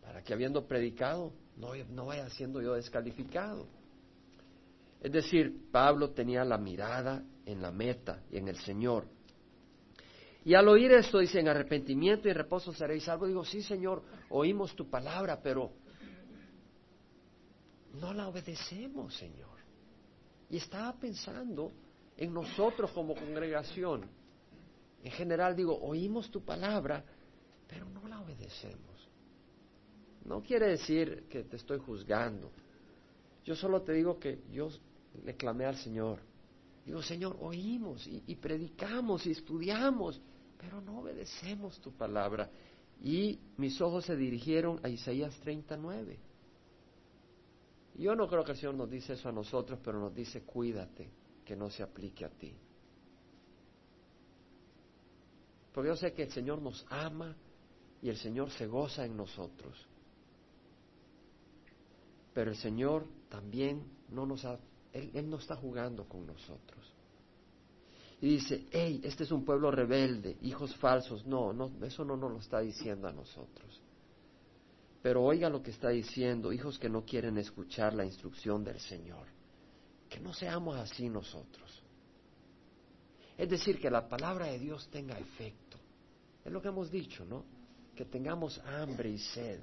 Para 0.01 0.23
que 0.23 0.33
habiendo 0.33 0.69
predicado, 0.69 1.33
no, 1.57 1.71
no 1.91 2.07
vaya 2.07 2.31
siendo 2.31 2.63
yo 2.63 2.75
descalificado. 2.75 3.67
Es 5.01 5.11
decir, 5.11 5.69
Pablo 5.73 6.11
tenía 6.11 6.45
la 6.45 6.59
mirada 6.59 7.25
en 7.45 7.61
la 7.61 7.73
meta 7.73 8.23
y 8.31 8.37
en 8.37 8.47
el 8.47 8.59
Señor. 8.59 9.09
Y 10.45 10.55
al 10.55 10.69
oír 10.69 10.93
esto 10.93 11.19
dicen 11.19 11.49
arrepentimiento 11.49 12.29
y 12.29 12.33
reposo 12.33 12.73
seréis 12.73 13.03
salvos. 13.03 13.27
Digo, 13.27 13.45
sí 13.45 13.63
Señor, 13.63 14.05
oímos 14.29 14.77
tu 14.77 14.89
palabra, 14.89 15.41
pero 15.43 15.73
no 17.95 18.13
la 18.13 18.29
obedecemos, 18.29 19.15
Señor. 19.17 19.59
Y 20.51 20.59
estaba 20.59 20.93
pensando 20.95 21.73
en 22.17 22.33
nosotros 22.33 22.91
como 22.93 23.15
congregación. 23.15 24.09
En 25.03 25.13
general 25.13 25.55
digo, 25.55 25.79
oímos 25.81 26.31
tu 26.31 26.45
palabra, 26.45 27.05
pero 27.69 27.89
no 27.89 28.07
la 28.09 28.21
obedecemos. 28.21 29.09
No 30.25 30.43
quiere 30.43 30.69
decir 30.69 31.27
que 31.29 31.45
te 31.45 31.57
estoy 31.57 31.79
juzgando. 31.79 32.51
Yo 33.45 33.55
solo 33.55 33.83
te 33.83 33.93
digo 33.93 34.19
que 34.19 34.43
yo 34.51 34.69
le 35.25 35.37
clamé 35.37 35.67
al 35.67 35.77
Señor. 35.77 36.21
Digo, 36.85 37.03
Señor, 37.03 37.37
oímos 37.41 38.07
y, 38.07 38.35
predicamos 38.37 39.27
y 39.27 39.31
estudiamos, 39.31 40.21
pero 40.59 40.81
no 40.81 41.01
obedecemos 41.01 41.81
tu 41.81 41.93
palabra. 41.93 42.51
Y 43.03 43.39
mis 43.57 43.81
ojos 43.81 44.05
se 44.07 44.17
dirigieron 44.17 44.81
a 44.83 44.89
Isaías 44.89 45.35
39. 45.41 46.19
Yo 47.97 48.15
no 48.17 48.27
creo 48.27 48.45
que 48.45 48.53
el 48.53 48.59
Señor 48.59 48.75
nos 48.75 48.91
dice 48.91 49.13
eso 49.13 49.29
a 49.29 49.33
nosotros, 49.33 49.79
pero 49.83 50.01
nos 50.01 50.15
dice, 50.15 50.43
cuídate, 50.43 51.09
que 51.45 51.55
no 51.55 51.71
se 51.71 51.83
aplique 51.83 52.25
a 52.25 52.31
ti. 52.31 52.53
Porque 55.73 55.89
yo 55.89 55.97
sé 55.97 56.13
que 56.13 56.25
el 56.25 56.31
Señor 56.31 56.61
nos 56.61 56.85
ama 56.89 57.37
y 58.03 58.09
el 58.09 58.17
Señor 58.17 58.51
se 58.51 58.67
goza 58.67 59.05
en 59.05 59.17
nosotros. 59.17 59.87
Pero 62.33 62.51
el 62.51 62.57
Señor 62.57 63.07
también 63.29 63.85
no 64.11 64.27
nos 64.27 64.45
ha, 64.45 64.59
Él, 64.93 65.11
él 65.15 65.31
no 65.31 65.37
está 65.37 65.57
jugando 65.57 66.05
con 66.09 66.27
nosotros. 66.27 66.95
Y 68.21 68.29
dice, 68.29 68.67
hey, 68.71 69.01
este 69.05 69.25
es 69.25 69.33
un 69.33 69.45
pueblo 69.45 69.71
rebelde, 69.71 70.37
hijos 70.43 70.75
falsos. 70.77 71.27
No, 71.27 71.53
no, 71.53 71.71
eso 71.85 72.05
no 72.05 72.17
nos 72.17 72.33
lo 72.33 72.39
está 72.39 72.61
diciendo 72.61 73.07
a 73.07 73.13
nosotros. 73.13 73.84
Pero 75.05 75.23
oiga 75.23 75.51
lo 75.51 75.63
que 75.63 75.71
está 75.71 75.91
diciendo, 75.91 76.51
hijos 76.51 76.79
que 76.79 76.89
no 76.89 77.05
quieren 77.05 77.37
escuchar 77.37 77.93
la 77.93 78.07
instrucción 78.07 78.65
del 78.65 78.81
Señor. 78.81 79.27
Que 80.09 80.19
no 80.19 80.33
seamos 80.33 80.77
así 80.77 81.11
nosotros. 81.11 81.83
Es 83.37 83.51
decir, 83.51 83.79
que 83.79 83.91
la 83.91 84.09
palabra 84.09 84.47
de 84.47 84.59
Dios 84.59 84.89
tenga 84.89 85.19
efecto. 85.19 85.77
Es 86.43 86.51
lo 86.51 86.63
que 86.63 86.69
hemos 86.69 86.91
dicho, 86.91 87.23
¿no? 87.27 87.45
Que 87.95 88.07
tengamos 88.07 88.59
hambre 88.61 89.11
y 89.11 89.19
sed. 89.19 89.61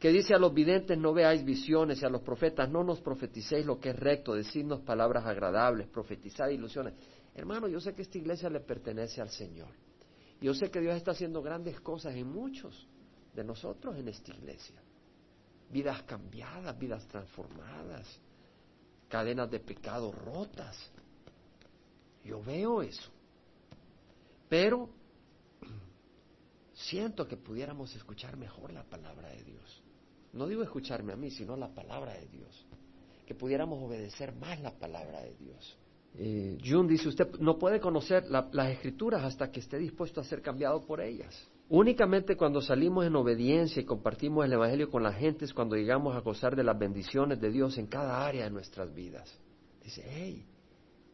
Que 0.00 0.08
dice 0.08 0.32
a 0.32 0.38
los 0.38 0.54
videntes 0.54 0.96
no 0.96 1.12
veáis 1.12 1.44
visiones 1.44 2.00
y 2.00 2.06
a 2.06 2.08
los 2.08 2.22
profetas 2.22 2.70
no 2.70 2.82
nos 2.82 3.02
profeticéis 3.02 3.66
lo 3.66 3.78
que 3.78 3.90
es 3.90 3.96
recto, 3.96 4.32
decirnos 4.32 4.80
palabras 4.80 5.26
agradables, 5.26 5.88
profetizar 5.88 6.50
ilusiones. 6.50 6.94
Hermano, 7.34 7.68
yo 7.68 7.80
sé 7.80 7.94
que 7.94 8.00
esta 8.00 8.16
iglesia 8.16 8.48
le 8.48 8.60
pertenece 8.60 9.20
al 9.20 9.28
Señor. 9.28 9.74
Yo 10.40 10.54
sé 10.54 10.70
que 10.70 10.80
Dios 10.80 10.96
está 10.96 11.10
haciendo 11.10 11.42
grandes 11.42 11.78
cosas 11.82 12.14
en 12.14 12.32
muchos 12.32 12.88
de 13.32 13.44
nosotros 13.44 13.96
en 13.96 14.08
esta 14.08 14.32
iglesia. 14.32 14.80
Vidas 15.70 16.02
cambiadas, 16.02 16.78
vidas 16.78 17.06
transformadas, 17.08 18.06
cadenas 19.08 19.50
de 19.50 19.60
pecado 19.60 20.12
rotas. 20.12 20.76
Yo 22.24 22.42
veo 22.42 22.82
eso. 22.82 23.10
Pero 24.48 24.90
siento 26.74 27.26
que 27.26 27.36
pudiéramos 27.36 27.94
escuchar 27.96 28.36
mejor 28.36 28.72
la 28.72 28.84
palabra 28.84 29.28
de 29.30 29.42
Dios. 29.44 29.82
No 30.32 30.46
digo 30.46 30.62
escucharme 30.62 31.12
a 31.12 31.16
mí, 31.16 31.30
sino 31.30 31.56
la 31.56 31.68
palabra 31.68 32.12
de 32.14 32.26
Dios. 32.26 32.66
Que 33.26 33.34
pudiéramos 33.34 33.82
obedecer 33.82 34.34
más 34.34 34.60
la 34.60 34.72
palabra 34.78 35.20
de 35.20 35.34
Dios. 35.36 35.78
Eh, 36.14 36.58
June 36.62 36.88
dice, 36.88 37.08
usted 37.08 37.38
no 37.38 37.58
puede 37.58 37.80
conocer 37.80 38.24
las 38.30 38.70
escrituras 38.70 39.24
hasta 39.24 39.50
que 39.50 39.60
esté 39.60 39.78
dispuesto 39.78 40.20
a 40.20 40.24
ser 40.24 40.42
cambiado 40.42 40.84
por 40.84 41.00
ellas. 41.00 41.34
Únicamente 41.68 42.36
cuando 42.36 42.60
salimos 42.60 43.06
en 43.06 43.16
obediencia 43.16 43.80
y 43.80 43.84
compartimos 43.84 44.44
el 44.44 44.52
Evangelio 44.52 44.90
con 44.90 45.02
la 45.02 45.12
gente 45.12 45.44
es 45.44 45.54
cuando 45.54 45.76
llegamos 45.76 46.14
a 46.14 46.20
gozar 46.20 46.54
de 46.54 46.64
las 46.64 46.78
bendiciones 46.78 47.40
de 47.40 47.50
Dios 47.50 47.78
en 47.78 47.86
cada 47.86 48.26
área 48.26 48.44
de 48.44 48.50
nuestras 48.50 48.92
vidas. 48.94 49.38
Dice, 49.82 50.04
hey, 50.06 50.44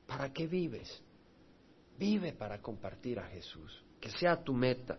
¿para 0.07 0.33
qué 0.33 0.47
vives? 0.47 1.03
Vive 1.99 2.33
para 2.33 2.61
compartir 2.61 3.19
a 3.19 3.27
Jesús, 3.29 3.85
que 4.01 4.11
sea 4.11 4.43
tu 4.43 4.53
meta. 4.53 4.99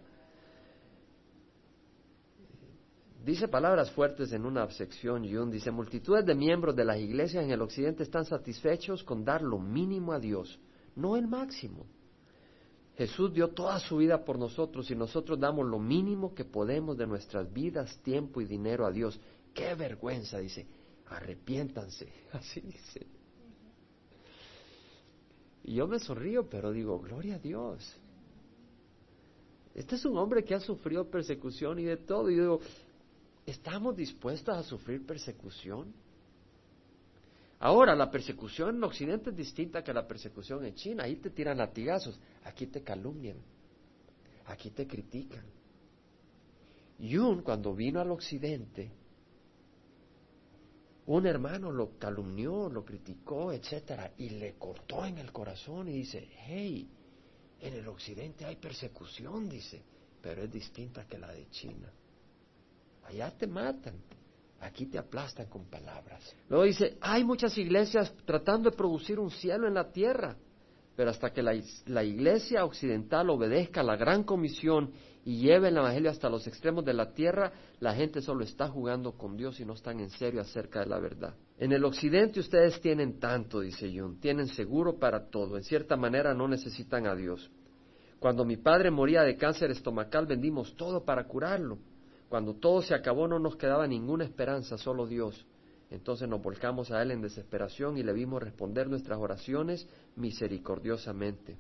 Dice 3.24 3.50
palabras 3.50 3.92
fuertes 3.92 4.32
en 4.32 4.46
una 4.46 4.70
sección, 4.72 5.30
Jun, 5.30 5.52
dice, 5.52 5.72
multitudes 5.72 6.26
de 6.26 6.36
miembros 6.36 6.76
de 6.76 6.86
las 6.86 6.98
iglesias 7.00 7.44
en 7.44 7.52
el 7.52 7.62
occidente 7.62 8.04
están 8.04 8.24
satisfechos 8.24 9.04
con 9.04 9.26
dar 9.26 9.42
lo 9.42 9.60
mínimo 9.60 10.14
a 10.14 10.20
Dios, 10.20 10.58
no 10.96 11.18
el 11.18 11.28
máximo. 11.28 11.86
Jesús 13.00 13.34
dio 13.34 13.48
toda 13.52 13.80
su 13.80 13.96
vida 13.96 14.26
por 14.26 14.38
nosotros 14.38 14.92
y 14.92 14.94
nosotros 14.94 15.40
damos 15.40 15.66
lo 15.66 15.80
mínimo 15.80 16.36
que 16.36 16.44
podemos 16.44 16.98
de 16.98 17.08
nuestras 17.08 17.50
vidas, 17.54 17.98
tiempo 18.00 18.42
y 18.42 18.46
dinero 18.46 18.86
a 18.86 18.92
Dios. 18.92 19.18
¡Qué 19.54 19.74
vergüenza! 19.74 20.40
Dice, 20.40 20.68
arrepiéntanse. 21.08 22.12
Así 22.34 22.60
dice. 22.60 23.08
Y 25.64 25.76
yo 25.76 25.88
me 25.88 25.98
sonrío, 26.00 26.50
pero 26.50 26.74
digo, 26.74 27.00
gloria 27.00 27.36
a 27.36 27.40
Dios. 27.40 27.90
Este 29.74 29.96
es 29.96 30.04
un 30.04 30.18
hombre 30.18 30.44
que 30.44 30.56
ha 30.56 30.60
sufrido 30.60 31.10
persecución 31.10 31.80
y 31.80 31.86
de 31.86 31.96
todo. 31.96 32.30
Y 32.30 32.36
digo, 32.36 32.60
¿estamos 33.46 33.96
dispuestos 33.96 34.58
a 34.58 34.62
sufrir 34.62 35.06
persecución? 35.06 35.94
Ahora, 37.60 37.94
la 37.94 38.10
persecución 38.10 38.78
en 38.78 38.84
Occidente 38.84 39.32
es 39.32 39.36
distinta 39.36 39.84
que 39.84 39.94
la 39.94 40.08
persecución 40.08 40.66
en 40.66 40.76
China. 40.76 41.04
Ahí 41.04 41.18
te 41.18 41.30
tiran 41.30 41.58
latigazos, 41.58 42.20
aquí 42.46 42.68
te 42.68 42.82
calumnian, 42.82 43.38
aquí 44.46 44.72
te 44.72 44.88
critican. 44.88 45.44
Yun, 47.00 47.42
cuando 47.42 47.74
vino 47.74 48.00
al 48.00 48.12
Occidente, 48.12 48.92
un 51.08 51.26
hermano 51.26 51.72
lo 51.72 51.98
calumnió, 51.98 52.70
lo 52.70 52.86
criticó, 52.86 53.52
etcétera, 53.52 54.14
y 54.18 54.30
le 54.30 54.54
cortó 54.54 55.06
en 55.06 55.18
el 55.18 55.32
corazón 55.32 55.90
y 55.90 55.94
dice, 55.94 56.30
hey, 56.46 56.88
en 57.62 57.74
el 57.74 57.88
Occidente 57.88 58.46
hay 58.46 58.56
persecución, 58.56 59.50
dice, 59.50 59.82
pero 60.22 60.44
es 60.44 60.52
distinta 60.52 61.06
que 61.08 61.18
la 61.18 61.32
de 61.32 61.50
China. 61.50 61.92
Allá 63.06 63.32
te 63.38 63.48
matan, 63.48 63.96
Aquí 64.62 64.88
te 64.88 64.98
aplastan 64.98 65.48
con 65.48 65.70
palabras. 65.70 66.36
Luego 66.50 66.66
dice, 66.66 66.98
hay 67.02 67.24
muchas 67.24 67.58
iglesias 67.58 68.14
tratando 68.26 68.70
de 68.70 68.76
producir 68.76 69.20
un 69.20 69.32
cielo 69.32 69.68
en 69.68 69.76
la 69.76 69.92
tierra, 69.92 70.36
pero 70.96 71.12
hasta 71.12 71.32
que 71.32 71.42
la, 71.42 72.04
iglesia 72.04 72.66
occidental 72.66 73.30
obedezca 73.30 73.80
a 73.80 73.86
la 73.86 73.96
gran 73.96 74.24
comisión 74.24 74.92
y 75.24 75.38
lleve 75.38 75.70
el 75.70 75.78
Evangelio 75.78 76.12
hasta 76.12 76.30
los 76.30 76.46
extremos 76.46 76.84
de 76.84 76.94
la 76.94 77.14
tierra, 77.14 77.54
la 77.80 77.94
gente 77.94 78.22
solo 78.22 78.44
está 78.44 78.68
jugando 78.68 79.14
con 79.14 79.38
Dios 79.38 79.62
y 79.62 79.66
no 79.66 79.74
están 79.74 80.02
en 80.02 80.10
serio 80.10 80.42
acerca 80.42 80.82
de 80.82 80.88
la 80.88 81.00
verdad. 81.00 81.36
En 81.58 81.72
el 81.72 81.86
occidente 81.86 82.42
ustedes 82.42 82.82
tienen 82.82 83.18
tanto, 83.18 83.62
dice 83.62 83.90
Jung, 83.98 84.20
tienen 84.20 84.48
seguro 84.48 85.00
para 85.00 85.30
todo, 85.30 85.56
en 85.56 85.64
cierta 85.64 85.96
manera 85.96 86.34
no 86.34 86.50
necesitan 86.50 87.08
a 87.08 87.16
Dios. 87.16 87.50
Cuando 88.20 88.44
mi 88.44 88.58
padre 88.58 88.92
moría 88.92 89.22
de 89.22 89.38
cáncer 89.38 89.72
estomacal 89.72 90.26
vendimos 90.26 90.76
todo 90.76 91.06
para 91.06 91.26
curarlo. 91.26 91.78
Cuando 92.30 92.54
todo 92.54 92.82
se 92.84 92.94
acabó 92.94 93.28
no 93.28 93.40
nos 93.40 93.56
quedaba 93.58 93.88
ninguna 93.88 94.24
esperanza, 94.24 94.78
solo 94.78 95.08
Dios. 95.08 95.46
Entonces 95.90 96.30
nos 96.30 96.42
volcamos 96.42 96.92
a 96.92 97.02
Él 97.02 97.12
en 97.12 97.22
desesperación 97.22 97.98
y 97.98 98.04
le 98.04 98.14
vimos 98.14 98.42
responder 98.42 98.88
nuestras 98.88 99.18
oraciones 99.18 99.88
misericordiosamente. 100.16 101.58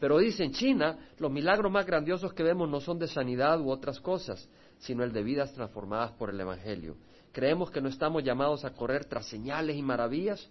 Pero 0.00 0.18
dice 0.18 0.44
en 0.44 0.52
China, 0.52 1.10
los 1.18 1.30
milagros 1.30 1.70
más 1.70 1.84
grandiosos 1.84 2.32
que 2.32 2.42
vemos 2.42 2.68
no 2.68 2.80
son 2.80 2.98
de 2.98 3.08
sanidad 3.08 3.60
u 3.60 3.70
otras 3.70 4.00
cosas, 4.00 4.48
sino 4.78 5.04
el 5.04 5.12
de 5.12 5.22
vidas 5.22 5.52
transformadas 5.52 6.12
por 6.12 6.30
el 6.30 6.40
Evangelio. 6.40 6.96
Creemos 7.32 7.70
que 7.70 7.82
no 7.82 7.88
estamos 7.88 8.24
llamados 8.24 8.64
a 8.64 8.72
correr 8.72 9.04
tras 9.04 9.26
señales 9.26 9.76
y 9.76 9.82
maravillas. 9.82 10.48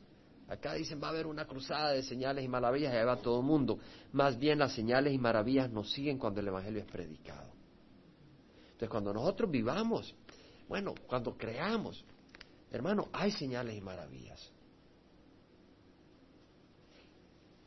Acá 0.47 0.73
dicen 0.73 1.01
va 1.01 1.07
a 1.07 1.11
haber 1.11 1.25
una 1.25 1.45
cruzada 1.45 1.91
de 1.91 2.03
señales 2.03 2.45
y 2.45 2.47
maravillas 2.47 2.93
y 2.93 2.97
ahí 2.97 3.05
va 3.05 3.17
todo 3.17 3.39
el 3.39 3.45
mundo. 3.45 3.79
Más 4.11 4.37
bien 4.37 4.59
las 4.59 4.73
señales 4.73 5.13
y 5.13 5.17
maravillas 5.17 5.71
nos 5.71 5.91
siguen 5.91 6.19
cuando 6.19 6.41
el 6.41 6.47
Evangelio 6.49 6.81
es 6.81 6.85
predicado. 6.85 7.56
Entonces, 8.77 8.91
cuando 8.91 9.11
nosotros 9.11 9.49
vivamos, 9.49 10.13
bueno, 10.69 10.93
cuando 11.07 11.35
creamos, 11.35 12.05
hermano, 12.69 13.09
hay 13.11 13.31
señales 13.31 13.75
y 13.75 13.81
maravillas. 13.81 14.51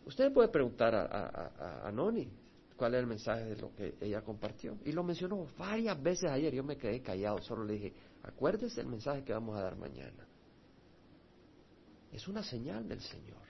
Usted 0.06 0.32
puede 0.32 0.46
preguntar 0.50 0.94
a, 0.94 1.90
Noni 1.90 2.30
cuál 2.76 2.94
es 2.94 3.00
el 3.00 3.08
mensaje 3.08 3.44
de 3.44 3.56
lo 3.56 3.74
que 3.74 3.96
ella 4.00 4.22
compartió. 4.22 4.78
Y 4.84 4.92
lo 4.92 5.02
mencionó 5.02 5.44
varias 5.58 6.00
veces 6.00 6.30
ayer. 6.30 6.54
Yo 6.54 6.62
me 6.62 6.76
quedé 6.76 7.02
callado, 7.02 7.42
solo 7.42 7.64
le 7.64 7.72
dije, 7.72 7.92
acuérdese 8.22 8.80
el 8.80 8.86
mensaje 8.86 9.24
que 9.24 9.32
vamos 9.32 9.58
a 9.58 9.62
dar 9.62 9.76
mañana. 9.76 10.28
Es 12.12 12.28
una 12.28 12.44
señal 12.44 12.88
del 12.88 13.00
Señor, 13.00 13.42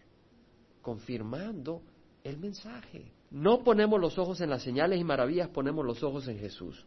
confirmando 0.80 1.82
el 2.24 2.38
mensaje. 2.38 3.12
No 3.30 3.62
ponemos 3.62 4.00
los 4.00 4.16
ojos 4.16 4.40
en 4.40 4.48
las 4.48 4.62
señales 4.62 4.98
y 4.98 5.04
maravillas, 5.04 5.50
ponemos 5.50 5.84
los 5.84 6.02
ojos 6.02 6.26
en 6.26 6.38
Jesús. 6.38 6.86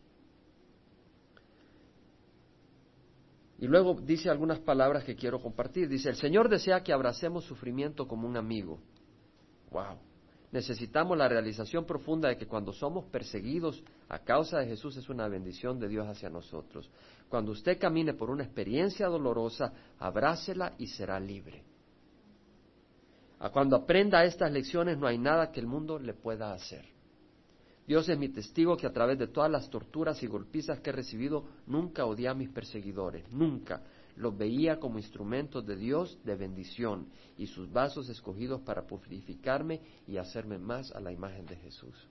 Y 3.63 3.67
luego 3.67 3.93
dice 3.93 4.29
algunas 4.29 4.59
palabras 4.59 5.05
que 5.05 5.15
quiero 5.15 5.41
compartir. 5.41 5.87
Dice, 5.87 6.09
el 6.09 6.17
Señor 6.17 6.49
desea 6.49 6.83
que 6.83 6.91
abracemos 6.91 7.45
sufrimiento 7.45 8.05
como 8.05 8.27
un 8.27 8.35
amigo. 8.35 8.77
Wow. 9.71 9.99
Necesitamos 10.51 11.17
la 11.17 11.29
realización 11.29 11.85
profunda 11.85 12.27
de 12.27 12.35
que 12.35 12.45
cuando 12.45 12.73
somos 12.73 13.05
perseguidos 13.05 13.81
a 14.09 14.19
causa 14.19 14.59
de 14.59 14.67
Jesús 14.67 14.97
es 14.97 15.07
una 15.07 15.29
bendición 15.29 15.79
de 15.79 15.87
Dios 15.87 16.05
hacia 16.05 16.29
nosotros. 16.29 16.91
Cuando 17.29 17.53
usted 17.53 17.79
camine 17.79 18.13
por 18.13 18.29
una 18.29 18.43
experiencia 18.43 19.07
dolorosa, 19.07 19.71
abrácela 19.97 20.73
y 20.77 20.87
será 20.87 21.17
libre. 21.17 21.63
Cuando 23.53 23.77
aprenda 23.77 24.25
estas 24.25 24.51
lecciones 24.51 24.97
no 24.97 25.07
hay 25.07 25.17
nada 25.17 25.53
que 25.53 25.61
el 25.61 25.67
mundo 25.67 25.97
le 25.99 26.13
pueda 26.13 26.51
hacer. 26.51 26.92
Dios 27.85 28.07
es 28.07 28.17
mi 28.17 28.29
testigo 28.29 28.77
que 28.77 28.87
a 28.87 28.93
través 28.93 29.19
de 29.19 29.27
todas 29.27 29.51
las 29.51 29.69
torturas 29.69 30.21
y 30.23 30.27
golpizas 30.27 30.79
que 30.79 30.89
he 30.89 30.93
recibido 30.93 31.45
nunca 31.67 32.05
odié 32.05 32.29
a 32.29 32.33
mis 32.33 32.49
perseguidores, 32.49 33.29
nunca 33.31 33.83
los 34.15 34.37
veía 34.37 34.79
como 34.79 34.99
instrumentos 34.99 35.65
de 35.65 35.75
Dios 35.75 36.17
de 36.23 36.35
bendición 36.35 37.07
y 37.37 37.47
sus 37.47 37.71
vasos 37.71 38.09
escogidos 38.09 38.61
para 38.61 38.85
purificarme 38.85 39.81
y 40.07 40.17
hacerme 40.17 40.57
más 40.59 40.91
a 40.91 40.99
la 40.99 41.11
imagen 41.11 41.45
de 41.45 41.55
Jesús. 41.57 42.07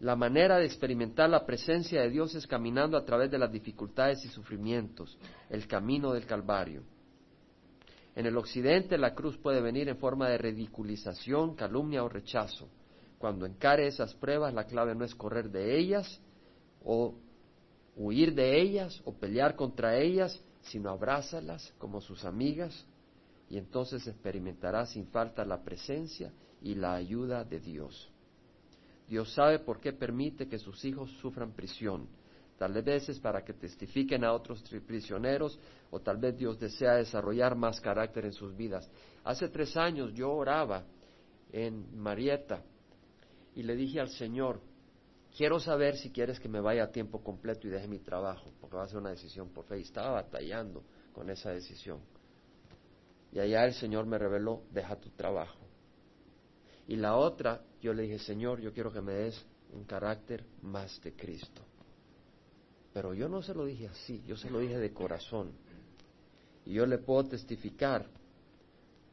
La 0.00 0.16
manera 0.16 0.58
de 0.58 0.64
experimentar 0.64 1.28
la 1.28 1.44
presencia 1.44 2.00
de 2.00 2.08
Dios 2.08 2.34
es 2.34 2.46
caminando 2.46 2.96
a 2.96 3.04
través 3.04 3.30
de 3.30 3.38
las 3.38 3.52
dificultades 3.52 4.24
y 4.24 4.28
sufrimientos, 4.28 5.18
el 5.50 5.66
camino 5.66 6.12
del 6.14 6.24
Calvario. 6.24 6.82
En 8.16 8.26
el 8.26 8.36
occidente 8.36 8.98
la 8.98 9.14
cruz 9.14 9.36
puede 9.38 9.60
venir 9.60 9.88
en 9.88 9.96
forma 9.96 10.28
de 10.28 10.38
ridiculización, 10.38 11.54
calumnia 11.54 12.02
o 12.02 12.08
rechazo. 12.08 12.68
Cuando 13.18 13.46
encare 13.46 13.86
esas 13.86 14.14
pruebas, 14.14 14.54
la 14.54 14.64
clave 14.64 14.94
no 14.94 15.04
es 15.04 15.14
correr 15.14 15.50
de 15.50 15.78
ellas 15.78 16.20
o 16.82 17.14
huir 17.96 18.34
de 18.34 18.60
ellas 18.60 19.00
o 19.04 19.12
pelear 19.12 19.56
contra 19.56 19.98
ellas, 19.98 20.42
sino 20.62 20.90
abrázalas 20.90 21.72
como 21.78 22.00
sus 22.00 22.24
amigas 22.24 22.86
y 23.48 23.58
entonces 23.58 24.06
experimentará 24.06 24.86
sin 24.86 25.06
falta 25.08 25.44
la 25.44 25.62
presencia 25.62 26.32
y 26.62 26.74
la 26.74 26.94
ayuda 26.94 27.44
de 27.44 27.60
Dios. 27.60 28.10
Dios 29.08 29.34
sabe 29.34 29.58
por 29.58 29.80
qué 29.80 29.92
permite 29.92 30.48
que 30.48 30.58
sus 30.58 30.84
hijos 30.84 31.10
sufran 31.20 31.52
prisión, 31.52 32.08
tal 32.60 32.74
vez 32.74 33.18
para 33.20 33.42
que 33.42 33.54
testifiquen 33.54 34.22
a 34.22 34.34
otros 34.34 34.62
prisioneros 34.86 35.58
o 35.90 36.00
tal 36.00 36.18
vez 36.18 36.36
Dios 36.36 36.60
desea 36.60 36.96
desarrollar 36.96 37.56
más 37.56 37.80
carácter 37.80 38.26
en 38.26 38.34
sus 38.34 38.54
vidas. 38.54 38.86
Hace 39.24 39.48
tres 39.48 39.78
años 39.78 40.12
yo 40.12 40.30
oraba 40.30 40.84
en 41.52 41.98
Marietta 41.98 42.62
y 43.54 43.62
le 43.62 43.74
dije 43.74 43.98
al 43.98 44.10
Señor, 44.10 44.60
quiero 45.34 45.58
saber 45.58 45.96
si 45.96 46.12
quieres 46.12 46.38
que 46.38 46.50
me 46.50 46.60
vaya 46.60 46.84
a 46.84 46.92
tiempo 46.92 47.24
completo 47.24 47.66
y 47.66 47.70
deje 47.70 47.88
mi 47.88 48.00
trabajo, 48.00 48.52
porque 48.60 48.76
va 48.76 48.82
a 48.82 48.88
ser 48.88 48.98
una 48.98 49.08
decisión 49.08 49.48
por 49.48 49.64
fe. 49.64 49.78
Y 49.78 49.82
estaba 49.82 50.10
batallando 50.10 50.84
con 51.14 51.30
esa 51.30 51.52
decisión. 51.52 52.00
Y 53.32 53.38
allá 53.38 53.64
el 53.64 53.72
Señor 53.72 54.04
me 54.04 54.18
reveló, 54.18 54.64
deja 54.70 54.96
tu 54.96 55.08
trabajo. 55.08 55.66
Y 56.86 56.96
la 56.96 57.16
otra, 57.16 57.62
yo 57.80 57.94
le 57.94 58.02
dije, 58.02 58.18
Señor, 58.18 58.60
yo 58.60 58.70
quiero 58.74 58.92
que 58.92 59.00
me 59.00 59.14
des 59.14 59.46
un 59.72 59.84
carácter 59.84 60.44
más 60.60 61.00
de 61.00 61.14
Cristo. 61.14 61.69
Pero 62.92 63.14
yo 63.14 63.28
no 63.28 63.42
se 63.42 63.54
lo 63.54 63.64
dije 63.64 63.88
así, 63.88 64.22
yo 64.26 64.36
se 64.36 64.50
lo 64.50 64.58
dije 64.58 64.78
de 64.78 64.92
corazón. 64.92 65.52
Y 66.64 66.74
yo 66.74 66.86
le 66.86 66.98
puedo 66.98 67.24
testificar, 67.24 68.06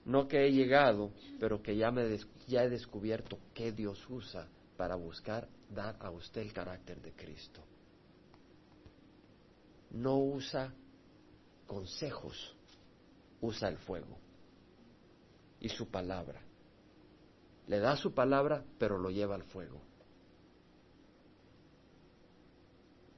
no 0.05 0.27
que 0.27 0.45
he 0.45 0.51
llegado, 0.51 1.11
pero 1.39 1.61
que 1.61 1.75
ya, 1.75 1.91
me 1.91 2.17
ya 2.47 2.63
he 2.63 2.69
descubierto 2.69 3.37
qué 3.53 3.71
Dios 3.71 4.03
usa 4.09 4.47
para 4.77 4.95
buscar 4.95 5.47
dar 5.69 5.97
a 5.99 6.09
usted 6.09 6.41
el 6.41 6.53
carácter 6.53 7.01
de 7.01 7.11
Cristo. 7.13 7.61
No 9.91 10.17
usa 10.17 10.73
consejos, 11.65 12.55
usa 13.41 13.69
el 13.69 13.77
fuego 13.77 14.17
y 15.59 15.69
su 15.69 15.89
palabra. 15.89 16.41
Le 17.67 17.79
da 17.79 17.97
su 17.97 18.13
palabra, 18.13 18.63
pero 18.77 18.97
lo 18.97 19.09
lleva 19.09 19.35
al 19.35 19.43
fuego. 19.43 19.81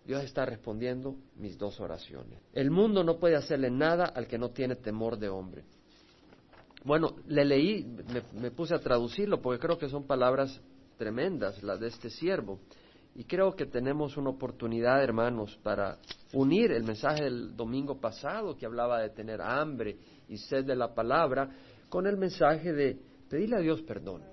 Dios 0.10 0.24
está 0.24 0.44
respondiendo 0.44 1.18
mis 1.36 1.56
dos 1.56 1.80
oraciones. 1.80 2.40
El 2.52 2.72
mundo 2.72 3.04
no 3.04 3.20
puede 3.20 3.36
hacerle 3.36 3.70
nada 3.70 4.06
al 4.06 4.26
que 4.26 4.40
no 4.40 4.50
tiene 4.50 4.76
temor 4.76 5.20
de 5.20 5.30
hombre. 5.30 5.66
Bueno, 6.84 7.18
le 7.28 7.46
leí, 7.46 7.86
me, 8.34 8.50
puse 8.50 8.74
a 8.74 8.80
traducirlo 8.80 9.40
porque 9.40 9.60
creo 9.60 9.78
que 9.78 9.88
son 9.88 10.08
palabras 10.08 10.60
tremendas, 10.98 11.62
las 11.62 11.80
de 11.80 11.90
este 11.90 12.10
siervo. 12.10 12.60
Y 13.14 13.26
creo 13.26 13.56
que 13.56 13.68
tenemos 13.68 14.18
una 14.18 14.32
oportunidad, 14.32 15.04
hermanos, 15.04 15.60
para 15.62 16.00
unir 16.34 16.72
el 16.72 16.86
mensaje 16.86 17.26
del 17.26 17.56
domingo 17.56 18.02
pasado 18.02 18.58
que 18.58 18.66
hablaba 18.66 19.04
de 19.04 19.12
tener 19.12 19.40
hambre 19.44 19.96
y 20.28 20.38
sed 20.38 20.66
de 20.66 20.76
la 20.76 20.96
palabra 20.96 21.52
con 21.88 22.08
el 22.08 22.18
mensaje 22.18 22.74
de 22.74 23.00
pedirle 23.30 23.58
a 23.58 23.62
Dios 23.62 23.84
perdón. 23.84 24.24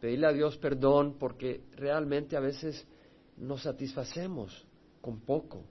Pedirle 0.00 0.28
a 0.28 0.32
Dios 0.32 0.56
perdón 0.56 1.18
porque 1.18 1.64
realmente 1.76 2.38
a 2.38 2.40
veces 2.40 2.88
nos 3.36 3.64
satisfacemos 3.64 4.64
con 5.00 5.20
poco 5.20 5.64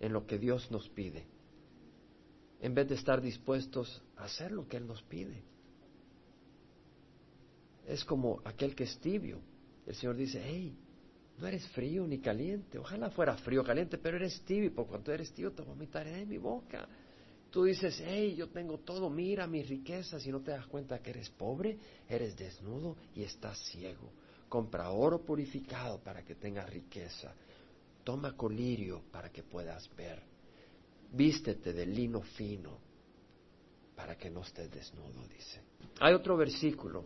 en 0.00 0.12
lo 0.12 0.26
que 0.26 0.38
Dios 0.38 0.70
nos 0.70 0.88
pide, 0.88 1.26
en 2.60 2.74
vez 2.74 2.88
de 2.88 2.94
estar 2.94 3.20
dispuestos 3.20 4.02
a 4.16 4.24
hacer 4.24 4.52
lo 4.52 4.66
que 4.66 4.76
Él 4.76 4.86
nos 4.86 5.02
pide 5.02 5.42
es 7.88 8.04
como 8.04 8.40
aquel 8.44 8.74
que 8.74 8.84
es 8.84 8.98
tibio. 9.00 9.40
El 9.86 9.94
Señor 9.94 10.16
dice, 10.16 10.42
hey, 10.44 10.76
no 11.38 11.46
eres 11.46 11.66
frío 11.68 12.06
ni 12.06 12.18
caliente. 12.18 12.78
Ojalá 12.78 13.10
fuera 13.10 13.36
frío 13.38 13.62
o 13.62 13.64
caliente, 13.64 13.96
pero 13.96 14.18
eres 14.18 14.42
tibio. 14.42 14.74
Por 14.74 14.86
cuanto 14.86 15.10
eres 15.10 15.32
tibio, 15.32 15.52
te 15.52 15.62
vomitaré 15.62 16.12
de 16.12 16.26
mi 16.26 16.36
boca. 16.36 16.86
Tú 17.50 17.64
dices, 17.64 18.02
hey, 18.04 18.34
yo 18.36 18.48
tengo 18.50 18.78
todo, 18.80 19.08
mira 19.08 19.46
mis 19.46 19.66
riquezas, 19.66 20.24
y 20.26 20.30
no 20.30 20.40
te 20.40 20.50
das 20.50 20.66
cuenta 20.66 20.98
que 20.98 21.10
eres 21.10 21.30
pobre, 21.30 21.78
eres 22.06 22.36
desnudo 22.36 22.94
y 23.14 23.22
estás 23.22 23.58
ciego. 23.70 24.12
Compra 24.50 24.90
oro 24.90 25.24
purificado 25.24 25.98
para 25.98 26.22
que 26.22 26.34
tengas 26.34 26.68
riqueza. 26.68 27.32
Toma 28.08 28.34
colirio 28.34 29.02
para 29.12 29.30
que 29.30 29.42
puedas 29.42 29.94
ver. 29.94 30.22
Vístete 31.12 31.74
de 31.74 31.84
lino 31.84 32.22
fino 32.22 32.78
para 33.94 34.16
que 34.16 34.30
no 34.30 34.40
estés 34.40 34.70
desnudo, 34.70 35.28
dice. 35.28 35.60
Hay 36.00 36.14
otro 36.14 36.34
versículo 36.34 37.04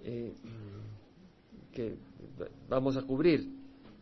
eh, 0.00 0.34
que 1.70 1.98
vamos 2.68 2.96
a 2.96 3.02
cubrir. 3.02 3.48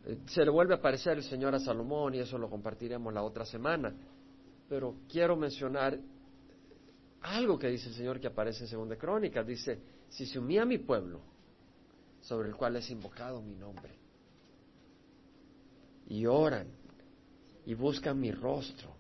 Eh, 0.07 0.21
se 0.25 0.43
le 0.43 0.51
vuelve 0.51 0.73
a 0.73 0.79
aparecer 0.79 1.19
el 1.19 1.23
Señor 1.25 1.55
a 1.55 1.61
Salomón 1.61 2.15
y 2.15 2.21
eso 2.21 2.39
lo 2.39 2.49
compartiremos 2.49 3.13
la 3.13 3.23
otra 3.23 3.45
semana. 3.45 3.95
Pero 4.71 5.01
quiero 5.07 5.37
mencionar 5.37 6.01
algo 7.21 7.59
que 7.59 7.69
dice 7.69 7.91
el 7.91 7.95
Señor 7.95 8.21
que 8.21 8.29
aparece 8.29 8.65
en 8.65 8.71
Segunda 8.71 8.97
Crónica. 8.97 9.43
Dice, 9.43 9.83
si 10.09 10.25
se 10.25 10.39
unía 10.39 10.63
a 10.63 10.65
mi 10.65 10.79
pueblo, 10.79 11.21
sobre 12.23 12.49
el 12.49 12.57
cual 12.57 12.77
es 12.77 12.89
invocado 12.89 13.43
mi 13.43 13.55
nombre, 13.55 14.06
y 16.09 16.27
oran 16.27 16.69
y 17.65 17.75
buscan 17.75 18.19
mi 18.19 18.31
rostro. 18.31 18.95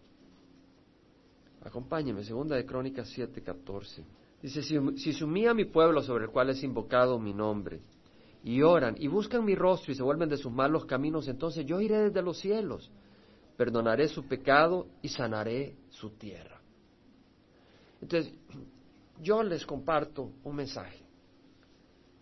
Acompáñeme, 1.62 2.24
Segunda 2.24 2.57
de 2.57 2.64
Crónicas 2.64 3.09
7, 3.09 3.42
14. 3.42 4.04
Dice, 4.42 4.62
si, 4.62 4.78
si 4.98 5.12
sumía 5.12 5.54
mi 5.54 5.64
pueblo 5.64 6.02
sobre 6.02 6.24
el 6.24 6.30
cual 6.30 6.50
es 6.50 6.62
invocado 6.62 7.18
mi 7.18 7.32
nombre, 7.32 7.80
y 8.46 8.62
oran 8.62 8.94
y 8.96 9.09
buscan 9.09 9.44
mi 9.44 9.57
rostro 9.57 9.90
y 9.90 9.96
se 9.96 10.04
vuelven 10.04 10.28
de 10.28 10.36
sus 10.36 10.52
malos 10.52 10.84
caminos, 10.84 11.26
entonces 11.26 11.66
yo 11.66 11.80
iré 11.80 11.98
desde 11.98 12.22
los 12.22 12.38
cielos, 12.38 12.92
perdonaré 13.57 14.07
su 14.07 14.24
pecado 14.24 14.86
y 15.02 15.09
sanaré 15.09 15.74
su 15.90 16.11
tierra. 16.11 16.61
Entonces, 18.00 18.32
yo 19.20 19.42
les 19.42 19.66
comparto 19.66 20.30
un 20.44 20.54
mensaje. 20.54 21.04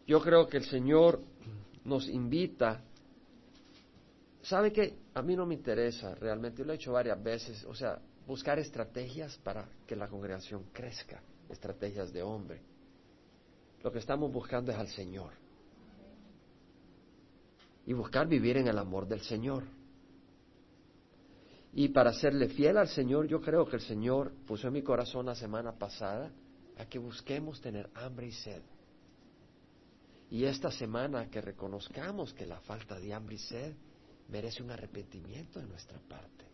Yo 0.06 0.18
creo 0.20 0.48
que 0.48 0.56
el 0.56 0.64
Señor 0.64 1.20
nos 1.84 2.08
invita. 2.08 2.82
¿Sabe 4.44 4.72
qué? 4.72 4.94
A 5.14 5.22
mí 5.22 5.34
no 5.34 5.46
me 5.46 5.54
interesa 5.54 6.14
realmente, 6.14 6.58
yo 6.58 6.66
lo 6.66 6.72
he 6.72 6.76
hecho 6.76 6.92
varias 6.92 7.22
veces, 7.22 7.64
o 7.64 7.74
sea, 7.74 7.98
buscar 8.26 8.58
estrategias 8.58 9.38
para 9.38 9.66
que 9.86 9.96
la 9.96 10.06
congregación 10.06 10.64
crezca 10.72 11.22
estrategias 11.48 12.12
de 12.12 12.22
hombre. 12.22 12.60
Lo 13.82 13.90
que 13.90 13.98
estamos 13.98 14.30
buscando 14.30 14.70
es 14.70 14.78
al 14.78 14.88
Señor. 14.88 15.32
Y 17.86 17.94
buscar 17.94 18.26
vivir 18.26 18.58
en 18.58 18.68
el 18.68 18.78
amor 18.78 19.06
del 19.06 19.20
Señor. 19.20 19.64
Y 21.72 21.88
para 21.88 22.12
serle 22.12 22.48
fiel 22.48 22.76
al 22.76 22.88
Señor, 22.88 23.26
yo 23.26 23.40
creo 23.40 23.66
que 23.66 23.76
el 23.76 23.82
Señor 23.82 24.32
puso 24.46 24.68
en 24.68 24.74
mi 24.74 24.82
corazón 24.82 25.26
la 25.26 25.34
semana 25.34 25.72
pasada 25.72 26.30
a 26.76 26.86
que 26.86 26.98
busquemos 26.98 27.60
tener 27.62 27.88
hambre 27.94 28.26
y 28.26 28.32
sed. 28.32 28.62
Y 30.30 30.44
esta 30.44 30.70
semana 30.70 31.30
que 31.30 31.40
reconozcamos 31.40 32.34
que 32.34 32.46
la 32.46 32.60
falta 32.60 32.98
de 32.98 33.12
hambre 33.12 33.36
y 33.36 33.38
sed 33.38 33.74
merece 34.28 34.62
un 34.62 34.70
arrepentimiento 34.70 35.60
de 35.60 35.66
nuestra 35.66 35.98
parte. 36.00 36.44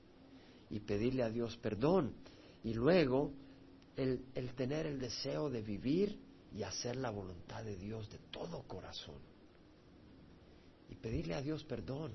Y 0.70 0.80
pedirle 0.80 1.22
a 1.22 1.30
Dios 1.30 1.56
perdón. 1.56 2.14
Y 2.62 2.74
luego 2.74 3.32
el, 3.96 4.54
tener 4.56 4.86
el 4.86 4.98
deseo 4.98 5.50
de 5.50 5.62
vivir 5.62 6.18
y 6.54 6.62
hacer 6.62 6.96
la 6.96 7.10
voluntad 7.10 7.64
de 7.64 7.76
Dios 7.76 8.10
de 8.10 8.18
todo 8.30 8.62
corazón. 8.62 9.20
Y 10.88 10.94
pedirle 10.96 11.34
a 11.34 11.42
Dios 11.42 11.64
perdón, 11.64 12.12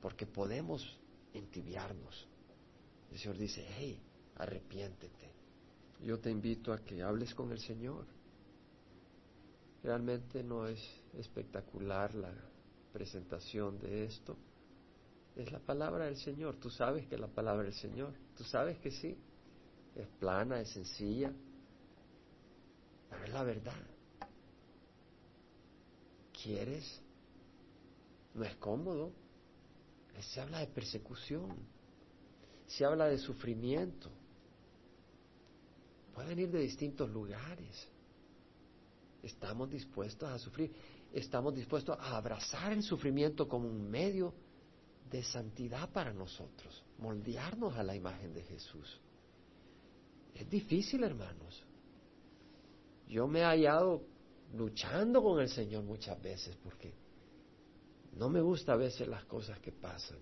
porque 0.00 0.26
podemos 0.26 0.98
entibiarnos. 1.34 2.26
El 3.10 3.18
Señor 3.18 3.38
dice, 3.38 3.66
hey, 3.76 4.00
arrepiéntete, 4.36 5.32
yo 6.04 6.18
te 6.18 6.30
invito 6.30 6.72
a 6.72 6.78
que 6.78 7.02
hables 7.02 7.34
con 7.34 7.52
el 7.52 7.58
Señor. 7.58 8.06
Realmente 9.82 10.42
no 10.42 10.66
es 10.66 10.80
espectacular 11.14 12.14
la 12.14 12.32
presentación 12.92 13.78
de 13.78 14.04
esto. 14.04 14.36
Es 15.38 15.52
la 15.52 15.60
palabra 15.60 16.06
del 16.06 16.16
Señor. 16.16 16.56
Tú 16.56 16.68
sabes 16.68 17.06
que 17.06 17.14
es 17.14 17.20
la 17.20 17.28
palabra 17.28 17.62
del 17.62 17.72
Señor. 17.72 18.12
Tú 18.36 18.42
sabes 18.42 18.76
que 18.78 18.90
sí. 18.90 19.16
Es 19.94 20.08
plana, 20.18 20.60
es 20.60 20.68
sencilla. 20.70 21.32
Pero 23.08 23.24
es 23.24 23.32
la 23.32 23.44
verdad. 23.44 23.80
¿Quieres? 26.42 27.00
No 28.34 28.42
es 28.42 28.56
cómodo. 28.56 29.12
Se 30.18 30.40
habla 30.40 30.58
de 30.58 30.66
persecución. 30.66 31.54
Se 32.66 32.84
habla 32.84 33.06
de 33.06 33.18
sufrimiento. 33.18 34.10
Pueden 36.14 36.36
ir 36.40 36.50
de 36.50 36.58
distintos 36.58 37.08
lugares. 37.10 37.88
Estamos 39.22 39.70
dispuestos 39.70 40.28
a 40.28 40.36
sufrir. 40.36 40.72
Estamos 41.12 41.54
dispuestos 41.54 41.96
a 41.96 42.16
abrazar 42.16 42.72
el 42.72 42.82
sufrimiento 42.82 43.48
como 43.48 43.68
un 43.68 43.88
medio 43.88 44.34
de 45.10 45.22
santidad 45.22 45.90
para 45.90 46.12
nosotros, 46.12 46.84
moldearnos 46.98 47.76
a 47.76 47.82
la 47.82 47.94
imagen 47.94 48.34
de 48.34 48.42
Jesús. 48.42 49.00
Es 50.34 50.48
difícil, 50.48 51.02
hermanos. 51.04 51.64
Yo 53.08 53.26
me 53.26 53.40
he 53.40 53.44
hallado 53.44 54.02
luchando 54.54 55.22
con 55.22 55.40
el 55.40 55.48
Señor 55.48 55.84
muchas 55.84 56.20
veces 56.22 56.56
porque 56.62 56.94
no 58.16 58.28
me 58.28 58.40
gusta 58.40 58.72
a 58.72 58.76
veces 58.76 59.08
las 59.08 59.24
cosas 59.24 59.58
que 59.60 59.72
pasan. 59.72 60.18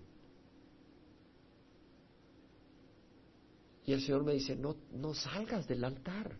Y 3.85 3.93
el 3.93 4.01
Señor 4.01 4.23
me 4.23 4.33
dice, 4.33 4.55
no, 4.55 4.75
no 4.91 5.13
salgas 5.13 5.67
del 5.67 5.83
altar. 5.83 6.37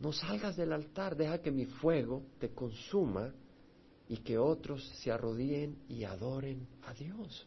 No 0.00 0.12
salgas 0.12 0.56
del 0.56 0.72
altar, 0.72 1.16
deja 1.16 1.40
que 1.40 1.50
mi 1.50 1.66
fuego 1.66 2.24
te 2.38 2.54
consuma 2.54 3.32
y 4.08 4.18
que 4.18 4.38
otros 4.38 4.86
se 5.02 5.10
arrodillen 5.10 5.78
y 5.88 6.04
adoren 6.04 6.66
a 6.82 6.92
Dios. 6.92 7.46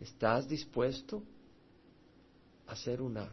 ¿Estás 0.00 0.48
dispuesto 0.48 1.22
a 2.66 2.72
hacer 2.72 3.02
una 3.02 3.30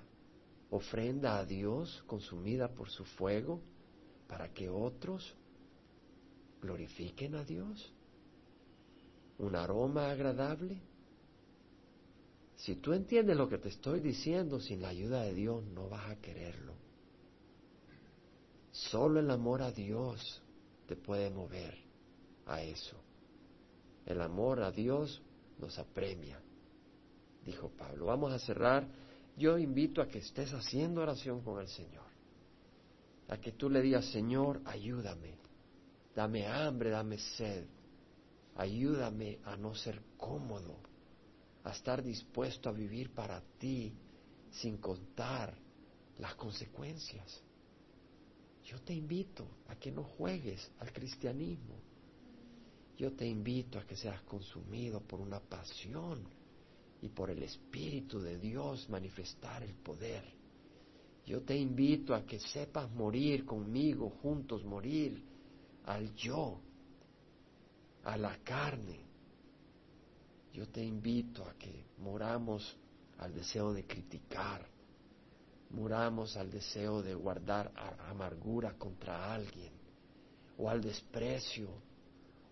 ofrenda 0.69 1.37
a 1.37 1.45
Dios 1.45 2.03
consumida 2.07 2.69
por 2.69 2.89
su 2.89 3.05
fuego 3.05 3.61
para 4.27 4.53
que 4.53 4.69
otros 4.69 5.33
glorifiquen 6.61 7.35
a 7.35 7.43
Dios? 7.43 7.91
¿Un 9.39 9.55
aroma 9.55 10.11
agradable? 10.11 10.79
Si 12.57 12.75
tú 12.75 12.93
entiendes 12.93 13.35
lo 13.35 13.49
que 13.49 13.57
te 13.57 13.69
estoy 13.69 14.01
diciendo, 14.01 14.59
sin 14.59 14.81
la 14.81 14.89
ayuda 14.89 15.23
de 15.23 15.33
Dios 15.33 15.63
no 15.73 15.89
vas 15.89 16.11
a 16.11 16.15
quererlo. 16.17 16.73
Solo 18.71 19.19
el 19.19 19.31
amor 19.31 19.63
a 19.63 19.71
Dios 19.71 20.41
puede 20.95 21.29
mover 21.29 21.77
a 22.45 22.61
eso. 22.61 22.97
El 24.05 24.21
amor 24.21 24.61
a 24.61 24.71
Dios 24.71 25.21
nos 25.59 25.77
apremia, 25.77 26.39
dijo 27.45 27.69
Pablo. 27.69 28.07
Vamos 28.07 28.33
a 28.33 28.39
cerrar. 28.39 28.87
Yo 29.37 29.57
invito 29.57 30.01
a 30.01 30.07
que 30.07 30.19
estés 30.19 30.53
haciendo 30.53 31.01
oración 31.01 31.41
con 31.41 31.61
el 31.61 31.67
Señor. 31.67 32.05
A 33.29 33.37
que 33.37 33.53
tú 33.53 33.69
le 33.69 33.81
digas, 33.81 34.05
Señor, 34.05 34.61
ayúdame. 34.65 35.35
Dame 36.15 36.45
hambre, 36.47 36.89
dame 36.89 37.17
sed. 37.17 37.65
Ayúdame 38.55 39.39
a 39.45 39.55
no 39.55 39.73
ser 39.73 40.01
cómodo 40.17 40.75
a 41.63 41.71
estar 41.71 42.03
dispuesto 42.03 42.69
a 42.69 42.71
vivir 42.71 43.13
para 43.13 43.41
ti 43.59 43.93
sin 44.51 44.77
contar 44.77 45.53
las 46.17 46.35
consecuencias. 46.35 47.43
Yo 48.65 48.79
te 48.81 48.93
invito 48.93 49.47
a 49.67 49.75
que 49.75 49.91
no 49.91 50.03
juegues 50.03 50.71
al 50.79 50.91
cristianismo. 50.93 51.75
Yo 52.97 53.13
te 53.13 53.25
invito 53.25 53.79
a 53.79 53.85
que 53.85 53.95
seas 53.95 54.21
consumido 54.23 55.01
por 55.01 55.19
una 55.19 55.39
pasión 55.39 56.23
y 57.01 57.09
por 57.09 57.31
el 57.31 57.41
Espíritu 57.41 58.19
de 58.19 58.37
Dios 58.37 58.87
manifestar 58.89 59.63
el 59.63 59.73
poder. 59.73 60.23
Yo 61.25 61.41
te 61.41 61.55
invito 61.55 62.13
a 62.13 62.25
que 62.25 62.39
sepas 62.39 62.91
morir 62.91 63.45
conmigo, 63.45 64.09
juntos 64.21 64.63
morir 64.63 65.23
al 65.85 66.13
yo, 66.15 66.59
a 68.03 68.17
la 68.17 68.37
carne, 68.43 69.11
yo 70.53 70.67
te 70.67 70.83
invito 70.83 71.45
a 71.45 71.53
que 71.53 71.85
moramos 71.99 72.75
al 73.19 73.33
deseo 73.33 73.73
de 73.73 73.85
criticar, 73.85 74.67
muramos 75.73 76.35
al 76.37 76.49
deseo 76.49 77.01
de 77.01 77.13
guardar 77.13 77.71
amargura 78.09 78.73
contra 78.77 79.33
alguien, 79.33 79.71
o 80.57 80.69
al 80.69 80.81
desprecio, 80.81 81.69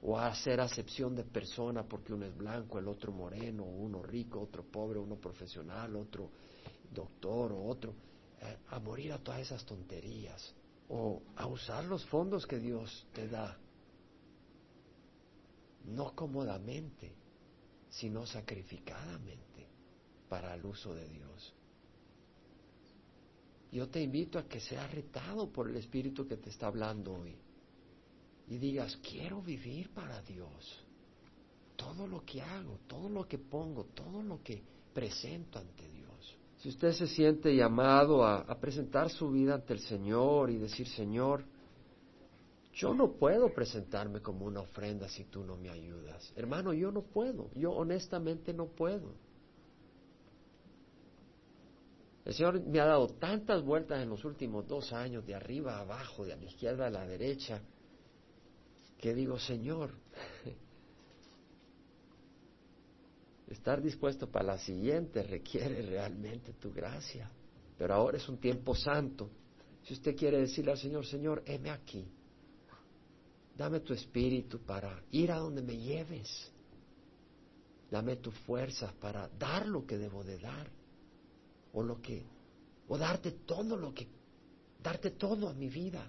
o 0.01 0.17
a 0.17 0.28
hacer 0.28 0.61
acepción 0.61 1.15
de 1.15 1.26
persona 1.26 1.84
porque 1.84 2.13
uno 2.13 2.26
es 2.26 2.36
blanco, 2.36 2.80
el 2.80 2.88
otro 2.88 3.11
moreno, 3.11 3.63
uno 3.63 4.01
rico, 4.01 4.39
otro 4.39 4.63
pobre, 4.63 4.99
uno 4.99 5.15
profesional, 5.15 5.95
otro 5.95 6.30
doctor 6.93 7.51
o 7.51 7.65
otro, 7.65 7.93
eh, 8.41 8.57
a 8.70 8.80
morir 8.80 9.11
a 9.11 9.20
todas 9.20 9.41
esas 9.41 9.65
tonterías, 9.65 10.55
o 10.88 11.22
a 11.36 11.45
usar 11.47 11.84
los 11.84 12.05
fondos 12.05 12.47
que 12.47 12.57
Dios 12.57 13.05
te 13.13 13.28
da, 13.28 13.57
no 15.86 16.15
cómodamente, 16.15 17.13
sino 17.89 18.26
sacrificadamente 18.26 19.67
para 20.30 20.53
el 20.53 20.65
uso 20.65 20.93
de 20.93 21.07
Dios. 21.09 21.53
Yo 23.72 23.88
te 23.88 24.01
invito 24.01 24.39
a 24.39 24.47
que 24.47 24.59
seas 24.59 24.91
retado 24.91 25.51
por 25.51 25.70
el 25.70 25.76
Espíritu 25.76 26.28
que 26.28 26.38
te 26.38 26.49
está 26.49 26.67
hablando 26.67 27.13
hoy 27.13 27.36
y 28.47 28.57
digas, 28.57 28.97
quiero 28.97 29.41
vivir 29.41 29.89
para 29.91 30.22
Dios. 30.24 30.84
Todo 31.76 32.07
lo 32.07 32.26
que 32.26 32.41
hago, 32.41 32.80
todo 32.88 33.07
lo 33.09 33.28
que 33.28 33.38
pongo, 33.38 33.86
todo 33.93 34.24
lo 34.24 34.41
que 34.41 34.61
presento 34.93 35.59
ante 35.59 35.88
Dios. 35.89 36.36
Si 36.57 36.70
usted 36.70 36.91
se 36.91 37.07
siente 37.07 37.55
llamado 37.55 38.24
a, 38.24 38.39
a 38.39 38.59
presentar 38.59 39.09
su 39.09 39.30
vida 39.30 39.53
ante 39.53 39.74
el 39.74 39.80
Señor 39.80 40.49
y 40.49 40.57
decir, 40.57 40.88
Señor, 40.88 41.45
yo 42.74 42.93
no 42.93 43.11
puedo 43.11 43.53
presentarme 43.53 44.20
como 44.22 44.45
una 44.45 44.61
ofrenda 44.61 45.07
si 45.07 45.26
tú 45.26 45.43
no 45.43 45.55
me 45.55 45.70
ayudas. 45.70 46.34
Hermano, 46.36 46.74
yo 46.74 46.91
no 46.91 47.01
puedo. 47.01 47.49
Yo 47.55 47.72
honestamente 47.72 48.51
no 48.51 48.65
puedo. 48.65 49.13
El 52.30 52.36
Señor 52.36 52.61
me 52.61 52.80
ha 52.80 52.86
dado 52.86 53.07
tantas 53.07 53.63
vueltas 53.63 54.03
en 54.03 54.09
los 54.09 54.23
últimos 54.23 54.67
dos 54.67 54.93
años, 54.93 55.25
de 55.25 55.34
arriba 55.34 55.77
a 55.77 55.80
abajo, 55.80 56.23
de 56.23 56.36
la 56.36 56.45
izquierda 56.45 56.86
a 56.86 56.91
la 56.91 57.07
derecha, 57.07 57.59
que 58.99 59.15
digo, 59.15 59.39
Señor, 59.39 59.95
estar 63.47 63.82
dispuesto 63.82 64.30
para 64.30 64.45
la 64.45 64.57
siguiente 64.59 65.23
requiere 65.23 65.82
realmente 65.82 66.53
tu 66.53 66.71
gracia. 66.71 67.27
Pero 67.80 67.95
ahora 67.95 68.17
es 68.17 68.30
un 68.30 68.38
tiempo 68.38 68.75
santo. 68.75 69.32
Si 69.82 69.95
usted 69.95 70.15
quiere 70.15 70.39
decirle 70.39 70.73
al 70.73 70.77
Señor, 70.77 71.07
Señor, 71.07 71.41
heme 71.47 71.71
aquí 71.71 72.07
Dame 73.57 73.80
tu 73.80 73.91
espíritu 73.91 74.59
para 74.59 75.01
ir 75.09 75.32
a 75.32 75.39
donde 75.39 75.63
me 75.63 75.75
lleves. 75.75 76.51
Dame 77.89 78.17
tu 78.17 78.30
fuerza 78.30 78.93
para 79.01 79.27
dar 79.30 79.65
lo 79.65 79.88
que 79.88 79.97
debo 79.97 80.23
de 80.23 80.38
dar. 80.38 80.78
O 81.74 81.84
lo 81.84 82.01
que, 82.01 82.26
o 82.88 82.97
darte 82.97 83.32
todo 83.32 83.78
lo 83.78 83.93
que, 83.93 84.07
darte 84.82 85.11
todo 85.11 85.49
a 85.49 85.53
mi 85.53 85.70
vida. 85.70 86.07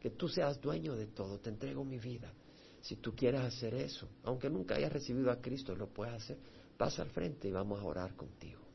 Que 0.00 0.10
tú 0.10 0.28
seas 0.28 0.60
dueño 0.60 0.94
de 0.94 1.06
todo. 1.06 1.38
Te 1.38 1.50
entrego 1.50 1.84
mi 1.84 1.98
vida. 1.98 2.32
Si 2.80 2.96
tú 2.96 3.14
quieres 3.14 3.40
hacer 3.40 3.74
eso, 3.74 4.08
aunque 4.22 4.48
nunca 4.48 4.76
hayas 4.76 4.92
recibido 4.92 5.30
a 5.30 5.40
Cristo, 5.40 5.74
lo 5.74 5.88
puedes 5.88 6.14
hacer. 6.14 6.38
Pasa 6.76 7.02
al 7.02 7.10
frente 7.10 7.48
y 7.48 7.50
vamos 7.50 7.80
a 7.80 7.84
orar 7.84 8.14
contigo. 8.14 8.65